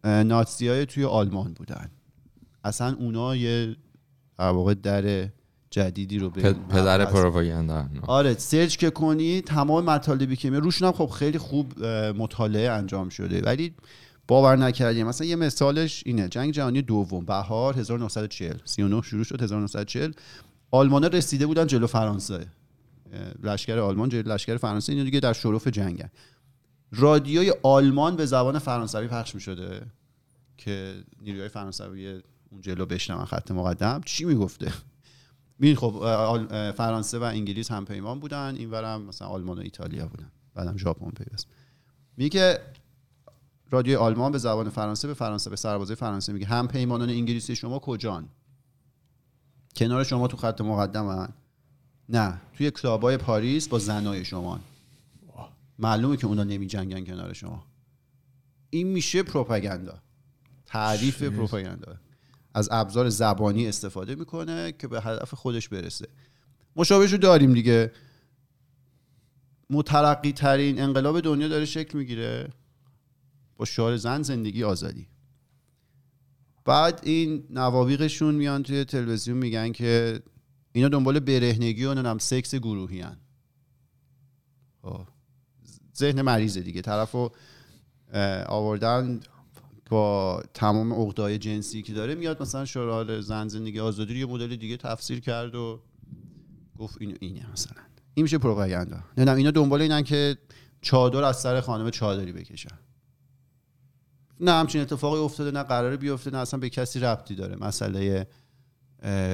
ناتسی 0.04 0.68
های 0.68 0.86
توی 0.86 1.06
آلمان 1.06 1.54
بودن. 1.54 1.92
اصلا 2.64 2.96
اونا 3.00 3.36
یه 3.36 3.76
در 4.38 4.50
واقع 4.50 4.74
در 4.74 5.30
جدیدی 5.70 6.20
رو 6.20 6.30
به 6.30 6.54
پدر 6.54 7.06
پروپاگاندا 7.06 7.86
آره 8.08 8.34
سرچ 8.34 8.78
که 8.78 8.90
کنی 8.90 9.42
تمام 9.42 9.84
مطالبی 9.86 10.36
که 10.36 10.50
می 10.50 10.58
روشون 10.58 10.88
هم 10.88 10.94
خب 10.94 11.06
خیلی 11.06 11.38
خوب 11.38 11.86
مطالعه 12.18 12.72
انجام 12.72 13.10
شده. 13.10 13.42
ولی 13.42 13.74
باور 14.28 14.56
نکردیم. 14.56 15.08
مثلا 15.08 15.28
یه 15.28 15.36
مثالش 15.36 16.04
اینه 16.06 16.28
جنگ 16.28 16.54
جهانی 16.54 16.82
دوم 16.82 17.26
بهار 17.26 17.80
1940 17.80 18.58
39 18.66 19.02
شروع 19.02 19.24
شد 19.24 19.42
1940 19.42 20.12
آلمان 20.72 21.04
رسیده 21.04 21.46
بودن 21.46 21.68
جلو 21.68 21.88
فرانسه. 21.88 22.48
لشکر 23.44 23.80
آلمان 23.80 24.10
جلو 24.10 24.34
لشکر 24.34 24.58
فرانسه 24.58 24.94
اینو 24.94 25.06
دیگه 25.06 25.20
در 25.20 25.34
شرف 25.34 25.68
جنگن 25.68 26.10
رادیوی 26.92 27.54
آلمان 27.64 28.16
به 28.16 28.26
زبان 28.26 28.60
فرانسوی 28.60 29.08
پخش 29.08 29.36
می 29.36 29.42
شده 29.42 29.86
که 30.58 31.04
نیروهای 31.22 31.50
فرانسوی 31.50 32.22
اون 32.50 32.62
جلو 32.62 32.86
بشنون 32.86 33.26
خط 33.26 33.52
مقدم. 33.52 34.02
چی 34.06 34.26
می‌گفته؟ 34.26 34.74
ببین 35.60 35.76
خب 35.76 35.92
فرانسه 36.72 37.20
و 37.20 37.24
انگلیس 37.24 37.72
هم 37.72 37.86
پیمان 37.86 38.20
بودن 38.20 38.56
اینورم 38.56 39.02
مثلا 39.02 39.28
آلمان 39.28 39.58
و 39.58 39.62
ایتالیا 39.62 40.08
بودن. 40.08 40.32
بعدم 40.54 40.78
ژاپن 40.78 41.10
پیوست. 41.10 41.48
میگه 42.18 42.30
که 42.30 42.60
رادیو 43.70 44.00
آلمان 44.00 44.32
به 44.32 44.38
زبان 44.38 44.70
فرانسه 44.70 45.08
به 45.08 45.14
فرانسه 45.14 45.50
به 45.50 45.56
سربازای 45.56 45.96
فرانسه 45.96 46.34
میگه. 46.34 46.46
هم 46.46 46.68
پیمانان 46.68 47.10
انگلیسی 47.10 47.56
شما 47.56 47.80
کجان؟ 47.80 48.30
کنار 49.76 50.04
شما 50.04 50.28
تو 50.28 50.38
خط 50.38 50.62
مقدم 50.62 51.34
نه 52.10 52.42
توی 52.58 52.72
کلابای 52.72 53.18
پاریس 53.18 53.68
با 53.68 53.80
زنای 53.80 54.26
شما. 54.26 54.60
معلومه 55.80 56.18
که 56.18 56.28
اونا 56.28 56.44
نمی 56.44 56.68
جنگن 56.68 57.06
کنار 57.06 57.34
شما. 57.34 57.66
این 58.70 58.88
میشه 58.88 59.24
پروپاگاندا 59.24 60.00
تعریف 60.66 61.24
پروپاگاندا 61.24 61.98
از 62.54 62.70
ابزار 62.72 63.10
زبانی 63.10 63.68
استفاده 63.68 64.16
می‌کنه 64.16 64.72
که 64.72 64.88
به 64.88 65.02
هدف 65.02 65.34
خودش 65.34 65.70
برسه. 65.70 66.08
مشابهش 66.76 67.12
رو 67.12 67.18
داریم 67.18 67.54
دیگه. 67.54 67.92
مترقی 69.70 70.32
ترین 70.32 70.82
انقلاب 70.82 71.20
دنیا 71.20 71.48
داره 71.48 71.66
شکل 71.66 71.98
می‌گیره. 71.98 72.50
با 73.58 73.66
شعار 73.66 73.98
زن 73.98 74.22
زندگی 74.22 74.64
آزادی. 74.64 75.08
بعد 76.66 77.02
این 77.04 77.48
نوابیقشون 77.50 78.36
میان 78.36 78.64
توی 78.64 78.86
تلویزیون 78.86 79.38
میگن 79.38 79.72
که 79.72 80.22
اینا 80.78 80.90
دنبال 80.90 81.20
برهنگی 81.20 81.86
و 81.86 81.94
نم 81.94 82.18
سکس 82.18 82.56
گروهی 82.56 83.02
هن. 83.02 83.18
خب. 84.82 85.08
ذهن 85.98 86.22
مریضه 86.22 86.62
دیگه. 86.62 86.82
طرفو 86.82 87.30
آوردن 88.48 89.20
با 89.90 90.44
تمام 90.54 90.94
عقدای 90.94 91.38
جنسی 91.38 91.82
که 91.82 91.94
داره 91.94 92.16
میاد 92.16 92.42
مثلا 92.42 92.66
شورال 92.66 93.22
زن 93.22 93.48
زندگی 93.48 93.80
آزادی 93.80 94.14
رو 94.14 94.20
یه 94.20 94.26
مدل 94.26 94.56
دیگه 94.56 94.78
تفسیر 94.78 95.20
کرد 95.20 95.56
و 95.56 95.82
گفت 96.78 96.98
اینو 97.02 97.16
اینه 97.20 97.52
مثلا. 97.52 97.82
این 98.14 98.24
میشه 98.24 98.38
پروپاگاندا. 98.38 98.98
نه 99.18 99.32
اینا 99.32 99.52
دنبال 99.52 99.82
اینن 99.82 100.04
که 100.04 100.38
چادر 100.82 101.24
از 101.24 101.40
سر 101.40 101.62
خانم 101.62 101.90
چادری 101.90 102.32
بکشن. 102.32 102.78
نه 104.40 104.52
همچین 104.52 104.82
اتفاقی 104.82 105.20
افتاده 105.20 105.52
نه 105.52 105.64
قراره 105.64 105.98
بیفته 105.98 106.32
نه 106.32 106.38
اصلا 106.38 106.60
به 106.60 106.70
کسی 106.70 107.00
ربطی 107.00 107.36
داره. 107.36 107.56
مسئله 107.56 108.28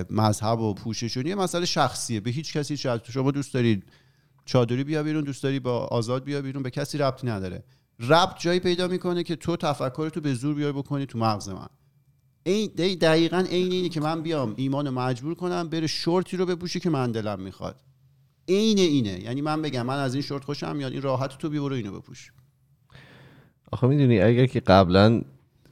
مذهب 0.09 0.59
و 0.59 0.73
پوشش 0.73 1.17
یه 1.17 1.35
مسئله 1.35 1.65
شخصیه. 1.65 2.19
به 2.19 2.31
هیچ 2.31 2.53
کسی 2.57 2.77
شاید 2.77 3.01
شما 3.03 3.31
دوست 3.31 3.53
دارید 3.53 3.83
چادری 4.45 4.83
بیا 4.83 5.03
بیرون 5.03 5.23
دوست 5.23 5.43
داری 5.43 5.59
با 5.59 5.79
آزاد 5.79 6.23
بیا 6.23 6.41
بیرون 6.41 6.63
به 6.63 6.69
کسی 6.69 6.97
ربطی 6.97 7.27
نداره. 7.27 7.63
ربط 7.99 8.39
جایی 8.39 8.59
پیدا 8.59 8.87
می‌کنه 8.87 9.23
که 9.23 9.35
تو 9.35 9.55
تفکرتو 9.55 10.21
به 10.21 10.33
زور 10.33 10.55
بیای 10.55 10.71
بکنی 10.71 11.05
تو 11.05 11.19
مغز 11.19 11.49
من. 11.49 11.67
این 12.43 12.71
دقیقا 13.01 13.45
عین 13.49 13.71
اینه 13.71 13.89
که 13.89 14.01
من 14.01 14.21
بیام 14.21 14.53
ایمان 14.57 14.89
مجبور 14.89 15.35
کنم 15.35 15.69
بره 15.69 15.87
شورتی 15.87 16.37
رو 16.37 16.45
بپوشی 16.45 16.79
که 16.79 16.89
من 16.89 17.11
دلم 17.11 17.39
می‌خواد. 17.39 17.81
عین 18.47 18.79
اینه. 18.79 19.19
یعنی 19.19 19.41
من 19.41 19.61
بگم 19.61 19.85
من 19.85 19.99
از 19.99 20.13
این 20.13 20.23
شورت 20.23 20.43
خوشم 20.43 20.75
میاد 20.75 20.91
این 20.91 21.01
راحت 21.01 21.37
تو 21.37 21.49
بیورو 21.49 21.75
اینو 21.75 21.99
بپوش. 21.99 22.31
آخه 23.71 23.87
می‌دونی 23.87 24.19
اگر 24.19 24.45
که 24.45 24.59
قبلا 24.59 25.21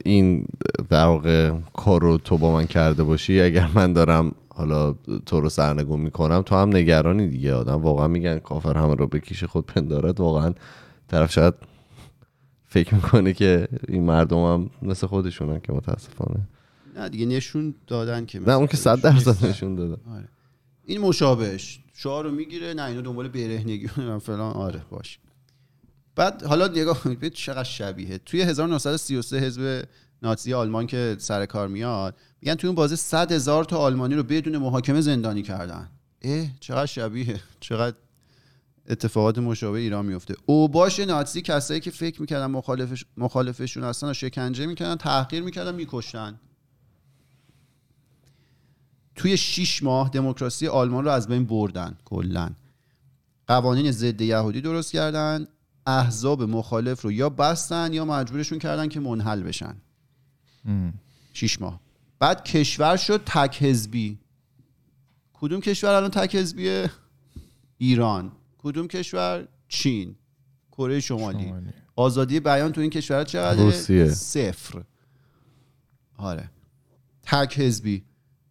این 0.04 0.46
در 0.88 1.06
واقع 1.06 1.52
کار 1.74 2.00
رو 2.02 2.18
تو 2.18 2.38
با 2.38 2.52
من 2.52 2.66
کرده 2.66 3.02
باشی 3.02 3.40
اگر 3.40 3.70
من 3.74 3.92
دارم 3.92 4.34
حالا 4.48 4.92
تو 5.26 5.40
رو 5.40 5.48
سرنگون 5.48 6.00
می‌کنم 6.00 6.42
تو 6.42 6.54
هم 6.54 6.76
نگرانی 6.76 7.28
دیگه. 7.28 7.54
آدم 7.54 7.82
واقعا 7.82 8.08
میگن 8.08 8.38
کافر 8.38 8.78
همه 8.78 8.94
رو 8.94 9.06
بکیشه 9.06 9.46
خود 9.46 9.66
پندارد. 9.66 10.20
واقعا 10.20 10.52
طرف 11.08 11.32
شاید 11.32 11.54
فکر 12.66 12.94
می‌کنه 12.94 13.32
که 13.32 13.68
این 13.88 14.02
مردم 14.02 14.44
هم 14.44 14.70
مثل 14.82 15.06
خودشونن 15.06 15.60
که 15.60 15.72
متاسفانه. 15.72 16.40
نه 16.96 17.08
دیگه 17.08 17.26
نشون 17.26 17.74
دادن 17.86 18.26
که 18.26 18.40
نه 18.40 18.52
اون 18.52 18.66
که 18.66 18.76
صد 18.76 19.00
درصد 19.00 19.46
نشون 19.46 19.74
دادن 19.74 19.96
آره. 20.14 20.28
این 20.86 21.00
مشابهش. 21.00 21.80
شعار 21.94 22.24
رو 22.24 22.30
می‌گیره 22.30 22.74
نه 22.74 22.84
اینو 22.84 23.02
دنبال 23.02 23.28
برهنگی. 23.28 23.86
فلان. 24.26 24.52
آره 24.52 24.82
باش. 24.90 25.18
بعد 26.16 26.42
حالا 26.42 26.66
نگاه 26.66 27.00
کنید 27.00 27.32
چقدر 27.32 27.62
شبیه. 27.62 28.18
توی 28.18 28.42
1933 28.42 29.38
حزب 29.38 29.84
نازی 30.22 30.54
آلمان 30.54 30.86
که 30.86 31.16
سر 31.18 31.46
کار 31.46 31.68
میاد 31.68 32.16
میگن 32.40 32.54
توی 32.54 32.68
اون 32.68 32.74
بازه 32.74 32.96
100 32.96 33.32
هزار 33.32 33.64
تا 33.64 33.78
آلمانی 33.78 34.14
رو 34.14 34.22
بدون 34.22 34.56
محاکمه 34.56 35.00
زندانی 35.00 35.42
کردن. 35.42 35.88
اه 36.22 36.46
چقدر 36.60 36.86
شبیه. 36.86 37.40
چقدر 37.60 37.96
اتفاقات 38.88 39.38
مشابه 39.38 39.78
ایران 39.78 40.06
میفته. 40.06 40.34
اوباش 40.46 41.00
نازی 41.00 41.42
کسایی 41.42 41.80
که 41.80 41.90
فکر 41.90 42.20
می‌کردن 42.20 42.46
مخالفش 42.46 43.04
مخالفشون 43.16 43.84
هستن 43.84 44.10
و 44.10 44.14
شکنجه 44.14 44.66
می‌کردن 44.66 44.96
تحقیر 44.96 45.42
می‌کردن 45.42 45.74
میکشتن. 45.74 46.40
توی 49.14 49.36
6 49.36 49.82
ماه 49.82 50.08
دموکراسی 50.08 50.68
آلمان 50.68 51.04
رو 51.04 51.10
از 51.10 51.28
بین 51.28 51.44
بردن 51.44 51.98
کلا. 52.04 52.50
قوانین 53.46 53.90
ضد 53.90 54.20
یهودی 54.20 54.60
درست 54.60 54.92
کردن. 54.92 55.46
احزاب 55.86 56.42
مخالف 56.42 57.00
رو 57.00 57.12
یا 57.12 57.28
بستن 57.28 57.92
یا 57.92 58.04
مجبورشون 58.04 58.58
کردن 58.58 58.88
که 58.88 59.00
منحل 59.00 59.42
بشن. 59.42 59.76
6 61.32 61.60
ماه. 61.60 61.80
بعد 62.18 62.44
کشور 62.44 62.96
شد 62.96 63.22
تک 63.26 63.62
حزبی. 63.62 64.18
کدوم 65.32 65.60
کشور 65.60 65.90
الان 65.90 66.10
تک 66.10 66.36
حزبیه 66.36 66.90
ایران. 67.78 68.32
کدوم 68.58 68.88
کشور؟ 68.88 69.48
چین. 69.68 70.14
کره 70.72 71.00
شمالی. 71.00 71.52
آزادی 71.96 72.40
بیان 72.40 72.72
تو 72.72 72.80
این 72.80 72.90
کشور 72.90 73.24
چقدر 73.24 73.62
روسیه. 73.62 74.08
صفر. 74.08 74.82
آره. 76.16 76.50
تک 77.22 77.58
حزبی. 77.58 78.04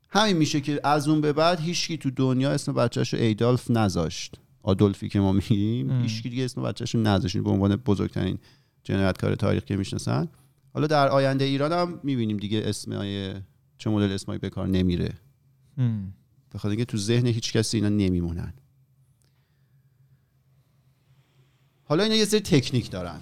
همین 0.10 0.38
میشه 0.38 0.62
که 0.62 0.80
از 0.84 1.08
اون 1.08 1.22
به 1.22 1.34
بعد 1.34 1.60
هیچکی 1.60 1.98
تو 1.98 2.12
دنیا 2.12 2.52
اسم 2.52 2.74
بچهش 2.74 3.14
رو 3.14 3.20
ایدالف 3.20 3.72
نذاشت. 3.72 4.40
آدولفی 4.64 5.10
که 5.10 5.20
ما 5.20 5.32
میگیم. 5.32 6.02
هیچکی 6.02 6.30
دیگه 6.30 6.46
اسم 6.46 6.64
بچهش 6.64 6.96
رو 6.96 7.02
نذاشت 7.02 7.38
به 7.38 7.50
عنوان 7.50 7.76
بزرگترین 7.76 8.38
جنایتکار 8.84 9.36
تاریخ 9.36 9.64
که 9.64 9.78
می‌شناسن. 9.78 10.28
حالا 10.74 10.88
در 10.88 11.08
آینده 11.08 11.46
ایران 11.46 11.72
هم 11.72 12.00
می‌بینیم 12.04 12.38
دیگه 12.38 12.62
اسمای 12.66 13.34
چه 13.78 13.90
مدل 13.90 14.12
اسمایی 14.12 14.40
به 14.40 14.50
کار 14.50 14.68
نمیره. 14.68 15.14
به 16.50 16.60
خاطر 16.60 16.70
اینکه 16.70 16.86
تو 16.86 16.98
ذهن 16.98 17.26
هیچ 17.26 17.54
کسی 17.54 17.78
اینا 17.78 17.90
نمیمونن. 17.90 18.54
حالا 21.84 22.04
اینا 22.04 22.16
یه 22.16 22.26
سری 22.26 22.40
تکنیک 22.40 22.92
دارن. 22.92 23.22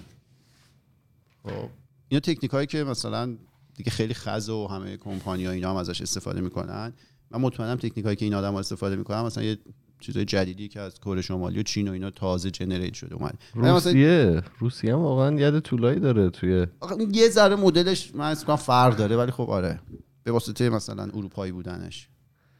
خب 1.42 1.68
اینا 2.08 2.20
تکنیک 2.20 2.50
هایی 2.50 2.66
که 2.66 2.84
مثلا 2.84 3.36
دیگه 3.74 3.90
خیلی 3.90 4.14
خز 4.14 4.48
و 4.48 4.66
همه 4.66 4.96
کمپانی 4.96 5.44
ها 5.44 5.52
اینا 5.52 5.70
هم 5.70 5.76
ازش 5.76 6.02
استفاده 6.02 6.40
می‌کنن. 6.40 6.92
من 7.30 7.40
مطمئنم 7.40 7.76
تکنیک 7.76 8.04
هایی 8.04 8.16
که 8.16 8.24
این 8.24 8.34
آدم 8.34 8.52
ها 8.52 8.58
استفاده 8.58 8.96
می‌کنن 8.96 9.22
مثلا 9.22 9.44
یه 9.44 9.58
چیزای 10.00 10.24
جدیدی 10.24 10.68
که 10.68 10.80
از 10.80 11.00
کره 11.00 11.22
شمالی 11.22 11.60
و 11.60 11.62
چین 11.62 11.88
و 11.88 11.92
اینا 11.92 12.10
تازه 12.10 12.50
generate 12.50 12.94
شده 12.94 13.14
اومد. 13.14 13.38
ولی 13.54 13.72
مثلا 13.72 13.92
روسیه 13.92 14.42
روسیه 14.58 14.92
هم 14.92 14.98
واقعا 15.00 15.40
ید 15.40 15.58
طولایی 15.58 16.00
داره 16.00 16.30
توی 16.30 16.66
یه 17.12 17.28
ذره 17.28 17.56
مدلش 17.56 18.14
من 18.14 18.30
اسم 18.30 18.56
فرق 18.56 18.96
داره 18.96 19.16
ولی 19.16 19.30
خب 19.30 19.50
آره. 19.50 19.80
به 20.24 20.32
واسطه 20.32 20.68
مثلا 20.68 21.02
اروپایی 21.02 21.52
بودنش 21.52 22.08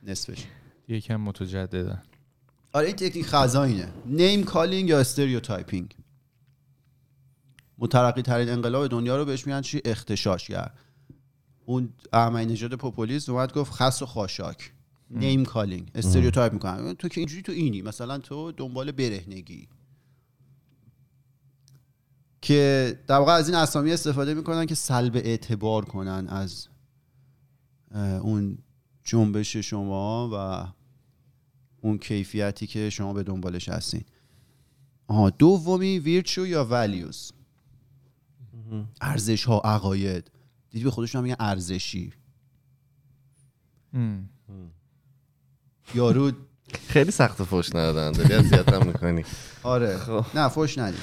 نصفش. 0.03 0.45
یکم 0.88 1.16
متجددن 1.16 2.03
آره 2.72 2.86
این 2.86 2.97
تکنیک 2.97 3.26
خزا 3.26 3.64
اینه. 3.64 3.88
name 4.07 4.45
calling 4.45 4.89
یا 4.88 5.01
stereotyping. 5.01 5.97
مترقی 7.78 8.22
ترین 8.22 8.49
انقلاب 8.49 8.86
دنیا 8.86 9.16
رو 9.16 9.24
بهش 9.24 9.47
میگن 9.47 9.61
چی؟ 9.61 9.82
اغتشاشگر. 9.85 10.70
اون 11.66 11.93
احمدی 12.12 12.53
نژاد 12.53 12.74
پوپولیست 12.74 13.28
اومد 13.28 13.53
گفت 13.53 13.72
خس 13.72 14.03
و 14.03 14.07
خاشاک. 14.07 14.72
name 15.11 15.45
calling. 15.45 15.91
stereotype 15.95 16.53
می‌کنن 16.53 16.95
تو 16.95 17.09
که 17.09 17.21
اینجوری 17.21 17.43
تو 17.43 17.53
اینی. 17.53 17.83
مثلا 17.83 18.19
تو 18.19 18.53
دنبال 18.53 18.93
برهنگی. 18.93 19.69
که 22.43 22.99
در 23.07 23.19
واقع 23.19 23.33
از 23.33 23.49
این 23.49 23.59
اسامی 23.59 23.93
استفاده 23.93 24.35
می‌کنن 24.35 24.67
که 24.67 24.75
سلب 24.75 25.17
اعتبار 25.17 25.85
کنن 25.85 26.27
از 26.29 26.69
اون 27.95 28.59
جنبش 29.05 29.57
شما 29.57 30.31
و 30.33 30.67
اون 31.81 31.99
کیفیتی 31.99 32.67
که 32.67 32.91
شما 32.91 33.13
به 33.13 33.23
دنبالش 33.23 33.69
هستین. 33.69 34.05
آها 35.07 35.31
دومی 35.31 35.99
ویرچو 35.99 36.47
یا 36.47 36.65
ولیوز 36.65 37.33
ارزش 39.01 39.45
ها 39.45 39.59
عقاید. 39.65 40.31
دیدی 40.71 40.85
به 40.85 40.91
خودشون 40.91 41.23
میگن 41.23 41.37
ارزشی. 41.39 42.13
یارو 45.95 46.32
خیلی 46.88 47.11
سخت 47.11 47.43
فوش 47.43 47.74
ندادن 47.74 48.12
داری 48.12 48.34
اذیتم 48.34 48.86
می‌کنی. 48.86 49.24
آره. 49.62 49.97
خب. 49.97 50.24
نه 50.34 50.49
فوش 50.49 50.78
ندید. 50.78 51.01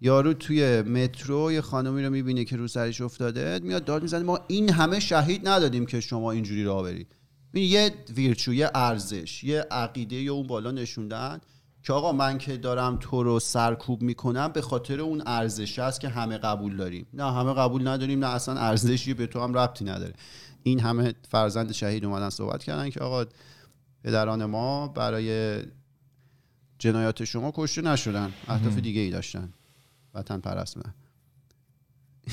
یارو 0.00 0.32
توی 0.32 0.82
مترو 0.82 1.52
یه 1.52 1.60
خانمی 1.60 2.04
رو 2.04 2.10
می‌بینه 2.10 2.44
که 2.44 2.56
رو 2.56 2.68
سرش 2.68 3.00
افتاده 3.00 3.60
میاد 3.62 3.84
داد 3.84 4.02
می‌زنه. 4.02 4.22
ما 4.22 4.40
این 4.46 4.70
همه 4.70 5.00
شهید 5.00 5.48
ندادیم 5.48 5.86
که 5.86 6.00
شما 6.00 6.30
اینجوری 6.30 6.64
راه 6.64 6.82
برید. 6.82 7.06
ببین، 7.52 7.70
یه 7.70 7.94
ویرچو 8.16 8.54
یه 8.54 8.70
ارزش 8.74 9.44
یه 9.44 9.60
عقیده 9.70 10.16
یا 10.16 10.34
اون 10.34 10.46
بالا 10.46 10.70
نشوندن 10.70 11.40
که 11.82 11.92
آقا 11.92 12.12
من 12.12 12.38
که 12.38 12.56
دارم 12.56 12.96
تو 13.00 13.22
رو 13.22 13.40
سرکوب 13.40 14.02
می‌کنم 14.02 14.48
به 14.48 14.62
خاطر 14.62 15.00
اون 15.00 15.22
ارزش 15.26 15.78
است 15.78 16.00
که 16.00 16.08
همه 16.08 16.38
قبول 16.38 16.76
داریم. 16.76 17.06
نه 17.14 17.32
همه 17.32 17.54
قبول 17.54 17.88
نداریم 17.88 18.24
نه 18.24 18.34
اصلا 18.34 18.60
ارزشی 18.60 19.14
به 19.14 19.26
تو 19.26 19.40
هم 19.40 19.58
ربطی 19.58 19.84
نداره. 19.84 20.12
این 20.62 20.80
همه 20.80 21.14
فرزند 21.30 21.72
شهید 21.72 22.04
اومدن 22.04 22.30
صحبت 22.30 22.64
کردن 22.64 22.90
که 22.90 23.00
آقا 23.00 23.24
پدران 24.04 24.44
ما 24.44 24.88
برای 24.88 25.58
جنایات 26.78 27.24
شما 27.24 27.52
کشته 27.54 27.82
نشدن 27.82 28.32
اهداف 28.48 28.78
دیگه 28.78 29.00
ای 29.00 29.10
داشتن. 29.10 29.52
وطن 30.14 30.40
پرست 30.40 30.76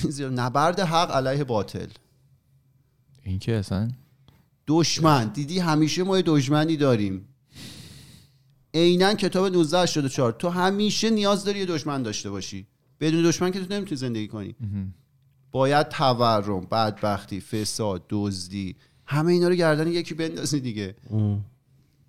زیر- 0.09 0.29
نبرد 0.29 0.79
حق 0.79 1.11
علیه 1.11 1.43
باطل. 1.43 1.87
این 3.23 3.39
که 3.39 3.55
اصلا 3.55 3.91
دشمن. 4.67 5.27
دیدی 5.27 5.59
همیشه 5.59 6.03
ما 6.03 6.17
یه 6.17 6.23
دشمنی 6.25 6.77
داریم. 6.77 7.27
عینا 8.73 9.13
کتاب 9.13 9.45
1984 9.45 10.31
تو 10.31 10.49
همیشه 10.49 11.09
نیاز 11.09 11.43
داری 11.45 11.59
یه 11.59 11.65
دشمن 11.65 12.03
داشته 12.03 12.29
باشی. 12.29 12.67
بدون 12.99 13.23
دشمن 13.23 13.51
که 13.51 13.65
تو 13.65 13.73
نمی‌تونی 13.73 13.97
زندگی 13.97 14.27
کنی. 14.27 14.55
باید 15.51 15.87
تورم 15.89 16.61
بدبختی 16.61 17.41
فساد 17.41 18.05
دزدی 18.09 18.75
همه 19.05 19.31
اینا 19.31 19.47
رو 19.47 19.55
گردن 19.55 19.87
یکی 19.87 20.13
بندازی 20.13 20.59
دیگه. 20.59 20.95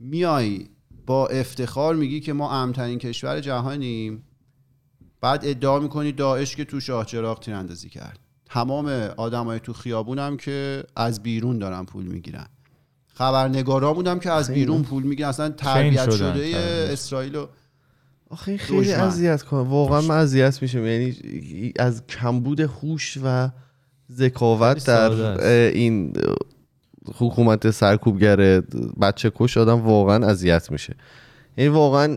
میای 0.03 0.66
با 1.07 1.26
افتخار 1.26 1.94
میگی 1.94 2.20
که 2.20 2.32
ما 2.32 2.53
امنترین 2.62 2.98
کشور 2.98 3.40
جهانیم. 3.40 4.24
بعد 5.20 5.40
ادعا 5.44 5.78
می‌کنی 5.78 6.12
داعش 6.12 6.57
که 6.57 6.64
تو 6.64 6.80
شاه 6.80 7.07
چراغ 7.07 7.40
تیراندازی 7.40 7.88
کرد. 7.88 8.18
تمام 8.44 8.88
آدمای 9.16 9.61
تو 9.61 9.72
خیابونم 9.72 10.36
که 10.36 10.84
از 10.96 11.22
بیرون 11.22 11.59
دارن 11.59 11.84
پول 11.84 12.05
می‌گیرن. 12.05 12.46
خبرنگارامون 13.14 14.07
هم 14.07 14.20
که 14.20 14.30
از 14.30 14.50
بیرون 14.50 14.82
پول 14.82 15.03
می‌گیرن. 15.03 15.28
اصلا 15.28 15.48
تربیت 15.48 16.11
شده. 16.11 16.57
اسرائیل 16.92 17.34
و 17.34 17.46
آخه 18.30 18.57
خیلی. 18.57 18.92
اذیت 18.92 19.42
کنه. 19.42 19.61
واقعا 19.61 20.00
من 20.00 20.18
اذیت 20.18 20.62
میشم. 20.62 20.86
یعنی 20.86 21.72
از 21.78 22.07
کمبود 22.07 22.61
هوش 22.61 23.18
و 23.24 23.50
ذکاوت 24.12 24.86
در 24.86 25.11
این 25.68 26.12
حکومت 27.14 27.70
سرکوبگر 27.70 28.61
بچه 29.00 29.32
کش 29.34 29.57
آدم 29.57 29.80
واقعا 29.80 30.26
اذیت 30.26 30.70
میشه. 30.70 30.96
یعنی 31.57 31.70
واقعا 31.70 32.16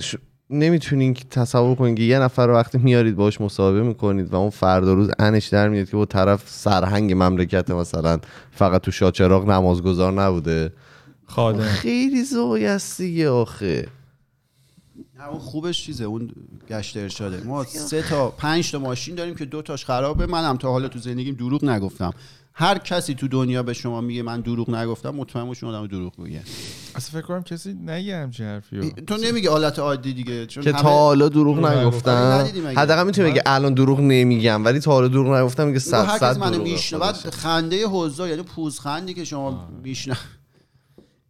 ش... 0.00 0.16
نمی‌تونین 0.50 1.14
که 1.14 1.24
تصور 1.30 1.74
کنین 1.74 1.94
که 1.94 2.02
یه 2.02 2.18
نفر 2.18 2.46
رو 2.46 2.54
وقتی 2.54 2.78
میارید 2.78 3.16
باش 3.16 3.40
مصاحبه 3.40 3.82
می‌کنید 3.82 4.32
و 4.32 4.36
اون 4.36 4.50
فردا 4.50 4.94
روز 4.94 5.10
انش 5.18 5.46
در 5.46 5.68
میاد 5.68 5.90
که 5.90 5.96
با 5.96 6.04
طرف 6.04 6.42
سرهنگ 6.46 7.12
مملکت 7.12 7.70
مثلا 7.70 8.18
فقط 8.50 8.80
تو 8.80 8.90
شاچراغ 8.90 9.50
نمازگزار 9.50 10.12
نبوده. 10.12 10.72
خادم 11.26 11.62
خیلی 11.62 12.24
زوی 12.24 12.66
است 12.66 13.00
دیگه 13.00 13.30
آخه. 13.30 13.88
نه 15.18 15.28
اون 15.28 15.38
خوبش 15.38 15.82
چیزه 15.82 16.04
اون 16.04 16.30
گشت 16.68 16.96
ارشاده. 16.96 17.46
ما 17.46 17.64
سه 17.64 18.02
تا 18.02 18.28
پنج 18.28 18.72
تا 18.72 18.78
ماشین 18.78 19.14
داریم 19.14 19.34
که 19.34 19.44
دو 19.44 19.62
تاش 19.62 19.84
خرابه. 19.84 20.26
منم 20.26 20.56
تا 20.56 20.70
حالا 20.70 20.88
تو 20.88 20.98
زندگیم 20.98 21.34
دروغ 21.34 21.64
نگفتم. 21.64 22.12
هر 22.56 22.78
کسی 22.78 23.14
تو 23.14 23.28
دنیا 23.28 23.62
به 23.62 23.72
شما 23.72 24.00
میگه 24.00 24.22
من 24.22 24.40
دروغ 24.40 24.70
نگفتم 24.70 25.10
مطمئن 25.10 25.44
باش 25.44 25.64
اون 25.64 25.74
آدم 25.74 25.86
دروغ 25.86 26.18
میگه. 26.18 26.40
اصلا 26.94 27.20
فکر 27.20 27.26
کنم 27.28 27.42
کسی 27.42 27.72
نگه 27.72 28.16
همچین 28.16 28.46
حرفی. 28.46 28.90
تو 29.06 29.16
نمیگه 29.16 29.50
حالت 29.50 29.78
عادی 29.78 30.12
دیگه 30.12 30.46
چون 30.46 30.64
که 30.64 30.70
همه- 30.72 30.82
تا 30.82 30.88
حالا 30.88 31.28
دروغ 31.28 31.56
دروغ 31.60 31.72
نگفتم. 31.72 32.46
اگه. 32.66 32.80
حداقل 32.80 33.06
می‌تونه 33.06 33.30
بگه 33.30 33.42
الان 33.46 33.74
دروغ 33.74 34.00
نمیگم 34.00 34.64
ولی 34.64 34.80
تا 34.80 34.92
حالا 34.92 35.08
دروغ 35.08 35.34
نگفتم 35.36 35.66
میگه 35.66 35.78
صد 35.78 36.06
هر 36.06 36.18
صد 36.18 36.38
منو 36.38 36.50
دروغ. 36.52 36.66
میشنه 36.68 36.98
بعد 36.98 37.14
خنده 37.14 37.86
حضار 37.86 38.28
یعنی 38.28 38.42
پوزخندی 38.42 39.14
که 39.14 39.24
شما 39.24 39.68
میشنه 39.82 40.16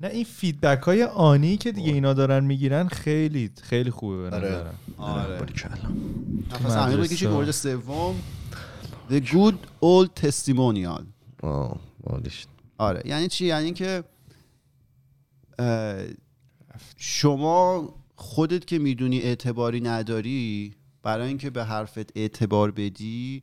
نه 0.01 0.09
این 0.09 0.25
فیدبک 0.25 0.83
های 0.83 1.03
آنی 1.05 1.57
که 1.57 1.73
دیگه 1.73 1.93
اینا 1.93 2.13
دارن 2.15 2.45
می‌گیرن 2.45 2.89
خیلی 2.89 3.51
خیلی 3.63 3.91
خوبه 3.91 4.17
به 4.31 4.37
آره. 4.37 4.49
نظرم. 4.49 4.75
آره. 4.99 5.39
نفس 6.53 6.61
مدرسه. 6.65 6.79
عمیق 6.79 7.01
بکشید 7.01 7.29
مورد 7.29 7.51
سوم 7.51 8.15
The 9.11 9.21
good 9.21 9.55
old 9.83 10.09
testimonial. 10.27 11.03
آه،. 11.45 11.81
آره. 12.79 13.03
یعنی 13.05 13.29
چی؟ 13.29 13.47
یعنی 13.47 13.73
که 13.73 14.05
شما 16.97 17.95
خودت 18.15 18.65
که 18.65 18.79
می‌دونی 18.79 19.21
اعتباری 19.21 19.81
نداری 19.81 20.75
برای 21.03 21.29
اینکه 21.29 21.51
به 21.51 21.65
حرفت 21.65 22.17
اعتبار 22.17 22.71
بدی 22.71 23.43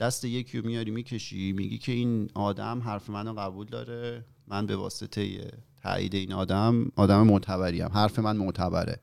دست 0.00 0.24
یکی 0.24 0.58
رو 0.58 0.66
میاری 0.66 0.90
می‌کشی 0.90 1.52
میگی 1.52 1.78
که 1.78 1.92
این 1.92 2.30
آدم 2.34 2.80
حرف 2.80 3.10
منو 3.10 3.32
قبول 3.32 3.66
داره 3.66 4.24
من 4.46 4.66
به 4.66 4.76
واسطه 4.76 5.50
تایید 5.82 6.14
این 6.14 6.32
آدم 6.32 6.92
آدم 6.96 7.26
معتبریم 7.26 7.88
حرف 7.88 8.18
من 8.18 8.36
معتبره. 8.36 9.00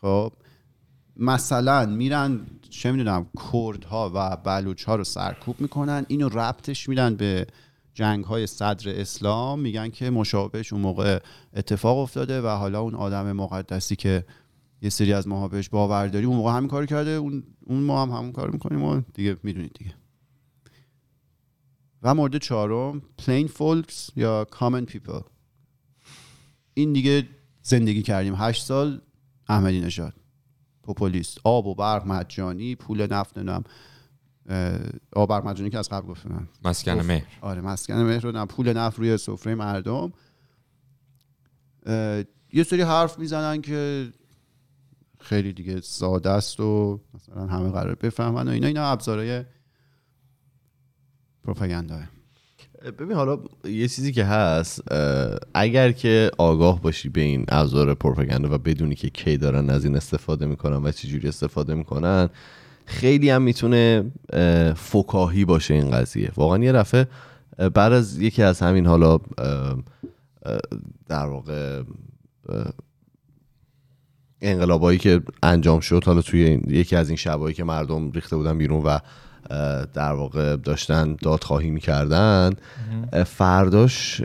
خب؟ 0.00 0.32
مثلا 1.20 1.86
میرن 1.86 2.40
چه 2.70 2.92
می‌دونم 2.92 3.26
کردها 3.52 4.10
و 4.14 4.36
بلوچ 4.36 4.84
ها 4.84 4.96
رو 4.96 5.04
سرکوب 5.04 5.60
می‌کنن 5.60 6.04
اینو 6.08 6.28
ربطش 6.28 6.88
میدن 6.88 7.16
به 7.16 7.46
جنگ 7.94 8.24
های 8.24 8.46
صدر 8.46 9.00
اسلام. 9.00 9.60
میگن 9.60 9.88
که 9.88 10.10
مشابهش 10.10 10.72
اون 10.72 10.82
موقع 10.82 11.18
اتفاق 11.54 11.98
افتاده 11.98 12.42
و 12.42 12.46
حالا 12.46 12.80
اون 12.80 12.94
آدم 12.94 13.32
مقدسی 13.32 13.96
که 13.96 14.24
یه 14.82 14.90
سری 14.90 15.12
از 15.12 15.28
ماها 15.28 15.48
بهش 15.48 15.68
باور 15.68 16.06
داریم 16.06 16.28
اون 16.28 16.38
موقع 16.38 16.52
همین 16.52 16.68
کار 16.68 16.86
کرده 16.86 17.10
اون, 17.10 17.42
ما 17.68 18.02
هم 18.02 18.10
همون 18.10 18.32
کار 18.32 18.50
می‌کنیم 18.50 18.82
و 18.82 19.00
دیگه 19.14 19.36
می‌دونید 19.42 19.72
دیگه. 19.78 19.94
و 22.02 22.14
مورد 22.14 22.38
چهارم 22.38 23.02
plain 23.22 23.48
folks 23.48 24.10
یا 24.16 24.46
common 24.52 24.90
people. 24.92 25.24
این 26.74 26.92
دیگه 26.92 27.28
زندگی 27.62 28.02
کردیم. 28.02 28.34
هشت 28.36 28.64
سال 28.64 29.00
احمدی 29.48 29.80
نژاد. 29.80 30.19
پوپولیست. 30.82 31.38
آب 31.44 31.66
و 31.66 31.74
برق 31.74 32.06
مجانی 32.06 32.74
پول 32.74 33.06
نفت 33.12 33.38
نمی‌دونم 33.38 33.64
آبر 35.12 35.40
مجانی 35.40 35.70
که 35.70 35.78
از 35.78 35.88
قبل 35.88 36.06
گفتم 36.06 36.48
مسکن 36.64 36.92
مهر. 36.92 37.26
آره 37.40 37.60
مسکن 37.60 37.94
مهر 37.94 38.20
رو 38.20 38.46
پول 38.46 38.72
نفت 38.72 38.98
روی 38.98 39.16
سفره 39.16 39.54
مردم. 39.54 40.12
یه 42.52 42.62
سری 42.66 42.82
حرف 42.82 43.18
می‌زنن 43.18 43.60
که 43.60 44.08
خیلی 45.20 45.52
دیگه 45.52 45.80
ساده 45.80 46.30
است 46.30 46.60
و 46.60 47.00
مثلا 47.14 47.46
همه 47.46 47.70
قرار 47.70 47.94
بفهمن 47.94 48.48
و 48.48 48.50
اینا. 48.50 48.66
اینا 48.66 48.84
ابزارهای 48.84 49.44
پروپاگاندا 51.44 52.00
ببین 52.84 53.12
حالا 53.12 53.38
یه 53.64 53.88
چیزی 53.88 54.12
که 54.12 54.24
هست 54.24 54.92
اگر 55.54 55.92
که 55.92 56.30
آگاه 56.38 56.82
باشی 56.82 57.08
به 57.08 57.20
این 57.20 57.44
ابزار 57.48 57.94
پروپاگاندا 57.94 58.54
و 58.54 58.58
بدونی 58.58 58.94
که 58.94 59.10
کی 59.10 59.36
دارن 59.36 59.70
از 59.70 59.84
این 59.84 59.96
استفاده 59.96 60.46
می‌کنن 60.46 60.76
و 60.76 60.92
چجوری 60.92 61.28
استفاده 61.28 61.74
می‌کنن 61.74 62.28
خیلی 62.86 63.30
هم 63.30 63.42
می‌تونه 63.42 64.12
فکاهی 64.76 65.44
باشه 65.44 65.74
این 65.74 65.90
قضیه. 65.90 66.30
واقعا 66.36 66.64
یه 66.64 66.72
دفعه 66.72 67.08
بعد 67.74 67.92
از 67.92 68.20
یکی 68.20 68.42
از 68.42 68.60
همین 68.60 68.86
حالا 68.86 69.18
در 71.08 71.26
واقع 71.26 71.82
انقلابایی 74.40 74.98
که 74.98 75.20
انجام 75.42 75.80
شد 75.80 76.04
حالا 76.04 76.22
توی 76.22 76.60
یکی 76.68 76.96
از 76.96 77.08
این 77.08 77.16
شبایی 77.16 77.54
که 77.54 77.64
مردم 77.64 78.10
ریخته 78.10 78.36
بودن 78.36 78.58
بیرون 78.58 78.82
و 78.82 78.98
در 79.94 80.12
واقع 80.12 80.56
داشتن 80.56 81.16
دادخواهی 81.22 81.70
می‌کردن. 81.70 82.50
فرداش 83.26 84.22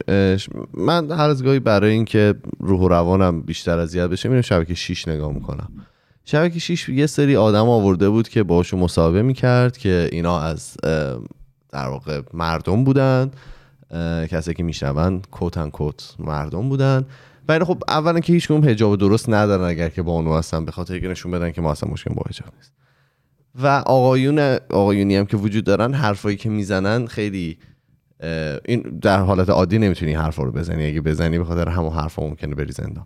من 0.73 1.11
هر 1.11 1.29
از 1.29 1.43
گاهی 1.43 1.59
برای 1.59 1.91
اینکه 1.91 2.35
روح 2.59 2.79
و 2.79 2.87
روانم 2.87 3.41
بیشتر 3.41 3.79
اذیت 3.79 4.07
بشه 4.07 4.29
میرم 4.29 4.41
شبکه 4.41 4.73
6 4.73 5.07
نگاه 5.07 5.33
می‌کنم. 5.33 5.69
شبکه 6.25 6.59
6 6.59 6.89
یه 6.89 7.07
سری 7.07 7.35
آدم 7.35 7.69
آورده 7.69 8.09
بود 8.09 8.29
که 8.29 8.43
باشون 8.43 8.79
مصاحبه 8.79 9.21
می‌کرد 9.21 9.77
که 9.77 10.09
اینا 10.11 10.39
از 10.39 10.77
در 11.71 11.87
واقع 11.87 12.21
مردم 12.33 12.83
بودن. 12.83 13.31
کسی 14.29 14.53
که 14.53 14.63
میشنون 14.63 15.21
کوتن 15.31 15.69
کوت 15.69 16.15
مردم 16.19 16.69
بودن. 16.69 17.05
و 17.49 17.65
خب 17.65 17.83
اولا 17.87 18.19
که 18.19 18.33
هیچ 18.33 18.51
حجاب 18.51 18.95
درست 18.95 19.29
ندارن 19.29 19.63
اگر 19.63 19.89
که 19.89 20.01
با 20.01 20.11
اونو 20.11 20.37
هستن 20.37 20.65
به 20.65 20.71
خاطر 20.71 20.99
که 20.99 21.07
نشون 21.07 21.31
بدن 21.31 21.51
که 21.51 21.61
ما 21.61 21.71
اصلا 21.71 21.89
مشکل 21.91 22.13
با 22.13 22.23
حجاب 22.29 22.53
نیست. 22.57 22.71
و 23.61 23.67
آقایون 23.67 24.39
آقایونی 24.69 25.15
هم 25.15 25.25
که 25.25 25.37
وجود 25.37 25.63
دارن 25.63 25.93
حرفایی 25.93 26.37
که 26.37 26.49
می‌زنن 26.49 27.05
خیلی 27.05 27.57
این 28.65 28.81
در 29.01 29.19
حالت 29.19 29.49
عادی 29.49 29.79
نمی‌تونی 29.79 30.13
حرفا 30.13 30.43
رو 30.43 30.51
بزنی. 30.51 30.87
اگه 30.87 31.01
بزنی 31.01 31.37
به 31.37 31.45
خاطر 31.45 31.69
همون 31.69 31.93
حرفا 31.93 32.23
ممکنه 32.27 32.55
بری 32.55 32.71
زندان. 32.71 33.05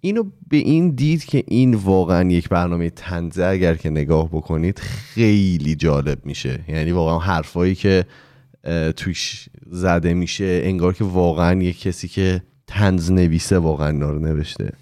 اینو 0.00 0.24
به 0.48 0.56
این 0.56 0.90
دید 0.90 1.24
که 1.24 1.44
این 1.48 1.74
واقعا 1.74 2.30
یک 2.30 2.48
برنامه 2.48 2.90
تنزه 2.90 3.44
اگر 3.44 3.74
که 3.74 3.90
نگاه 3.90 4.28
بکنید 4.28 4.78
خیلی 4.78 5.74
جالب 5.74 6.26
میشه. 6.26 6.60
یعنی 6.68 6.92
واقعا 6.92 7.18
حرفایی 7.18 7.74
که 7.74 8.04
توش 8.96 9.48
زده 9.70 10.14
میشه 10.14 10.60
انگار 10.64 10.94
که 10.94 11.04
واقعا 11.04 11.62
یک 11.62 11.80
کسی 11.80 12.08
که 12.08 12.42
تنز 12.66 13.10
نویسه 13.10 13.58
واقعا 13.58 13.88
اینا 13.88 14.10
رو 14.10 14.18
نوشته. 14.18 14.72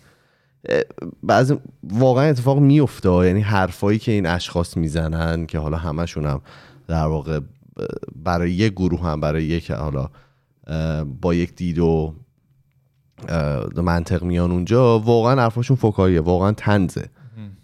بعضی 1.22 1.58
واقعا 1.82 2.24
اتفاق 2.24 2.58
میفته 2.58 3.08
یعنی 3.08 3.40
حرفایی 3.40 3.98
که 3.98 4.12
این 4.12 4.26
اشخاص 4.26 4.76
می‌زنن 4.76 5.46
که 5.46 5.58
حالا 5.58 5.76
همشون 5.76 6.26
هم 6.26 6.40
در 6.88 7.06
واقع 7.06 7.40
برای 8.16 8.52
یک 8.52 8.72
گروه 8.72 9.02
هم 9.02 9.20
برای 9.20 9.44
یک 9.44 9.70
حالا 9.70 10.08
با 11.20 11.34
یک 11.34 11.54
دید 11.54 11.78
و 11.78 12.14
منطق 13.76 14.22
میان 14.22 14.50
اونجا 14.50 14.98
واقعا 14.98 15.42
حرفاشون 15.42 15.76
فکاییه 15.76 16.20
واقعا 16.20 16.52
تنزه 16.52 17.08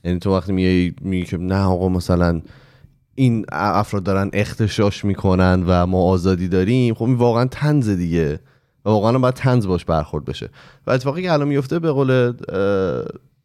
یعنی 0.04 0.18
تو 0.18 0.36
وقتی 0.36 0.52
میگی 0.52 0.94
میگی 1.00 1.24
که 1.24 1.36
نه 1.36 1.62
آقا 1.62 1.88
مثلا 1.88 2.42
این 3.14 3.46
افراد 3.52 4.02
دارن 4.02 4.30
اغتشاش 4.32 5.04
می‌کنن 5.04 5.64
و 5.66 5.86
ما 5.86 6.02
آزادی 6.02 6.48
داریم 6.48 6.94
خب 6.94 7.04
این 7.04 7.14
واقعا 7.14 7.44
طنزه 7.44 7.96
دیگه. 7.96 8.40
و 8.86 8.88
واقعا 8.88 9.18
باید 9.18 9.34
طنز 9.34 9.66
باهاش 9.66 9.84
برخورد 9.84 10.24
بشه. 10.24 10.50
و 10.86 10.90
اتفاقی 10.90 11.22
که 11.22 11.32
الان 11.32 11.48
میفته 11.48 11.78
به 11.78 11.90
قول 11.92 12.32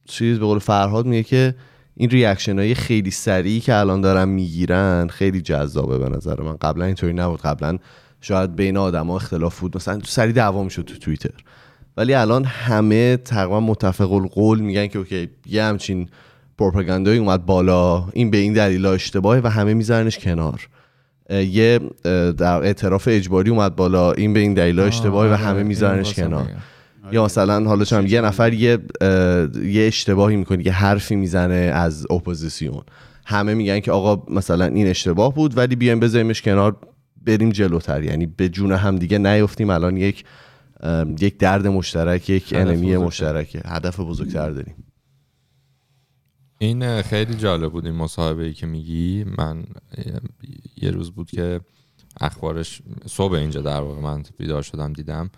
چیز 0.06 0.40
به 0.40 0.46
قول 0.46 0.60
فرهاد 0.60 1.06
میگه 1.06 1.24
که 1.24 1.56
این 1.96 2.10
reaction 2.10 2.60
های 2.60 2.76
خیلی 2.76 3.12
سریعی 3.12 3.60
که 3.60 3.76
الان 3.76 4.02
دارن 4.02 4.30
می‌گیرن 4.30 5.08
خیلی 5.08 5.42
جذابه 5.42 5.98
به 5.98 6.10
نظر 6.10 6.42
من. 6.42 6.58
قبلا 6.62 6.86
اینطوری 6.86 7.14
نبود. 7.14 7.42
قبلا 7.42 7.78
شاید 8.22 8.56
بین 8.56 8.78
آدما 8.78 9.16
اختلاف 9.16 9.60
بود. 9.60 9.76
مثلا 9.76 10.00
سریع 10.06 10.34
دعوا 10.34 10.64
می‌شد 10.64 10.82
تو 10.82 10.98
توییتر. 10.98 11.30
ولی 11.98 12.14
الان 12.14 12.44
همه 12.44 13.18
تقریبا 13.18 13.60
متفق 13.60 14.12
القول 14.12 14.60
میگن 14.60 14.88
که 14.88 15.00
okay 15.00 15.30
یه 15.46 15.64
همچین 15.64 16.10
پروپاگاندایی 16.58 17.20
اومد 17.20 17.46
بالا. 17.46 18.08
این 18.14 18.32
به 18.32 18.38
این 18.38 18.54
دلیل 18.54 18.86
اشتباهه 18.86 19.42
و 19.44 19.48
همه 19.48 19.74
میذارنش 19.74 20.20
کنار. 20.20 20.68
یه 21.32 21.80
در 22.38 22.64
اعتراف 22.64 23.08
اجباری 23.12 23.50
اومد 23.50 23.76
بالا. 23.76 24.12
این 24.12 24.34
به 24.34 24.40
این 24.40 24.54
دلیل 24.54 24.80
اشتباهی 24.80 25.32
و 25.32 25.36
همه 25.36 25.64
میذارنش 25.64 26.14
کنار. 26.14 26.48
یا 27.12 27.26
مثلا 27.26 27.66
حالا 27.66 27.86
چون 27.86 28.08
یه 28.08 28.22
نفر 28.22 28.54
یه 28.54 28.78
یه 29.66 29.88
اشتباهی 29.88 30.36
می‌کنه 30.36 30.66
یه 30.66 30.72
حرفی 30.72 31.16
می‌زنه 31.16 31.56
از 31.56 32.12
اپوزیسیون. 32.12 32.82
همه 33.26 33.54
میگن 33.54 33.80
که 33.80 33.92
آقا 33.92 34.34
مثلا 34.36 34.66
این 34.66 34.88
اشتباه 34.88 35.34
بود 35.34 35.58
ولی 35.58 35.76
بیایم 35.76 36.00
بذاریمش 36.00 36.42
کنار 36.42 36.76
بریم 37.26 37.50
جلوتر. 37.50 38.04
یعنی 38.04 38.26
به 38.26 38.50
جون 38.50 38.72
هم 38.72 38.96
دیگه 38.96 39.18
نیفتیم. 39.18 39.70
الان 39.70 39.98
یک 39.98 40.24
یک 41.20 41.38
درد 41.38 41.68
مشترک 41.68 42.30
یک 42.30 42.44
enemy 42.52 42.98
مشترک 42.98 43.58
هدف 43.66 44.00
بزرگتر 44.00 44.50
داریم. 44.50 44.76
این 46.62 47.02
خیلی 47.02 47.36
جالب 47.36 47.72
بود 47.72 47.86
این 47.86 47.96
مصاحبه 47.96 48.44
ای 48.44 48.54
که 48.54 48.66
میگی. 48.66 49.26
من 49.38 49.64
یه 50.78 50.92
روز 50.92 51.12
بود 51.12 51.32
که 51.32 51.62
اخبارش 52.22 52.82
صبح 53.06 53.34
اینجا 53.34 53.62
در 53.62 53.82
واقع 53.82 54.02
من 54.02 54.24
بیدار 54.38 54.62
شدم 54.62 54.94
دیدم. 54.94 55.30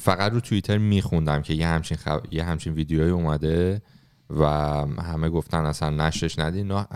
فقط 0.00 0.32
رو 0.32 0.40
توییتر 0.40 0.78
میخوندم 0.78 1.42
که 1.42 1.54
یه 1.54 1.66
همچین, 1.66 1.96
خب... 1.96 2.20
یه 2.30 2.44
همچین 2.44 2.72
ویدیوی 2.72 3.10
اومده 3.10 3.82
و 4.30 4.44
همه 5.02 5.28
گفتن 5.28 5.66
اصلا 5.66 5.90
نشش 5.90 6.38
ندین 6.38 6.72
نه 6.72 6.86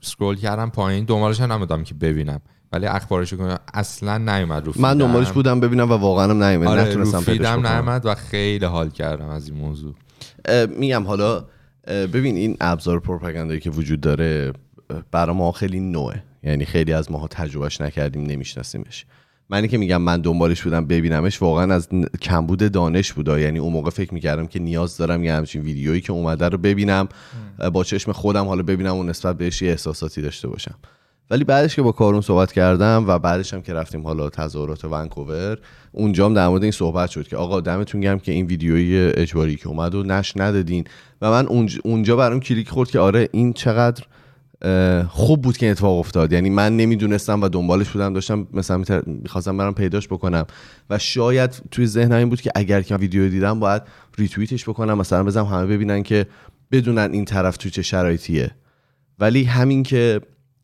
سکرول 0.00 0.36
کردم 0.36 0.70
پایین. 0.70 1.04
دنبالش 1.04 1.40
هم 1.40 1.52
نمیدم 1.52 1.84
که 1.84 1.94
ببینم. 1.94 2.40
ولی 2.72 2.86
اخبارش 2.86 3.34
کنم 3.34 3.58
اصلا 3.74 4.18
نیومد 4.18 4.66
رو 4.66 4.72
من 4.76 4.98
دنبالش 4.98 5.30
بودم 5.30 5.60
ببینم 5.60 5.90
و 5.90 5.94
واقعا 5.94 6.30
هم 6.30 6.42
نیومد. 6.42 6.68
آره 6.68 6.82
نتونستم 6.82 7.66
نیومد 7.66 8.06
و 8.06 8.14
خیلی 8.14 8.64
حال 8.64 8.90
کردم 8.90 9.28
از 9.28 9.48
این 9.48 9.58
موضوع. 9.58 9.94
میگم 10.66 11.04
حالا 11.04 11.44
ببین 11.86 12.36
این 12.36 12.56
ابزار 12.60 13.00
پروپاگاندایی 13.00 13.60
که 13.60 13.70
وجود 13.70 14.00
داره 14.00 14.52
برای 15.10 15.36
ما 15.36 15.52
خیلی 15.52 15.80
نوعه. 15.80 16.22
یعنی 16.42 16.64
خیلی 16.64 16.92
از 16.92 17.10
ماها 17.10 17.28
تجربهش 17.28 17.80
نکردیم 17.80 18.22
نمیشناسیمش. 18.22 19.06
منی 19.50 19.68
که 19.68 19.78
میگم 19.78 20.02
من 20.02 20.20
دنبالش 20.20 20.62
بودم 20.62 20.86
ببینمش 20.86 21.42
واقعا 21.42 21.74
از 21.74 21.88
کمبود 22.22 22.72
دانش 22.72 23.12
بوده 23.12 23.40
یعنی 23.40 23.58
اون 23.58 23.72
موقع 23.72 23.90
فکر 23.90 24.14
می‌کردم 24.14 24.46
که 24.46 24.58
نیاز 24.58 24.96
دارم 24.96 25.24
یه 25.24 25.34
همچین 25.34 25.62
ویدیویی 25.62 26.00
که 26.00 26.12
اومده 26.12 26.48
رو 26.48 26.58
ببینم 26.58 27.08
با 27.72 27.84
چشم 27.84 28.12
خودم 28.12 28.44
حالا 28.44 28.62
ببینم 28.62 28.96
و 28.96 29.02
نسبت 29.02 29.38
بهش 29.38 29.62
یه 29.62 29.70
احساساتی 29.70 30.22
داشته 30.22 30.48
باشم. 30.48 30.74
ولی 31.30 31.44
بعدش 31.44 31.76
که 31.76 31.82
با 31.82 31.92
کارون 31.92 32.20
صحبت 32.20 32.52
کردم 32.52 33.04
و 33.08 33.18
بعدش 33.18 33.54
هم 33.54 33.62
که 33.62 33.74
رفتیم 33.74 34.02
حالا 34.02 34.30
تظاهرات 34.30 34.84
ونکوور 34.84 35.58
اونجا 35.92 36.26
هم 36.26 36.34
در 36.34 36.48
مورد 36.48 36.62
این 36.62 36.72
صحبت 36.72 37.10
شد 37.10 37.28
که 37.28 37.36
آقا 37.36 37.60
دمتون 37.60 38.00
گرم 38.00 38.18
که 38.18 38.32
این 38.32 38.46
ویدیوی 38.46 39.12
اجباری 39.14 39.56
که 39.56 39.68
اومد 39.68 39.94
و 39.94 40.02
نش 40.02 40.32
ندادین. 40.36 40.84
و 41.22 41.30
من 41.30 41.46
اونجا 41.84 42.16
برام 42.16 42.40
کلیک 42.40 42.68
خورد 42.68 42.90
که 42.90 42.98
آره 42.98 43.28
این 43.32 43.52
چقدر 43.52 44.04
خوب 45.08 45.42
بود 45.42 45.56
که 45.56 45.70
اتفاق 45.70 45.98
افتاد. 45.98 46.32
یعنی 46.32 46.50
من 46.50 46.76
نمی‌دونستم 46.76 47.42
و 47.42 47.48
دنبالش 47.48 47.88
بودم 47.88 48.12
داشتم 48.12 48.46
مثلا 48.52 48.84
می‌خواستم 49.06 49.56
برام 49.56 49.74
پیداش 49.74 50.08
بکنم. 50.08 50.46
و 50.90 50.98
شاید 50.98 51.62
توی 51.70 51.86
ذهنم 51.86 52.16
این 52.16 52.28
بود 52.28 52.40
که 52.40 52.50
اگر 52.54 52.82
که 52.82 52.96
ویدیو 52.96 53.28
دیدم 53.28 53.60
باید 53.60 53.82
ریتوییتش 54.18 54.68
بکنم 54.68 54.98
مثلا 54.98 55.24
بزنم 55.24 55.44
همه 55.44 55.66
ببینن 55.66 56.02
که 56.02 56.26
بدونن 56.72 57.12
این 57.12 57.24
طرف 57.24 57.56
توی 57.56 57.70
چه 57.70 57.82
شرایطیه. 57.82 58.50
ولی 59.18 59.44
همین 59.44 59.82
که 59.82 60.20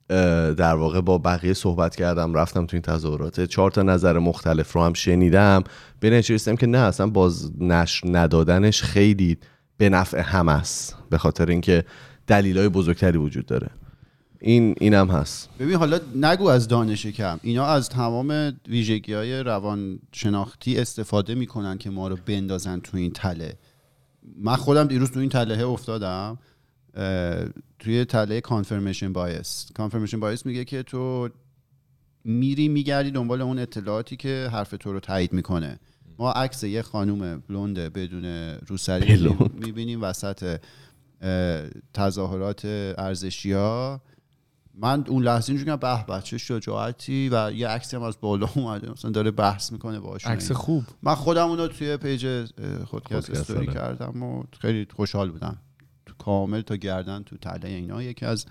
در 0.08 0.74
واقع 0.74 1.00
با 1.00 1.18
بقیه 1.18 1.54
صحبت 1.54 1.96
کردم 1.96 2.34
رفتم 2.34 2.66
تو 2.66 2.76
این 2.76 2.82
تظاهرات. 2.82 3.40
چهار 3.40 3.70
تا 3.70 3.82
نظر 3.82 4.18
مختلف 4.18 4.72
رو 4.72 4.82
هم 4.82 4.92
شنیدم. 4.92 5.64
به 6.00 6.22
که 6.22 6.66
نه 6.66 6.78
اصلا 6.78 7.06
باز 7.06 7.52
نشر 7.60 8.08
ندادنش 8.10 8.82
خیلی 8.82 9.38
به 9.76 9.88
نفع 9.88 10.20
هم 10.20 10.48
است. 10.48 10.96
به 11.10 11.18
خاطر 11.18 11.46
اینکه 11.46 11.84
دلیلای 12.26 12.68
بزرگتری 12.68 13.18
وجود 13.18 13.46
داره. 13.46 13.70
این 14.40 14.74
اینم 14.80 15.08
هست. 15.08 15.48
ببین 15.58 15.76
حالا 15.76 15.98
نگو 16.16 16.48
از 16.48 16.68
دانش 16.68 17.06
کم. 17.06 17.40
اینا 17.42 17.66
از 17.66 17.88
تمام 17.88 18.52
ویژگی 18.68 19.12
های 19.12 19.42
روان 19.42 19.98
شناختی 20.12 20.78
استفاده 20.78 21.34
می‌کنن 21.34 21.78
که 21.78 21.90
ما 21.90 22.08
رو 22.08 22.16
بندازن 22.26 22.80
تو 22.80 22.96
این 22.96 23.12
تله. 23.12 23.56
من 24.38 24.56
خودم 24.56 24.84
دیروز 24.84 25.10
تو 25.10 25.20
این 25.20 25.28
تله 25.28 25.66
افتادم. 25.66 26.38
توی 27.78 28.04
تله 28.04 28.40
کانفرمیشن 28.40 29.12
بایس 29.12 29.66
کانفرمیشن 29.74 30.20
بایس 30.20 30.46
میگه 30.46 30.64
که 30.64 30.82
تو 30.82 31.28
میری 32.24 32.68
میگردی 32.68 33.10
دنبال 33.10 33.42
اون 33.42 33.58
اطلاعاتی 33.58 34.16
که 34.16 34.48
حرف 34.52 34.74
تو 34.80 34.92
رو 34.92 35.00
تایید 35.00 35.32
می‌کنه. 35.32 35.78
ما 36.18 36.32
عکس 36.32 36.64
یه 36.64 36.82
خانوم 36.82 37.38
بلونده 37.38 37.90
بدون 37.90 38.24
روسری 38.66 39.36
می‌بینیم 39.54 40.02
وسط 40.02 40.60
تظاهرات 41.94 42.64
ارزشی 42.98 43.52
ها 43.52 44.00
من 44.74 45.04
اون 45.08 45.22
لحظه 45.22 45.50
اینجوری 45.50 45.76
به 45.76 46.04
به 46.06 46.20
چه 46.22 46.38
شجاعتی. 46.38 47.28
و 47.32 47.52
یه 47.52 47.68
عکسی 47.68 47.96
هم 47.96 48.02
از 48.02 48.16
بالا 48.20 48.48
اومده 48.54 48.90
مثلا 48.90 49.10
داره 49.10 49.30
بحث 49.30 49.72
می‌کنه 49.72 50.00
باهاش 50.00 50.26
عکس 50.26 50.52
خوب. 50.52 50.84
من 51.02 51.14
خودم 51.14 51.48
اونو 51.48 51.68
توی 51.68 51.96
پیج 51.96 52.44
خودکست 52.84 53.30
استوری. 53.30 53.66
کردم 53.66 54.22
و 54.22 54.42
خیلی 54.60 54.86
خوشحال 54.96 55.30
بودم. 55.30 55.58
کامل 56.18 56.60
تا 56.60 56.76
گردن 56.76 57.22
تو 57.22 57.36
تله 57.36 57.68
اینا. 57.68 58.02
یکی 58.02 58.26
از 58.26 58.46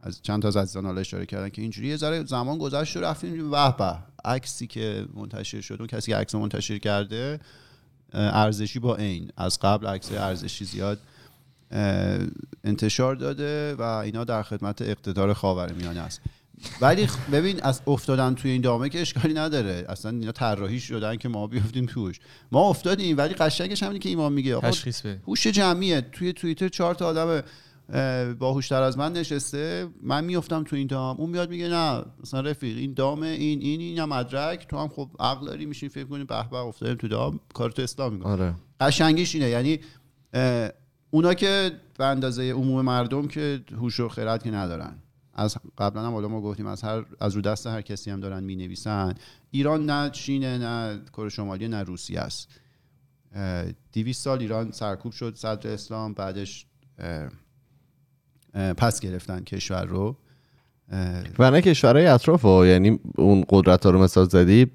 از 0.00 0.22
چند 0.22 0.42
تا 0.42 0.48
از 0.48 0.56
عزیزان 0.56 0.86
حالا 0.86 1.00
اشاره 1.00 1.26
کردن 1.26 1.48
که 1.48 1.62
اینجوری 1.62 1.88
یه 1.88 1.96
ذره 1.96 2.24
زمان 2.24 2.58
گذشت 2.58 2.96
و 2.96 3.00
رفتیم 3.00 3.50
به 3.50 3.74
به 3.78 3.94
عکسی 4.24 4.66
که 4.66 5.06
منتشر 5.14 5.60
شد 5.60 5.76
اون 5.78 5.86
کسی 5.86 6.12
که 6.12 6.16
عکس 6.16 6.34
منتشر 6.34 6.78
کرده 6.78 7.40
ارزشی 8.12 8.78
با 8.78 8.96
عین. 8.96 9.30
از 9.36 9.58
قبل 9.58 9.86
عکس 9.86 10.12
ارزشی 10.12 10.64
زیاد 10.64 10.98
انتشار 12.64 13.14
داده 13.14 13.74
و 13.74 13.82
اینا 13.82 14.24
در 14.24 14.42
خدمت 14.42 14.82
اقتدار 14.82 15.32
خاورمیانه 15.32 16.00
است. 16.00 16.20
ولی 16.80 17.08
ببین 17.32 17.62
از 17.62 17.80
افتادن 17.86 18.34
توی 18.34 18.50
این 18.50 18.60
دامه 18.60 18.88
که 18.88 19.00
اشکالی 19.00 19.34
نداره. 19.34 19.84
اصلا 19.88 20.10
اینا 20.10 20.32
طراحی 20.32 20.80
شدن 20.80 21.16
که 21.16 21.28
ما 21.28 21.46
بیافتیم 21.46 21.86
توش. 21.86 22.20
ما 22.52 22.68
افتادیم 22.68 23.16
ولی 23.16 23.34
قشنگش 23.34 23.82
همینه 23.82 23.98
که 23.98 24.08
ایمان 24.08 24.32
میگه 24.32 24.56
آقا 24.56 24.70
تشخیص 24.70 25.06
هوش 25.26 25.46
جمعیه. 25.46 26.00
توی 26.00 26.32
توییتر 26.32 26.68
چهار 26.68 26.94
تا 26.94 27.06
آدم 27.06 27.42
باهوشتر 28.38 28.82
از 28.82 28.98
من 28.98 29.12
نشسته. 29.12 29.88
من 30.02 30.24
میافتم 30.24 30.64
تو 30.64 30.76
این 30.76 30.86
دام. 30.86 31.16
اون 31.16 31.30
میاد 31.30 31.50
میگه 31.50 31.68
نه 31.68 32.02
مثلا 32.22 32.40
رفیق 32.40 32.76
این 32.76 32.94
دام 32.94 33.22
این 33.22 33.60
این 33.60 33.80
این 33.80 33.98
هم 33.98 34.08
مدرک 34.08 34.66
تو 34.68 34.78
هم 34.78 34.88
خب 34.88 35.10
عقل 35.20 35.46
داری 35.46 35.66
میشین 35.66 35.88
فکر 35.88 36.04
کنی 36.04 36.24
به 36.24 36.48
به 36.50 36.56
افتادیم 36.56 36.94
تو 36.94 37.08
دام. 37.08 37.40
کار 37.54 37.70
تو 37.70 37.82
اسلام 37.82 38.12
می‌کنه. 38.12 38.32
آره. 38.32 38.54
قشنگیش 38.80 39.34
اینه. 39.34 39.48
یعنی 39.48 39.80
اونا 41.10 41.34
که 41.34 41.72
به 41.98 42.04
اندازه 42.04 42.52
عموم 42.52 42.84
مردم 42.84 43.28
که 43.28 43.60
هوش 43.76 44.00
و 44.00 44.08
خرد 44.08 44.42
که 44.42 44.50
ندارن. 44.50 44.94
از 45.34 45.56
قبلا 45.78 46.06
هم 46.06 46.12
حالا 46.12 46.28
ما 46.28 46.40
گفتیم 46.40 46.66
از 46.66 46.82
هر 46.82 47.04
از 47.20 47.34
رو 47.34 47.40
دست 47.40 47.66
هر 47.66 47.82
کسی 47.82 48.10
هم 48.10 48.20
دارن 48.20 48.44
می 48.44 48.56
نویسن 48.56 49.14
ایران 49.50 49.86
نه 49.86 50.10
چینه 50.10 50.58
نه 50.58 51.00
کره 51.12 51.28
شمالی 51.28 51.68
نه 51.68 51.82
روسیه 51.82 52.20
است 52.20 52.48
اه، 53.34 53.64
200 53.92 54.24
سال 54.24 54.38
ایران 54.38 54.70
سرکوب 54.70 55.12
شد 55.12 55.34
صدر 55.36 55.70
اسلام 55.70 56.12
بعدش 56.12 56.66
پس 58.54 59.00
گرفتن 59.00 59.40
کشور 59.40 59.84
رو 59.84 60.16
و 61.38 61.50
نه 61.50 61.60
کشورهای 61.60 62.06
اطراف 62.06 62.42
ها 62.42 62.66
یعنی 62.66 62.98
اون 63.16 63.44
قدرت 63.48 63.86
ها 63.86 63.90
رو 63.90 64.02
مثال 64.02 64.28
زدی 64.28 64.70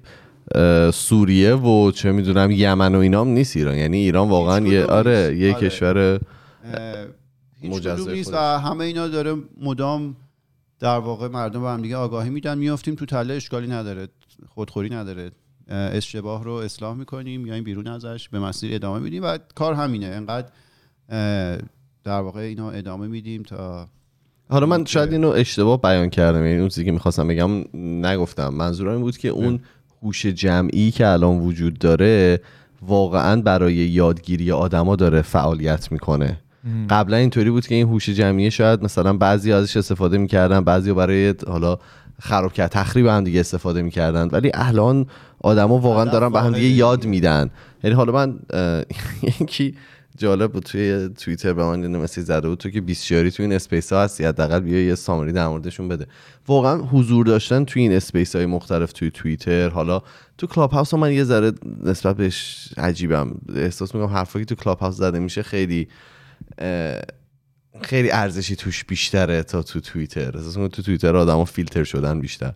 سوریه 0.92 1.54
و 1.54 1.90
چه 1.90 2.12
می‌دونم 2.12 2.50
یمن 2.50 2.94
و 2.94 2.98
اینام 2.98 3.28
نیست 3.28 3.56
ایران 3.56 3.74
یعنی 3.74 3.96
ایران 3.96 4.28
واقعا 4.28 4.66
یه 4.66 4.84
آره. 4.84 5.36
یه 5.38 5.54
آره. 5.54 5.68
کشور 5.68 6.20
نیست 7.62 7.96
خودش. 7.96 8.28
و 8.32 8.58
همه 8.58 8.84
اینا 8.84 9.08
داره 9.08 9.36
مدام 9.60 10.16
در 10.80 10.98
واقع 10.98 11.28
مردم 11.28 11.62
به 11.62 11.68
هم 11.68 11.82
دیگه 11.82 11.96
آگاهی 11.96 12.30
میدن. 12.30 12.58
میافتیم 12.58 12.94
تو 12.94 13.06
تله 13.06 13.34
اشکالی 13.34 13.66
نداره. 13.66 14.08
خودخوری 14.48 14.90
نداره. 14.90 15.30
اه، 15.68 15.96
اشتباه 15.96 16.44
رو 16.44 16.52
اصلاح 16.52 16.96
می‌کنیم 16.96 17.46
یا 17.46 17.54
این 17.54 17.64
بیرون 17.64 17.86
ازش 17.86 18.28
به 18.28 18.40
مسیر 18.40 18.74
ادامه 18.74 18.98
میدیم 18.98 19.22
و 19.22 19.38
کار 19.54 19.74
همینه. 19.74 20.06
انقدر 20.06 20.48
در 22.04 22.20
واقع 22.20 22.40
اینا 22.40 22.70
ادامه 22.70 23.06
میدیم 23.06 23.42
تا 23.42 23.88
حالا 24.48 24.66
من 24.66 24.84
شاید 24.84 25.12
اینو 25.12 25.28
اشتباه 25.28 25.80
بیان 25.80 26.10
کردم. 26.10 26.46
یعنی 26.46 26.58
اون 26.58 26.68
چیزی 26.68 26.84
که 26.84 26.92
می‌خواستم 26.92 27.28
بگم 27.28 27.50
نگفتم. 28.06 28.48
منظورم 28.48 28.92
این 28.92 29.00
بود 29.00 29.18
که 29.18 29.28
اون 29.28 29.60
هوش 30.02 30.26
جمعی 30.26 30.90
که 30.90 31.06
الان 31.06 31.38
وجود 31.38 31.78
داره 31.78 32.40
واقعا 32.82 33.40
برای 33.40 33.74
یادگیری 33.74 34.52
آدما 34.52 34.96
داره 34.96 35.22
فعالیت 35.22 35.92
می‌کنه. 35.92 36.40
قبلا 36.90 37.16
اینطوری 37.16 37.50
بود 37.50 37.66
که 37.66 37.74
این 37.74 37.88
هوش 37.88 38.08
جمعی 38.08 38.50
شاید 38.50 38.82
مثلا 38.82 39.12
بعضی 39.12 39.52
ازش 39.52 39.76
استفاده 39.76 40.18
می‌کردن 40.18 40.60
بعضی 40.60 40.92
برای 40.92 41.34
حالا 41.46 41.78
خراب 42.22 42.52
کرد 42.52 42.70
تخریب 42.70 43.06
هم 43.06 43.24
دیگه 43.24 43.40
استفاده 43.40 43.82
می‌کردن. 43.82 44.28
ولی 44.32 44.50
الان 44.54 45.06
آدما 45.40 45.78
واقعا 45.78 46.04
دارن 46.04 46.32
به 46.32 46.40
هم 46.40 46.52
دیگه 46.52 46.66
یاد. 46.66 47.06
میدن. 47.06 47.50
یعنی 47.84 47.96
حالا 47.96 48.12
من 48.12 48.38
یکی 49.40 49.74
جالب 50.18 50.52
بود 50.52 50.62
توی 50.62 51.08
توییتر 51.08 51.52
به 51.52 51.64
من 51.64 51.96
message 51.96 52.24
زده 52.24 52.48
بود. 52.48 52.58
تو 52.58 52.70
که 52.70 52.80
بسیاری 52.80 53.30
توی 53.30 53.44
این 53.44 53.54
space 53.54 53.92
ها 53.92 54.02
هستی 54.02 54.24
حداقل 54.24 54.60
بیا 54.60 54.86
یه 54.86 54.94
summary 54.94 55.32
در 55.32 55.48
موردشون 55.48 55.88
بده. 55.88 56.06
واقعا 56.48 56.78
حضور 56.78 57.26
داشتن 57.26 57.64
توی 57.64 57.82
این 57.82 57.92
space 57.92 58.36
های 58.36 58.46
مختلف 58.46 58.92
توی 58.92 59.10
توییتر 59.10 59.68
حالا 59.68 60.02
تو 60.38 60.46
کلاب 60.46 60.70
هاوس 60.70 60.90
ها 60.90 61.00
من 61.00 61.12
یه 61.12 61.24
ذره 61.24 61.52
نسبت 61.84 62.16
بهش 62.16 62.68
عجیبم. 62.76 63.32
احساس 63.56 63.94
می‌کنم 63.94 64.14
حرفایی 64.14 64.44
تو 64.44 64.54
کلاب 64.54 64.78
هاوس 64.78 64.96
زده 64.96 65.18
میشه 65.18 65.42
خیلی 65.42 65.88
خیلی 67.82 68.10
ارزشی 68.10 68.56
توش 68.56 68.84
بیشتره 68.84 69.42
تا 69.42 69.62
تو 69.62 69.80
توییتر. 69.80 70.36
می‌کنم 70.36 70.68
تو 70.68 70.82
توییتر 70.82 71.16
آدما 71.16 71.44
فیلتر 71.44 71.84
شدن 71.84 72.20
بیشتر. 72.20 72.52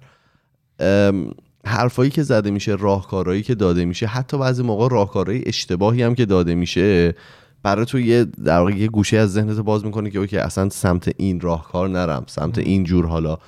حرفایی 1.66 2.10
که 2.10 2.22
زده 2.22 2.50
میشه 2.50 2.74
راهکارهایی 2.74 3.42
که 3.42 3.54
داده 3.54 3.84
میشه 3.84 4.06
حتی 4.06 4.38
بعضی 4.38 4.62
موقع 4.62 4.88
راهکارهای 4.88 5.42
اشتباهی 5.46 6.02
هم 6.02 6.14
که 6.14 6.26
داده 6.26 6.54
میشه 6.54 7.14
برای 7.62 7.86
تو 7.86 8.00
یه 8.00 8.24
در 8.24 8.58
واقع 8.58 8.72
یه 8.72 8.88
گوشه 8.88 9.16
از 9.16 9.32
ذهنت 9.32 9.56
باز 9.56 9.84
می‌کنه 9.84 10.10
که 10.10 10.18
اوکی 10.18 10.38
اصلا 10.38 10.68
سمت 10.68 11.12
این 11.16 11.40
راهکار 11.40 11.88
نرم 11.88 12.24
سمت 12.26 12.58
این 12.58 12.84
جور 12.84 13.06
حالا 13.06 13.38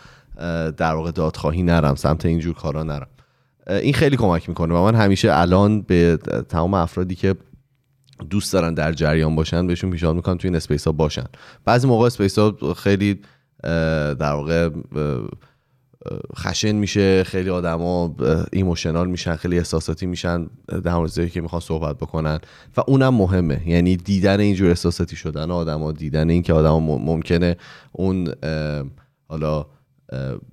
در 0.71 0.95
واقع 0.95 1.11
دادخواهی 1.11 1.63
نرم 1.63 1.95
سمت 1.95 2.27
این 2.27 2.39
جور 2.39 2.55
کارا 2.55 2.83
نرم. 2.83 3.07
این 3.69 3.95
خیلی 3.95 4.17
کمک 4.17 4.49
می‌کنه 4.49 4.75
و 4.75 4.83
من 4.83 4.95
همیشه 4.95 5.29
الان 5.33 5.83
به 5.83 6.19
تمام 6.49 6.75
افرادی 6.75 7.15
که 7.15 7.35
دوست 8.31 8.53
دارن 8.53 8.75
در 8.75 8.93
جریان 8.93 9.37
باشن 9.37 9.67
بهشون 9.67 9.91
پیشنهاد 9.91 10.17
می‌کنم 10.17 10.37
توی 10.37 10.49
این 10.49 10.57
space 10.57 10.87
ها 10.87 10.93
باشن. 10.93 11.25
بعضی 11.65 11.89
موقع 11.89 12.07
space 12.07 12.39
ها 12.39 12.75
خیلی 12.77 13.21
در 13.63 14.33
واقع 14.33 14.71
خشن 16.37 16.73
میشه 16.73 17.25
خیلی 17.25 17.51
آدما 17.51 18.17
emotional 18.53 19.09
میشن 19.09 19.37
خیلی 19.37 19.59
احساساتی 19.59 20.07
میشن 20.07 20.47
در 20.85 20.95
مورد 20.95 21.31
که 21.31 21.41
می‌خوان 21.41 21.61
صحبت 21.61 21.97
بکنن 21.97 22.39
و 22.77 22.83
اونم 22.87 23.15
مهمه. 23.15 23.69
یعنی 23.69 23.97
دیدن 23.97 24.41
اینجور 24.41 24.69
احساساتی 24.69 25.17
شدن 25.17 25.51
آدما 25.51 25.93
دیدن 25.93 26.31
این 26.31 26.43
که 26.43 26.53
آدما 26.53 26.81
ممکنه 26.81 27.57
اون 27.93 28.29
حالا 29.29 29.67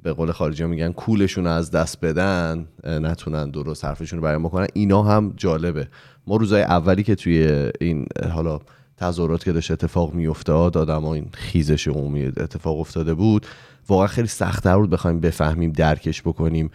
به 0.04 0.14
قول 0.14 0.32
خارجی 0.32 0.64
ها 0.64 0.70
میگن 0.70 0.92
cool 0.92 1.20
شون 1.20 1.48
از 1.48 1.72
دست 1.72 2.06
بدن 2.06 2.68
نتونن 2.84 3.50
درست 3.52 3.86
حرفشون 3.86 4.20
رو 4.20 4.26
بیان 4.26 4.44
بکنن. 4.44 4.68
اینا 4.74 5.04
هم 5.04 5.34
جالبه. 5.38 5.88
ما 6.28 6.36
روزای 6.36 6.62
اولی 6.62 7.04
که 7.04 7.16
توی 7.16 7.70
این 7.82 8.06
حالا 8.32 8.60
تظاهرات 8.98 9.44
که 9.44 9.52
داشت 9.52 9.72
اتفاق 9.72 10.14
میافتاد 10.14 10.78
آدم 10.78 11.06
این 11.06 11.30
خیزش 11.34 11.88
عمومی 11.88 12.26
اتفاق 12.26 12.80
افتاده 12.80 13.14
بود. 13.14 13.46
واقعا 13.88 14.08
خیلی 14.08 14.28
سختتر 14.28 14.78
بود 14.78 14.90
بخوایم 14.90 15.20
بفهمیم 15.20 15.72
درکش 15.72 16.22
بکنیم 16.22 16.70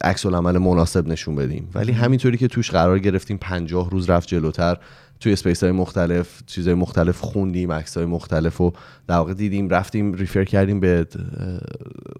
عکس 0.00 0.26
العمل 0.26 0.58
مناسب 0.58 1.08
نشون 1.08 1.36
بدیم. 1.36 1.68
ولی 1.74 1.92
همینطوری 1.92 2.38
که 2.38 2.48
توش 2.48 2.70
قرار 2.70 2.98
گرفتیم 2.98 3.36
پنجاه 3.36 3.90
روز 3.90 4.10
رفت 4.10 4.28
جلوتر. 4.28 4.76
توی 5.20 5.32
اسپیس 5.32 5.62
های 5.62 5.72
مختلف 5.72 6.42
چیزهای 6.46 6.74
مختلف 6.74 7.20
خوندیم 7.20 7.72
عکس 7.72 7.96
های 7.96 8.06
مختلف 8.06 8.60
و 8.60 8.72
در 9.06 9.16
واقع 9.16 9.34
دیدیم 9.34 9.68
رفتیم 9.68 10.12
ریفر 10.12 10.44
کردیم 10.44 10.80
به 10.80 11.06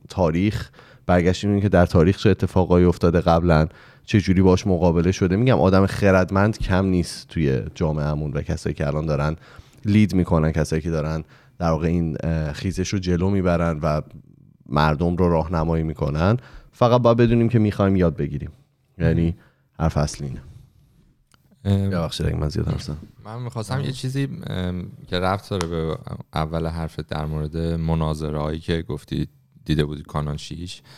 تاریخ. 0.08 0.70
برگشتیم 1.06 1.61
که 1.61 1.68
در 1.68 1.86
تاریخ 1.86 2.18
چه 2.18 2.30
اتفاقایی 2.30 2.84
افتاده 2.84 3.20
قبلا. 3.20 3.66
چه 4.11 4.20
جوری 4.20 4.42
باش 4.42 4.66
مقابله 4.66 5.12
شده. 5.12 5.36
میگم 5.36 5.58
آدم 5.61 5.86
خردمند 5.86 6.58
کم 6.58 6.86
نیست 6.86 7.28
توی 7.28 7.62
جامعهمون 7.74 8.32
و 8.32 8.42
کسایی 8.42 8.74
که 8.74 8.86
الان 8.86 9.06
دارن 9.06 9.36
لید 9.84 10.14
می‌کنن 10.14 10.52
کسایی 10.52 10.82
که 10.82 10.90
دارن 10.90 11.24
در 11.58 11.70
واقع 11.70 11.86
این 11.86 12.16
خیزش 12.52 12.88
رو 12.88 12.98
جلو 12.98 13.30
می‌برن 13.30 13.78
و 13.82 14.02
مردم 14.66 15.16
رو 15.16 15.28
راهنمایی 15.28 15.84
می‌کنن. 15.84 16.36
فقط 16.72 17.02
باید 17.02 17.16
بدونیم 17.16 17.48
که 17.48 17.58
می‌خوایم 17.58 17.96
یاد 17.96 18.16
بگیریم. 18.16 18.50
یعنی 18.98 19.36
حرف 19.78 19.96
اصلی 19.96 20.26
اینه. 20.26 21.90
ببخشید 21.90 22.26
اگه 22.26 22.36
من 22.36 22.48
زیاد 22.48 22.68
حرف. 22.68 22.90
من 23.24 23.42
می‌خواستم 23.42 23.80
یه 23.80 23.92
چیزی 23.92 24.28
که 25.06 25.20
رفت 25.20 25.50
داره 25.50 25.68
به 25.68 25.98
اول 26.34 26.66
حرفت 26.66 27.06
در 27.06 27.26
مورد 27.26 27.56
مناظره 27.56 28.38
هایی 28.38 28.61
که 28.61 28.82
گفتی 28.82 29.28
دیده 29.64 29.84
بودی 29.84 30.02
کانال 30.02 30.36
6 30.36 30.80
ام، 30.80 30.90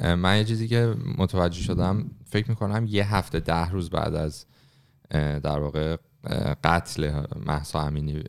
من 0.00 0.38
یه 0.38 0.44
چیزی 0.44 0.68
که 0.68 0.94
متوجه 1.18 1.60
شدم 1.60 2.10
فکر 2.24 2.50
می‌کنم 2.50 2.86
یه 2.88 3.14
هفته 3.14 3.40
ده 3.40 3.70
روز 3.70 3.90
بعد 3.90 4.14
از 4.14 4.46
در 5.42 5.58
واقع 5.58 5.96
قتل 6.64 7.22
محسا 7.46 7.80
امینی 7.80 8.22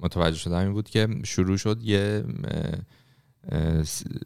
متوجه 0.00 0.36
شدم 0.36 0.56
این 0.58 0.72
بود 0.72 0.90
که 0.90 1.08
شروع 1.24 1.56
شد 1.56 1.82
یه 1.82 2.24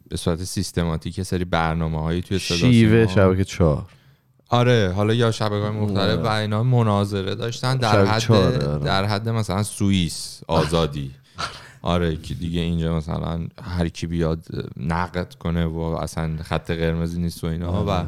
به 0.09 0.17
صورت 0.17 0.43
سیستماتیک 0.43 1.17
یه 1.17 1.23
سری 1.23 1.45
برنامه 1.45 2.01
هایی 2.01 2.21
توی 2.21 2.39
شیوه. 2.39 3.07
شبکه 3.07 3.43
چهار 3.43 3.85
آره 4.49 4.93
حالا 4.95 5.13
یا 5.13 5.31
شبکه 5.31 5.55
های 5.55 5.69
مختلف 5.69 6.19
و 6.19 6.27
آره. 6.27 6.33
اینا 6.33 6.63
مناظره 6.63 7.35
داشتن 7.35 7.77
در 7.77 8.05
حد 8.05 8.31
آره. 8.31 8.79
در 8.79 9.05
حد 9.05 9.29
مثلا 9.29 9.63
سوئیس 9.63 10.41
آزادی 10.47 11.11
آره 11.83 12.15
که 12.15 12.33
دیگه 12.33 12.61
اینجا 12.61 12.97
مثلا 12.97 13.47
هر 13.61 13.89
کی 13.89 14.07
بیاد 14.07 14.45
نقد 14.77 15.33
کنه 15.33 15.65
و 15.65 15.79
اصلا 15.79 16.37
خط 16.37 16.71
قرمزی 16.71 17.21
نیست 17.21 17.43
و 17.43 17.47
اینا 17.47 17.85
و 17.87 18.05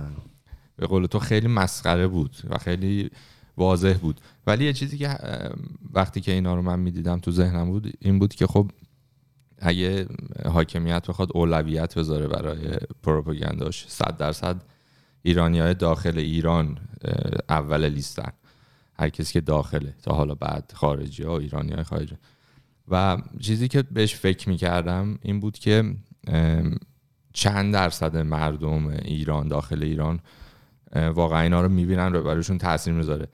به 0.75 0.87
قول 0.87 1.05
تو 1.05 1.19
خیلی 1.19 1.47
مسخره 1.47 2.07
بود 2.07 2.35
و 2.49 2.57
خیلی 2.57 3.09
واضح 3.57 3.97
بود. 4.01 4.21
ولی 4.47 4.65
یه 4.65 4.73
چیزی 4.73 4.97
که 4.97 5.17
وقتی 5.93 6.21
که 6.21 6.31
اینا 6.31 6.55
رو 6.55 6.61
من 6.61 6.79
می‌دیدم 6.79 7.19
تو 7.19 7.31
ذهنم 7.31 7.65
بود 7.65 7.93
این 7.99 8.19
بود 8.19 8.33
که 8.33 8.47
خب 8.47 8.71
اگه 9.59 10.07
حاکمیت 10.45 11.07
بخواد 11.07 11.29
اولویت 11.33 11.97
بذاره 11.97 12.27
برای 12.27 12.77
پروپاگانداش 13.03 13.85
صد 13.87 14.17
درصد 14.17 14.61
ایرانی 15.21 15.59
های 15.59 15.73
داخل 15.73 16.17
ایران 16.17 16.77
اول 17.49 17.89
لیستن. 17.89 18.31
هر 18.99 19.09
کسی 19.09 19.33
که 19.33 19.41
داخله 19.41 19.93
تا 20.03 20.13
حالا 20.13 20.35
بعد 20.35 20.71
خارجی 20.75 21.23
ها 21.23 21.37
ایرانی 21.37 21.73
های 21.73 21.83
خارجی. 21.83 22.17
و 22.87 23.17
چیزی 23.39 23.67
که 23.67 23.81
بهش 23.81 24.15
فکر 24.15 24.49
می‌کردم 24.49 25.19
این 25.21 25.39
بود 25.39 25.57
که 25.57 25.95
چند 27.33 27.73
درصد 27.73 28.17
مردم 28.17 28.87
ایران 28.87 29.47
داخل 29.47 29.83
ایران 29.83 30.19
واقعا 30.95 31.41
اینا 31.41 31.61
رو 31.61 31.69
می‌بینن 31.69 32.15
و 32.15 32.23
برایشون 32.23 32.57
تاثیر 32.57 32.93
می‌ذاره. 32.93 33.27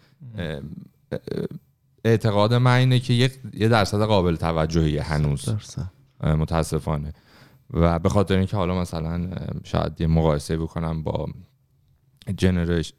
اعتقاد 2.06 2.54
من 2.54 2.76
اینه 2.76 3.00
که 3.00 3.14
یه 3.54 3.68
درصد 3.68 4.02
قابل 4.02 4.36
توجهی 4.36 4.98
هنوز. 4.98 5.50
متاسفانه. 6.24 7.14
و 7.74 8.00
به 8.00 8.10
خاطر 8.10 8.38
اینکه 8.38 8.58
حالا 8.58 8.82
مثلا 8.82 9.30
شاید 9.64 10.02
یه 10.02 10.08
مقایسه 10.08 10.58
بکنم 10.58 11.04
با 11.04 11.28
جنرش 12.38 12.94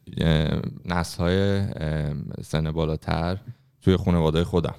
نسل 0.84 1.22
های 1.22 1.66
سن 2.42 2.70
بالاتر 2.70 3.38
توی 3.80 3.96
خانواده 3.96 4.44
خودم. 4.44 4.74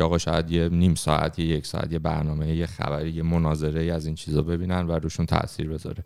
که 0.00 0.04
آقا 0.04 0.18
شاید 0.18 0.50
یه 0.50 0.68
نیم 0.68 0.94
ساعت 0.94 1.38
یه 1.38 1.46
یک 1.46 1.66
ساعت 1.66 1.92
یه 1.92 1.98
برنامه 1.98 2.56
یه 2.56 2.66
خبری 2.66 3.10
یه 3.10 3.22
مناظره 3.22 3.92
از 3.92 4.06
این 4.06 4.14
چیزا 4.14 4.42
ببینن 4.42 4.86
و 4.86 4.92
روشون 4.92 5.26
تاثیر 5.26 5.68
بذاره 5.68 6.04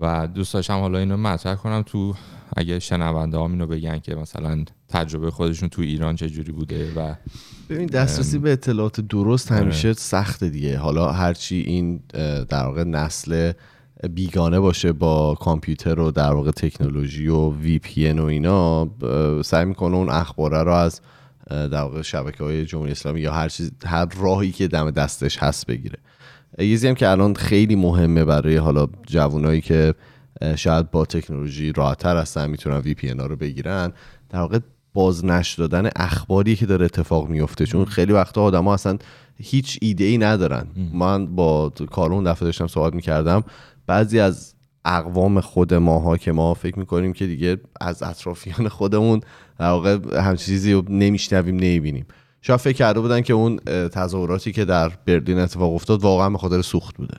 و 0.00 0.26
دوست 0.26 0.54
داشتم 0.54 0.80
حالا 0.80 0.98
اینو 0.98 1.16
مطرح 1.16 1.54
کنم 1.54 1.82
تو 1.86 2.14
اگه 2.56 2.78
شنونده 2.78 3.38
هم 3.38 3.50
اینو 3.50 3.66
بگن 3.66 3.98
که 3.98 4.14
مثلا 4.14 4.64
تجربه 4.88 5.30
خودشون 5.30 5.68
تو 5.68 5.82
ایران 5.82 6.16
چه 6.16 6.28
جوری 6.28 6.52
بوده 6.52 6.92
و 6.96 7.14
ببین 7.70 7.86
دسترسی 7.86 8.38
به 8.38 8.52
اطلاعات 8.52 9.00
درست 9.00 9.52
همیشه 9.52 9.88
آره. 9.88 9.96
سخته 9.96 10.50
دیگه 10.50 10.78
حالا 10.78 11.12
هرچی 11.12 11.56
این 11.56 12.00
در 12.48 12.64
واقع 12.64 12.84
نسل 12.84 13.52
بیگانه 14.10 14.60
باشه 14.60 14.92
با 14.92 15.34
کامپیوتر 15.34 16.00
و 16.00 16.10
در 16.10 16.32
واقع 16.32 16.50
تکنولوژی 16.50 17.28
و 17.28 17.50
وی 17.50 17.78
پی 17.78 18.12
و 18.12 18.24
اینا 18.24 18.90
سعی 19.44 19.64
می‌کنه 19.64 19.96
اون 19.96 20.10
اخباره 20.10 20.62
رو 20.62 20.72
از 20.72 21.00
در 21.52 21.82
واقع 21.82 22.02
شبکه 22.02 22.44
های 22.44 22.66
جمهوری 22.66 22.92
اسلامی 22.92 23.20
یا 23.20 23.32
هر 23.32 23.48
چیز 23.48 23.72
هر 23.84 24.06
راهی 24.20 24.52
که 24.52 24.68
دم 24.68 24.90
دستش 24.90 25.38
هست 25.38 25.66
بگیره. 25.66 25.98
یه 26.58 26.88
هم 26.88 26.94
که 26.94 27.08
الان 27.08 27.34
خیلی 27.34 27.76
مهمه 27.76 28.24
برای 28.24 28.56
حالا 28.56 28.86
جوانایی 29.06 29.60
که 29.60 29.94
شاید 30.56 30.90
با 30.90 31.04
تکنولوژی 31.04 31.72
راحتتر 31.72 32.16
هستن 32.16 32.50
می‌تونن 32.50 32.76
وی 32.76 32.94
پی 32.94 33.08
رو 33.08 33.36
بگیرن 33.36 33.92
در 34.30 34.38
واقع 34.38 34.58
بازنش 34.94 35.54
دادن 35.54 35.90
اخباری 35.96 36.56
که 36.56 36.66
داره 36.66 36.84
اتفاق 36.84 37.28
میفته 37.28 37.66
چون 37.66 37.84
خیلی 37.84 38.12
وقتا 38.12 38.42
آدما 38.42 38.74
اصلا 38.74 38.98
هیچ 39.36 39.78
ایده 39.82 40.04
ای 40.04 40.18
ندارن 40.18 40.66
من 40.92 41.26
با 41.26 41.72
کارون 41.90 42.24
دفعه 42.24 42.44
داشتم 42.44 42.66
صحبت 42.66 42.94
می‌کردم 42.94 43.44
بعضی 43.86 44.20
از 44.20 44.54
اقوام 44.84 45.40
خود 45.40 45.74
ماها 45.74 46.16
که 46.16 46.32
ما 46.32 46.54
فکر 46.54 46.78
می‌کنیم 46.78 47.12
که 47.12 47.26
دیگه 47.26 47.56
از 47.80 48.02
اطرافیان 48.02 48.68
خودمون 48.68 49.20
در 49.58 49.66
واقع 49.66 49.98
هم 50.20 50.36
چیزی 50.36 50.72
رو 50.72 50.84
نمیشنویم 50.88 51.56
نمی‌بینیم. 51.56 52.06
شاید 52.42 52.60
فکر 52.60 52.76
کرده 52.76 53.00
بودن 53.00 53.20
که 53.20 53.32
اون 53.32 53.56
تظاهراتی 53.88 54.52
که 54.52 54.64
در 54.64 54.92
برلین 55.06 55.38
اتفاق 55.38 55.74
افتاد 55.74 56.02
واقعا 56.02 56.30
به 56.30 56.38
خاطر 56.38 56.62
سوخت 56.62 56.96
بوده. 56.96 57.14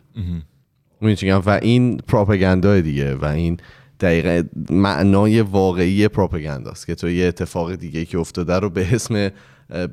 و 1.46 1.60
این 1.62 1.98
پروپاگاندا 1.98 2.80
دیگه 2.80 3.16
و 3.16 3.26
این 3.26 3.58
دقیقا 4.00 4.44
معنای 4.70 5.42
واقعی 5.42 6.08
پروپاگانداست 6.08 6.88
که 6.88 6.96
تو 6.96 7.10
یه 7.10 7.28
اتفاق 7.28 7.76
دیگه 7.76 8.06
که 8.06 8.18
افتاده 8.18 8.60
رو 8.60 8.70
به 8.70 8.96
اسم 8.96 9.30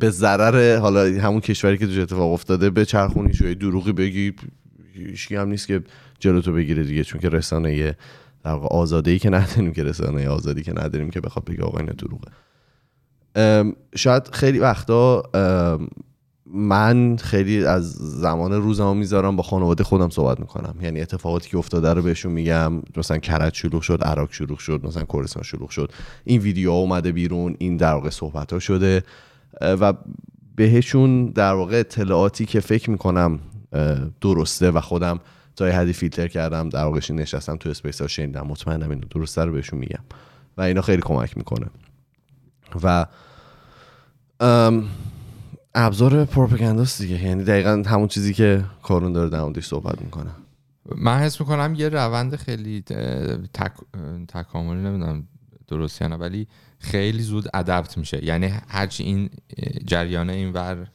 به 0.00 0.10
ضرر 0.10 0.78
حالا 0.78 1.20
همون 1.20 1.40
کشوری 1.40 1.78
که 1.78 1.86
توش 1.86 1.98
اتفاق 1.98 2.32
افتاده 2.32 2.70
به 2.70 2.84
چرخونی 2.84 3.34
شوی 3.34 3.54
دروغی 3.54 3.92
بگی 3.92 4.32
هیچ 4.94 5.32
هم 5.32 5.48
نیست 5.48 5.66
که 5.66 5.82
جلو 6.20 6.40
تو 6.40 6.52
بگیره 6.52 6.82
دیگه 6.84 7.04
چون 7.04 7.20
که 7.20 7.28
رسانه 7.28 7.96
در 8.44 8.52
واقع 8.52 8.66
آزاده 8.66 9.10
ای 9.10 9.18
که 9.18 9.30
نداریم 9.30 9.72
که 9.72 9.84
رسانه 9.84 10.28
آزادی 10.28 10.62
که 10.62 10.72
نداریم 10.72 11.10
که 11.10 11.20
بخواد 11.20 11.44
بگه 11.44 11.62
آقا 11.62 11.78
این 11.78 11.92
دروغه. 11.98 12.30
شاید 13.96 14.28
خیلی 14.32 14.58
وقتا 14.58 15.22
من 16.52 17.16
خیلی 17.16 17.64
از 17.64 17.92
زمان 17.92 18.52
روزمو 18.52 18.94
می‌ذارم 18.94 19.36
با 19.36 19.42
خانواده 19.42 19.84
خودم 19.84 20.10
صحبت 20.10 20.40
می‌کنم. 20.40 20.74
یعنی 20.82 21.00
اتفاقاتی 21.00 21.50
که 21.50 21.58
افتاده 21.58 21.94
رو 21.94 22.02
بهشون 22.02 22.32
میگم 22.32 22.72
مثلا 22.96 23.18
کرج 23.18 23.54
شلوغ 23.54 23.82
شد 23.82 24.02
عراق 24.02 24.32
شلوغ 24.32 24.58
شد 24.58 24.80
مثلا 24.84 25.04
کردستان 25.12 25.42
شلوغ 25.42 25.70
شد. 25.70 25.92
این 26.24 26.40
ویدیو 26.40 26.70
اومده 26.70 27.12
بیرون 27.12 27.56
این 27.58 27.76
در 27.76 27.94
واقع 27.94 28.10
صحبت 28.10 28.52
ها 28.52 28.58
شده 28.58 29.02
و 29.60 29.92
بهشون 30.56 31.26
در 31.26 31.52
واقع 31.52 31.78
اطلاعاتی 31.78 32.46
که 32.46 32.60
فکر 32.60 32.90
می‌کنم 32.90 33.38
درسته 34.20 34.70
و 34.70 34.80
خودم 34.80 35.20
تا 35.60 35.68
یه 35.68 35.74
حدی 35.74 35.92
فیلتر 35.92 36.28
کردم 36.28 36.68
در 36.68 36.84
واقع 36.84 37.12
نشستم 37.12 37.56
تو 37.56 37.68
اسپیس 37.68 38.00
ها 38.00 38.06
شنیدم. 38.06 38.46
مطمئنم 38.46 38.90
اینو 38.90 39.04
درسته 39.10 39.44
رو 39.44 39.52
بهشون 39.52 39.78
میگم. 39.78 40.04
و 40.56 40.62
اینا 40.62 40.82
خیلی 40.82 41.02
کمک 41.02 41.36
می‌کنه. 41.36 41.66
و 42.82 43.06
ابزار 45.74 46.24
پروپاگانداست 46.24 47.02
دیگه. 47.02 47.24
یعنی 47.24 47.44
دقیقا 47.44 47.82
همون 47.86 48.08
چیزی 48.08 48.34
که 48.34 48.64
کارون 48.82 49.12
داره 49.12 49.30
در 49.30 49.60
صحبت 49.60 50.02
می‌کنه. 50.02 50.30
من 50.96 51.18
حس 51.18 51.40
می‌کنم 51.40 51.74
یه 51.76 51.88
روند 51.88 52.36
خیلی 52.36 52.82
تک... 53.54 53.72
تکاملی 54.28 54.80
نمی‌دونم 54.80 55.28
درست 55.68 56.02
نه 56.02 56.16
ولی 56.16 56.48
خیلی 56.78 57.22
زود 57.22 57.44
ادپت 57.54 57.98
میشه. 57.98 58.24
یعنی 58.24 58.46
هرچی 58.68 59.02
این 59.02 59.30
جریانه 59.86 60.32
این 60.32 60.52
ور 60.52 60.86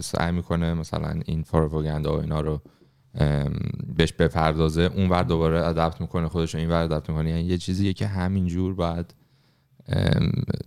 سعی 0.00 0.32
می‌کنه 0.32 0.74
مثلا 0.74 1.20
این 1.26 1.42
پروپاگاندا 1.42 2.16
و 2.16 2.20
اینا 2.20 2.40
رو 2.40 2.62
بهش 3.96 4.12
بپردازه. 4.12 4.82
اون 4.82 5.08
ور 5.08 5.22
دوباره 5.22 5.66
ادپت 5.66 6.00
می‌کنه 6.00 6.28
خودش 6.28 6.54
این 6.54 6.68
ور 6.68 6.82
ادپت 6.82 7.10
می‌کنه. 7.10 7.30
یعنی 7.30 7.42
یه 7.42 7.58
چیزیه 7.58 7.92
که 7.92 8.06
همینجور 8.06 8.74
باید 8.74 9.14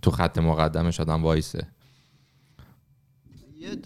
تو 0.02 0.10
خط 0.10 0.38
مقدمش 0.38 1.00
آدم 1.00 1.22
وایسه. 1.22 1.66
یه 3.60 3.76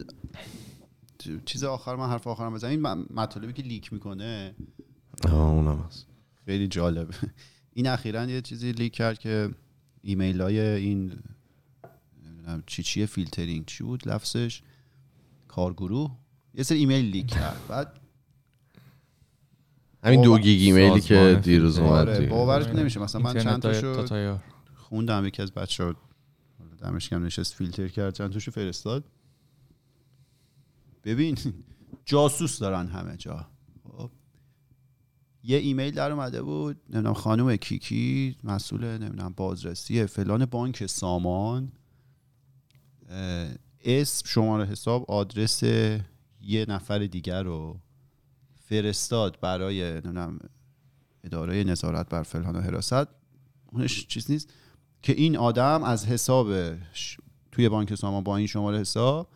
چیز 1.44 1.64
آخر 1.64 1.96
من 1.96 2.08
حرف 2.08 2.26
آخرم 2.26 2.54
بزنم. 2.54 2.70
این 2.70 3.06
مطالبی 3.14 3.52
که 3.52 3.62
لیک 3.62 3.92
می‌کنه. 3.92 4.54
اونم 5.24 5.84
هست. 5.86 6.06
خیلی 6.44 6.68
جالب. 6.68 7.08
این 7.74 7.86
اخیرا 7.86 8.24
یه 8.24 8.40
چیزی 8.40 8.72
leak 8.72 8.92
کرد 8.92 9.18
که 9.18 9.50
ایمیل 10.02 10.40
های 10.40 10.60
این 10.60 11.12
چی 12.66 12.82
چیه 12.82 13.06
فیلترینگ 13.06 13.66
چی 13.66 13.84
بود؟ 13.84 14.08
لفظش. 14.08 14.62
کارگروه. 15.48 16.10
یه 16.54 16.62
سری 16.62 16.78
ایمیل 16.78 17.04
leak 17.04 17.26
کرد. 17.26 17.60
بعد 17.68 18.00
همین 20.04 20.22
دو 20.22 20.38
گیگ 20.38 20.62
ایمیلی 20.62 21.00
که 21.00 21.40
دیروز 21.42 21.78
اومد 21.78 22.08
آره 22.08 22.26
باورت 22.26 22.68
نمیشه. 22.68 23.00
مثلا 23.00 23.20
من 23.20 23.38
چند 23.38 23.62
تاشو 23.62 24.06
خوندم. 24.74 25.26
یکی 25.26 25.42
از 25.42 25.52
بچه‌ها 25.52 25.94
دمشکم 26.78 27.24
نشست 27.24 27.54
فیلتر 27.54 27.88
کرد. 27.88 28.14
چند 28.14 28.32
تاشو 28.32 28.50
فرستاد. 28.50 29.04
ببین 31.04 31.38
جاسوس 32.04 32.58
دارن 32.58 32.86
همه 32.86 33.16
جا. 33.16 33.46
خب. 33.82 34.10
یه 35.42 35.58
ایمیل 35.58 35.94
در 35.94 36.12
اومده 36.12 36.42
بود. 36.42 36.76
نمی‌دونم 36.90 37.14
خانم 37.14 37.56
کیکی 37.56 38.36
مسئول 38.44 38.84
نمی‌دونم 38.84 39.34
بازرسی 39.36 40.06
فلان 40.06 40.44
بانک 40.44 40.86
سامان. 40.86 41.72
اسم 43.80 44.28
شماره 44.28 44.66
حساب 44.66 45.10
آدرس 45.10 45.62
یه 46.42 46.66
نفر 46.68 46.98
دیگر 46.98 47.42
رو 47.42 47.80
فرستاد 48.70 49.38
برای 49.40 49.90
نمی‌دونم 49.90 50.38
اداره 51.24 51.64
نظارت 51.64 52.08
بر 52.08 52.22
فلان 52.22 52.56
و 52.56 52.60
حراست. 52.60 53.06
اونش 53.72 54.06
چیز 54.06 54.30
نیست. 54.30 54.52
که 55.02 55.12
این 55.12 55.36
آدم 55.36 55.82
از 55.84 56.06
حساب 56.06 56.54
توی 57.52 57.68
بانک 57.68 57.94
سامان 57.94 58.24
با 58.24 58.36
این 58.36 58.46
شماره 58.46 58.78
حساب 58.78 59.28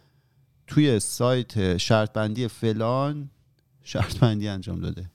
توی 0.66 0.98
سایت 0.98 1.76
شرط 1.76 2.12
بندی 2.12 2.48
فلان 2.48 3.30
شرط 3.82 4.18
بندی 4.18 4.48
انجام 4.48 4.80
داده. 4.80 5.10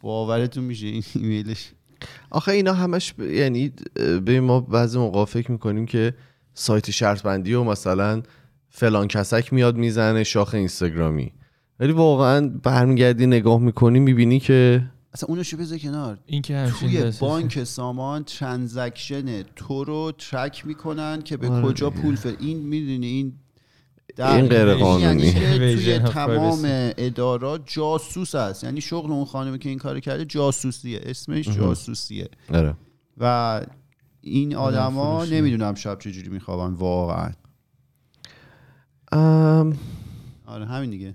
باورتون 0.00 0.64
میشه 0.64 0.86
این 0.86 1.04
ایمیلش؟ 1.14 1.72
آخه 2.30 2.52
اینا 2.52 2.72
همش 2.72 3.12
ب... 3.12 3.20
یعنی 3.20 3.72
به 4.24 4.40
ما 4.40 4.60
بعضی 4.60 4.98
موقع 4.98 5.24
فکر 5.24 5.52
می‌کنیم 5.52 5.86
که 5.86 6.14
سایت 6.54 6.90
شرط 6.90 7.22
بندی 7.22 7.54
و 7.54 7.64
مثلا 7.64 8.22
فلان 8.70 9.08
کسک 9.08 9.52
میاد 9.52 9.76
می‌زنه 9.76 10.24
شاخ 10.24 10.54
اینستاگرامی. 10.54 11.32
ولی 11.82 11.92
واقعا 11.92 12.48
برمیگردی 12.48 13.26
نگاه 13.26 13.60
می‌کنی 13.60 14.00
می‌بینی 14.00 14.40
که 14.40 14.84
اصلا 15.14 15.26
اونو 15.28 15.42
بذار 15.58 15.78
کنار. 15.78 16.18
این 16.26 16.42
که 16.42 16.72
توی 16.80 17.12
بانک 17.20 17.64
سامان 17.64 18.24
ترانزکشن 18.24 19.42
تو 19.42 19.84
رو 19.84 20.12
ترک 20.18 20.66
می‌کنن 20.66 21.22
که 21.22 21.36
به 21.36 21.48
آره 21.48 21.64
کجا 21.64 21.90
پول 21.90 22.16
فر 22.16 22.34
این 22.40 22.58
می‌دونی 22.58 23.06
این 23.06 23.32
این 24.18 24.46
غیر 24.46 24.74
قانونی. 24.74 25.26
یعنی 25.26 25.74
توی 25.74 25.98
تمام 25.98 26.60
ادارات 26.98 27.62
جاسوس 27.66 28.34
است 28.34 28.64
یعنی 28.64 28.80
شغل 28.80 29.12
اون 29.12 29.24
خانمی 29.24 29.58
که 29.58 29.68
این 29.68 29.78
کار 29.78 30.00
کرده 30.00 30.24
جاسوسیه. 30.24 31.00
اسمش 31.02 31.48
جاسوسیه. 31.48 32.28
آره. 32.54 32.74
و 33.18 33.60
این 34.20 34.54
آدما 34.54 35.24
نمی‌دونم 35.24 35.74
شب 35.74 35.98
چجوری 35.98 36.28
میخوابن 36.28 36.74
واقعا. 36.74 37.32
آره 40.46 40.66
همین 40.66 40.90
دیگه. 40.90 41.14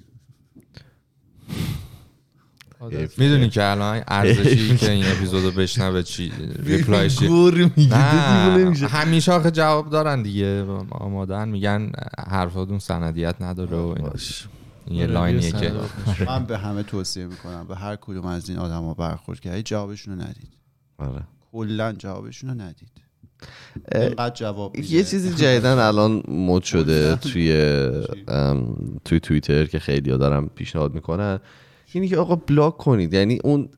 می‌دونی 3.18 3.50
که 3.50 3.64
الان 3.64 4.04
ارزشی 4.08 4.78
که 4.78 4.92
این 4.92 5.06
اپیزودو 5.06 5.52
بشنوه 5.52 6.04
چی 6.04 6.32
ریپلایش 6.66 7.24
همیشه 8.84 9.32
آخه 9.32 9.52
جواب 9.52 9.90
دارن 9.90 10.22
دیگه 10.22 10.64
آمادن 10.90 11.50
میگن 11.50 11.92
حرفاتون 12.28 12.80
سندیت 12.80 13.36
نداره 13.42 13.78
و 13.78 13.96
یه 14.92 15.08
لاینیه 15.08 15.52
که. 15.52 15.74
من 16.28 16.46
به 16.46 16.58
همه 16.58 16.84
توصیه 16.84 17.26
می‌کنم 17.26 17.66
به 17.68 17.76
هر 17.76 17.96
کدوم 17.96 18.26
از 18.26 18.50
این 18.50 18.60
آدما 18.60 18.94
برخورد 18.94 19.40
کردید 19.40 19.66
جوابشون 19.66 20.20
رو 20.20 20.22
ندید. 20.22 20.54
آره. 20.98 21.24
کلا 21.52 21.94
جوابشون 21.94 22.50
رو 22.50 22.62
ندید. 22.62 22.92
جواب 24.34 24.76
یه. 24.76 25.04
چیزی 25.04 25.36
جدیداً 25.36 25.78
الان 25.78 26.24
مد 26.28 26.64
شده 26.64 27.16
توی 27.16 27.78
توی 29.06 29.20
توییتر 29.20 29.66
که 29.66 29.80
خیلی 29.80 30.18
دارم 30.18 30.50
پیشنهاد 30.56 30.94
می‌کنن. 30.94 31.40
اینی 31.94 32.08
که 32.08 32.18
آقا 32.18 32.36
block 32.36 32.78
کنید. 32.78 33.14
یعنی 33.14 33.40
اون 33.44 33.70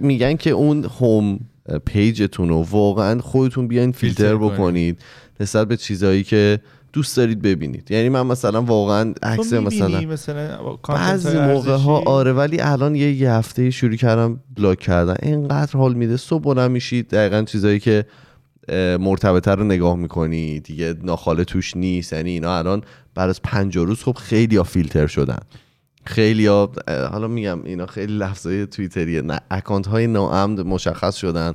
میگن 0.00 0.36
که 0.36 0.50
اون 0.50 0.84
هوم 1.00 1.40
پیجتون 1.84 2.48
رو 2.48 2.62
واقعا 2.62 3.20
خودتون 3.20 3.68
بیاین 3.68 3.92
فیلتر 3.92 4.22
فیلتر 4.24 4.36
کنید. 4.36 4.52
بکنید 4.52 4.98
نسبت 5.40 5.68
به 5.68 5.76
چیزهایی 5.76 6.24
که 6.24 6.60
دوست 6.92 7.16
دارید 7.16 7.42
ببینید. 7.42 7.90
یعنی 7.90 8.08
من 8.08 8.26
مثلا 8.26 8.62
واقعا 8.62 9.14
عکس 9.22 9.52
مثلا 9.52 10.00
مثلا 10.00 10.76
بعضی 10.88 11.38
موقع 11.38 11.76
ها؟ 11.76 12.02
آره 12.06 12.32
ولی 12.32 12.60
الان 12.60 12.94
یه, 12.94 13.12
یه 13.12 13.30
هفته 13.30 13.70
شروع 13.70 13.96
کردم 13.96 14.40
بلاک 14.56 14.78
کردن. 14.78 15.16
اینقدر 15.22 15.76
حال 15.76 15.94
میده. 15.94 16.16
صبح 16.16 16.42
بلند 16.42 16.70
میشید 16.70 17.08
دقیقا 17.08 17.42
چیزایی 17.42 17.80
که 17.80 18.04
مرتبطه 19.00 19.50
رو 19.50 19.64
نگاه 19.64 19.96
می‌کنی. 19.96 20.60
دیگه 20.60 20.94
ناخاله 21.02 21.44
توش 21.44 21.76
نیست. 21.76 22.12
یعنی 22.12 22.30
اینا 22.30 22.58
الان 22.58 22.82
بعد 23.14 23.28
از 23.28 23.42
پنج 23.42 23.76
روز 23.76 24.02
خب 24.02 24.16
خیلی 24.20 24.56
ها 24.56 24.62
فیلتر 24.62 25.06
شدن. 25.06 25.38
خیلی 26.04 26.46
ها 26.46 26.72
حالا 26.88 27.28
میگم 27.28 27.62
اینا 27.64 27.86
خیلی 27.86 28.18
لفظای 28.18 28.66
توییتریه. 28.66 29.22
نه 29.22 29.40
account 29.50 29.86
های 29.86 30.06
ناامن 30.06 30.62
مشخص 30.62 31.16
شدن 31.16 31.52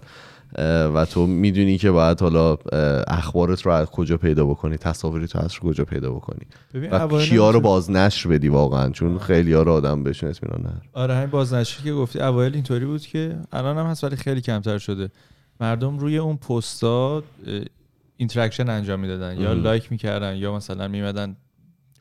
و 0.93 1.05
تو 1.05 1.27
می‌دونی 1.27 1.77
که 1.77 1.91
باید 1.91 2.21
حالا 2.21 2.57
اخبارت 3.07 3.61
رو 3.61 3.71
از 3.71 3.87
کجا 3.87 4.17
پیدا 4.17 4.45
بکنی 4.45 4.77
تصاویری 4.77 5.27
تو 5.27 5.39
از 5.39 5.59
کجا 5.59 5.85
پیدا 5.85 6.11
بکنی. 6.11 6.45
و 6.73 7.07
کیا 7.07 7.49
رو 7.49 7.55
اینطور- 7.55 7.59
باز 7.61 7.91
نشر 7.91 8.29
بدی 8.29 8.47
واقعا 8.49 8.89
چون 8.89 9.19
خیلی 9.19 9.53
ها 9.53 9.61
رو 9.61 9.71
آدم 9.71 10.03
بهشون 10.03 10.29
اطمینان 10.29 10.59
نداره. 10.59 10.81
آره 10.93 11.15
همین 11.15 11.29
بازنشری 11.29 11.83
که 11.83 11.93
گفتی 11.93 12.19
اوایل 12.19 12.53
اینطوری 12.53 12.85
بود 12.85 13.01
که 13.01 13.37
الان 13.51 13.77
هم 13.77 13.85
هست 13.85 14.03
ولی 14.03 14.15
خیلی 14.15 14.41
کمتر 14.41 14.77
شده. 14.77 15.09
مردم 15.59 15.99
روی 15.99 16.17
اون 16.17 16.37
پستا 16.37 17.23
interaction 18.17 18.69
انجام 18.69 18.99
می‌دادن 18.99 19.41
یا. 19.41 19.53
like 19.53 19.91
می‌کردن 19.91 20.35
یا 20.35 20.55
مثلا 20.55 20.87
میومدن 20.87 21.35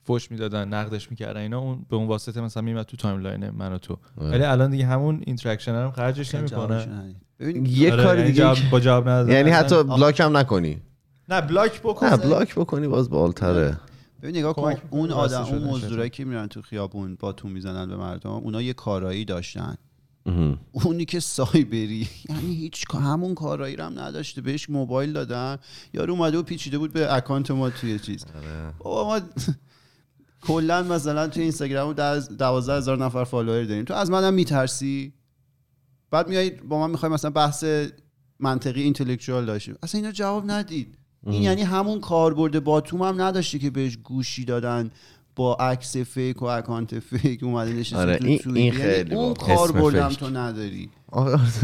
فوش 0.07 0.30
می‌دادن 0.30 0.68
نقدش 0.68 1.11
می‌کردن 1.11 1.40
اینا 1.40 1.59
اون 1.59 1.86
به 1.90 1.96
اون 1.96 2.07
واسطه 2.07 2.40
مثلا 2.40 2.62
میمد 2.62 2.86
تو 2.86 2.96
timeline 2.97 3.51
من 3.50 3.72
و 3.72 3.78
تو. 3.78 3.98
آره. 4.16 4.30
ولی 4.30 4.44
الان 4.44 4.70
دیگه 4.70 4.86
همون 4.86 5.22
interaction 5.26 5.74
هم 5.74 5.90
خرجش 5.90 6.34
نمی‌کنه. 6.34 7.14
ببین 7.40 7.66
یه 7.66 7.92
آره، 7.92 8.04
کاری 8.04 8.18
یعنی 8.18 8.32
دیگه 8.32 8.42
جواب 8.42 8.70
با 8.70 8.80
جواب 8.80 9.09
ندادن. 9.09 9.32
یعنی 9.32 9.50
حتی 9.50 9.82
block 9.82 10.20
هم 10.20 10.36
نکنی. 10.36 10.80
نه 11.28 11.40
block 11.41 11.80
بکن. 11.82 12.07
نه 12.07 12.16
block 12.16 12.55
بکنی 12.54 12.88
باز 12.88 13.11
بهتره 13.11 13.80
ببین 14.22 14.36
نگاه 14.36 14.54
کن 14.54 14.74
اون 14.90 15.11
آدم 15.11 15.42
اون 15.42 15.64
مزدورایی 15.64 16.11
که 16.11 16.24
میرن 16.24 16.46
تو 16.46 16.62
خیابون 16.62 17.16
با 17.20 17.32
تو 17.32 17.48
می‌زنن 17.48 17.88
به 17.88 17.96
مردم 17.96 18.30
اونا 18.30 18.62
یه 18.62 18.72
کارایی 18.72 19.24
داشتن. 19.24 19.74
اونی 20.72 21.04
که 21.04 21.20
cyberی 21.20 22.09
یعنی 22.30 22.54
هیچ 22.54 22.84
همون 22.90 23.34
کارایی 23.34 23.76
رو 23.76 23.84
هم 23.84 23.98
نداشته 24.00 24.40
بهش 24.40 24.70
موبایل 24.70 25.12
دادن. 25.12 25.59
یارو 25.94 26.12
اومده 26.12 26.38
و 26.38 26.42
پیچیده 26.42 26.78
بود 26.78 26.92
به 26.92 27.14
account 27.14 27.51
ما 27.50 27.70
توی 27.70 27.98
چیز. 27.98 28.24
بابا 28.78 29.04
ما 29.04 29.20
کلا 30.47 30.82
مثلا 30.82 31.28
توی 31.28 31.42
اینستاگرام 31.42 31.92
دوازده 32.38 32.76
هزار 32.76 32.99
نفر 32.99 33.24
follower 33.24 33.64
داریم. 33.64 33.84
تو 33.84 33.94
از 33.94 34.11
منم 34.11 34.34
میترسی؟ 34.34 35.12
بعد 36.11 36.28
میای 36.28 36.51
با 36.51 36.78
من 36.80 36.90
می‌خوای 36.90 37.12
مثلا 37.12 37.30
بحث 37.30 37.64
منطقی 38.40 38.82
intellectual 38.82 39.47
داشتیم 39.47 39.74
اصلا 39.82 40.01
اینا 40.01 40.12
جواب 40.12 40.51
ندید. 40.51 40.99
این 41.26 41.42
یعنی 41.42 41.62
همون 41.62 42.01
کاربرد 42.01 42.64
باتوم 42.64 43.03
هم 43.03 43.20
نداشته 43.22 43.59
که 43.59 43.70
بهش 43.70 43.97
گوشی 43.97 44.44
دادن 44.44 44.90
با 45.36 45.55
عکس 45.55 45.97
fake 45.97 46.43
و 46.42 46.44
account 46.45 46.99
fake 46.99 47.43
اومده 47.42 47.72
نشسته 47.72 47.97
آره، 47.99 48.16
تو 48.16 48.24
این-. 48.26 48.40
این 48.44 48.57
یعنی 48.57 48.70
خیلی 48.70 49.14
اون 49.14 49.28
با- 49.28 49.34
کاربرد 49.34 49.94
هم. 49.94 50.09
تو 50.09 50.30
نداری. 50.30 50.90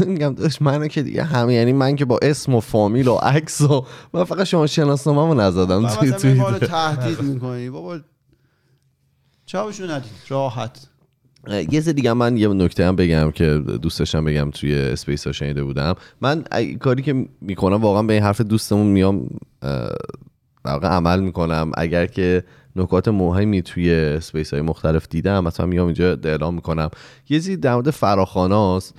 میگم 0.07 0.33
داشت 0.35 0.61
منو 0.61 0.87
که 0.87 1.03
دیگه 1.03 1.23
همه 1.23 1.53
یعنی 1.53 1.73
من 1.73 1.95
که 1.95 2.05
با 2.05 2.19
اسم 2.21 2.55
و 2.55 2.59
فامیل 2.59 3.07
و 3.07 3.13
عکس 3.15 3.61
و 3.61 3.85
من 4.13 4.23
فقط 4.23 4.43
شما 4.43 4.67
شناسنامه‌مو 4.67 5.33
نزدم 5.33 5.85
و 5.85 5.89
توی 5.89 6.11
مثلا 6.11 6.29
میای 6.31 6.39
ما 6.39 6.49
رو 6.49 6.57
توییتر 6.57 6.95
تهدید 6.95 7.21
می‌کنی. 7.21 7.69
بابا 7.69 7.99
جوابشون 9.45 9.91
ندید. 9.91 10.11
راحت. 10.29 10.87
یه 11.47 11.65
چیز 11.65 11.89
دیگه 11.89 12.13
من 12.13 12.37
یه 12.37 12.47
نکته 12.47 12.85
هم 12.85 12.95
بگم 12.95 13.31
که 13.31 13.57
دوست 13.57 13.99
داشتم 13.99 14.25
بگم 14.25 14.51
توی 14.51 14.75
space 14.75 15.27
ها 15.27 15.33
شنیده 15.33 15.63
بودم. 15.63 15.95
من 16.21 16.43
کاری 16.79 17.03
که 17.03 17.25
می‌کنم 17.41 17.81
واقعا 17.81 18.03
به 18.03 18.13
این 18.13 18.23
حرف 18.23 18.41
دوستمون 18.41 18.87
میام 18.87 19.29
اه، 19.61 19.89
در 20.65 20.71
واقع 20.71 20.87
عمل 20.87 21.19
می‌کنم. 21.19 21.71
اگر 21.77 22.05
که 22.05 22.43
نکات 22.75 23.07
مهمی 23.07 23.61
توی 23.61 23.93
space 23.93 24.53
های 24.53 24.61
مختلف 24.61 25.07
دیدم 25.09 25.43
مثلا 25.43 25.65
میام 25.65 25.85
اینجا 25.85 26.17
اعلام 26.23 26.55
می‌کنم. 26.55 26.89
یه 27.29 27.37
چیزی 27.39 27.57
در 27.57 27.73
مورد 27.73 27.89
فراخاناست. 27.89 28.95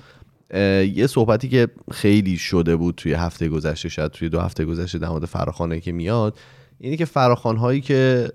یه 0.93 1.07
صحبتی 1.07 1.49
که 1.49 1.67
خیلی 1.91 2.37
شده 2.37 2.75
بود 2.75 2.95
توی 2.95 3.13
هفته 3.13 3.49
گذشته 3.49 3.89
شاید 3.89 4.11
توی 4.11 4.29
دو 4.29 4.39
هفته 4.39 4.65
گذشته 4.65 4.97
در 4.97 5.09
مورد 5.09 5.25
فراخانه 5.25 5.79
که 5.79 5.91
میاد 5.91 6.37
اینی 6.79 6.97
که 6.97 7.05
فراخوان 7.05 7.57
هایی 7.57 7.81
که 7.81 8.31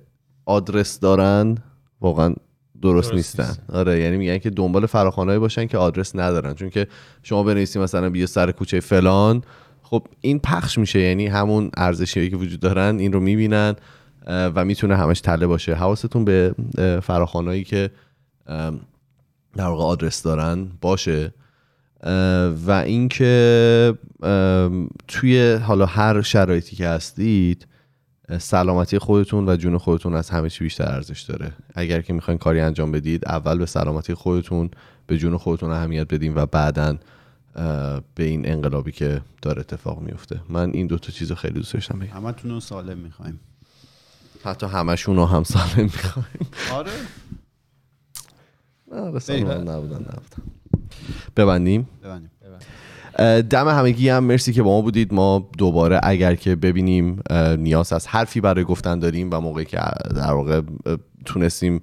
آدرس 0.46 1.00
دارن 1.00 1.58
واقعا 2.00 2.28
درست, 2.28 2.42
درست 2.82 3.14
نیستن. 3.14 3.46
نیستن. 3.46 3.62
آره 3.72 4.00
یعنی 4.00 4.16
میگن 4.16 4.38
که 4.38 4.50
دنبال 4.50 4.86
فراخوانهایی 4.86 5.40
باشن 5.40 5.66
که 5.66 5.78
آدرس 5.78 6.16
ندارن. 6.16 6.54
چون 6.54 6.70
که 6.70 6.86
شما 7.22 7.42
بنویسی 7.42 7.78
مثلا 7.78 8.10
بیا 8.10 8.26
سر 8.26 8.52
کوچه 8.52 8.80
فلان 8.80 9.42
خب 9.82 10.06
این 10.20 10.38
پخش 10.38 10.78
میشه. 10.78 11.00
یعنی 11.00 11.26
همون 11.26 11.70
ارزشی 11.76 12.30
که 12.30 12.36
وجود 12.36 12.60
دارن 12.60 12.98
این 12.98 13.12
رو 13.12 13.20
می‌بینن 13.20 13.74
و 14.26 14.64
می‌تونه 14.64 14.96
همش 14.96 15.20
تله 15.20 15.46
باشه. 15.46 15.74
حواستون 15.74 16.24
به 16.24 16.54
اه، 16.78 17.00
فراخوانهایی 17.00 17.64
که 17.64 17.90
در 19.56 19.66
واقع 19.66 19.84
آدرس 19.84 20.22
دارن 20.22 20.68
باشه. 20.80 21.34
و 22.66 22.82
اینکه 22.86 23.94
توی 25.08 25.52
حالا 25.52 25.86
هر 25.86 26.22
شرایطی 26.22 26.76
که 26.76 26.88
هستید 26.88 27.66
سلامتی 28.38 28.98
خودتون 28.98 29.48
و 29.48 29.56
جون 29.56 29.78
خودتون 29.78 30.14
از 30.14 30.30
همه 30.30 30.50
چی 30.50 30.64
بیشتر 30.64 30.84
ارزش 30.84 31.20
داره. 31.20 31.52
اگر 31.74 32.00
که 32.00 32.12
می‌خواین 32.12 32.38
کاری 32.38 32.60
انجام 32.60 32.92
بدید 32.92 33.28
اول 33.28 33.58
به 33.58 33.66
سلامتی 33.66 34.14
خودتون 34.14 34.70
به 35.06 35.18
جون 35.18 35.36
خودتون 35.36 35.70
اهمیت 35.70 36.14
بدین 36.14 36.34
و 36.34 36.46
بعدا 36.46 36.96
به 38.14 38.24
این 38.24 38.48
انقلابی 38.48 38.92
که 38.92 39.20
داره 39.42 39.60
اتفاق 39.60 40.00
میفته 40.00 40.40
من 40.48 40.70
این 40.70 40.86
دوتا 40.86 41.12
چیز 41.12 41.30
رو 41.30 41.36
خیلی 41.36 41.54
دوست 41.54 41.74
داشتم 41.74 41.98
بگم. 41.98 42.12
همتون 42.12 42.50
رو 42.50 42.60
سالم 42.60 42.98
می‌خوایم. 42.98 43.40
حتی 44.44 44.66
همشون 44.66 45.16
رو 45.16 45.26
هم 45.26 45.44
سالم 45.44 45.82
می‌خوایم. 45.82 46.26
آره. 46.72 46.90
سالم 49.20 49.70
نبودن 49.70 49.96
نبودن. 49.96 50.42
ببندیم. 51.36 51.88
ببندیم. 52.02 52.30
دم 53.50 53.68
همگی 53.68 54.08
هم. 54.08 54.24
مرسی 54.24 54.52
که 54.52 54.62
با 54.62 54.70
ما 54.70 54.82
بودید. 54.82 55.14
ما 55.14 55.50
دوباره 55.58 56.00
اگر 56.02 56.34
که 56.34 56.56
ببینیم 56.56 57.22
نیاز 57.58 57.92
از 57.92 58.06
حرفی 58.06 58.40
برای 58.40 58.64
گفتن 58.64 58.98
داریم 58.98 59.30
و 59.32 59.40
موقعی 59.40 59.64
که 59.64 59.78
در 60.16 60.32
واقع 60.32 60.60
تونستیم 61.24 61.80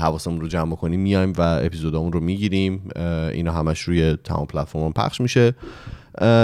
حواسمون 0.00 0.40
رو 0.40 0.48
جمع 0.48 0.76
کنیم 0.76 1.00
میایم 1.00 1.32
و 1.38 1.40
اپیزودامون 1.40 2.12
رو 2.12 2.20
می‌گیریم. 2.20 2.90
اینا 3.32 3.52
همش 3.52 3.80
روی 3.80 4.16
تمام 4.24 4.46
پلتفرم 4.46 4.92
پخش 4.92 5.20
میشه. 5.20 5.54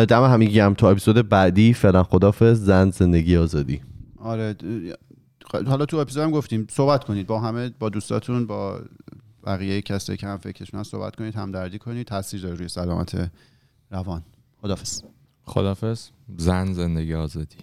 دم 0.08 0.24
همگی 0.24 0.60
هم. 0.60 0.74
تا 0.74 0.90
اپیزود 0.90 1.28
بعدی. 1.28 1.74
فعلا 1.74 2.02
خدافظ 2.02 2.64
زن 2.64 2.90
زندگی 2.90 3.36
آزادی. 3.36 3.80
آره. 4.18 4.54
حالا 5.66 5.86
تو 5.86 5.96
اپیزود 5.96 6.22
هم 6.22 6.30
گفتیم. 6.30 6.66
صحبت 6.70 7.04
کنید 7.04 7.26
با 7.26 7.40
همه 7.40 7.70
با 7.78 7.88
دوستاتون 7.88 8.46
با 8.46 8.80
بقیه 9.46 9.82
کسایی 9.82 10.16
که 10.16 10.26
هم 10.26 10.38
فکرشون 10.38 10.82
صحبت 10.82 11.16
کنید 11.16 11.34
همدردی 11.34 11.78
کنید. 11.78 12.06
تاثیر 12.06 12.42
داره 12.42 12.54
روی 12.54 12.68
سلامت 12.68 13.30
روان. 13.90 14.22
خدافظ 14.62 15.02
خدافظ 15.44 16.10
زن 16.38 16.72
زندگی 16.72 17.14
آزادی. 17.14 17.56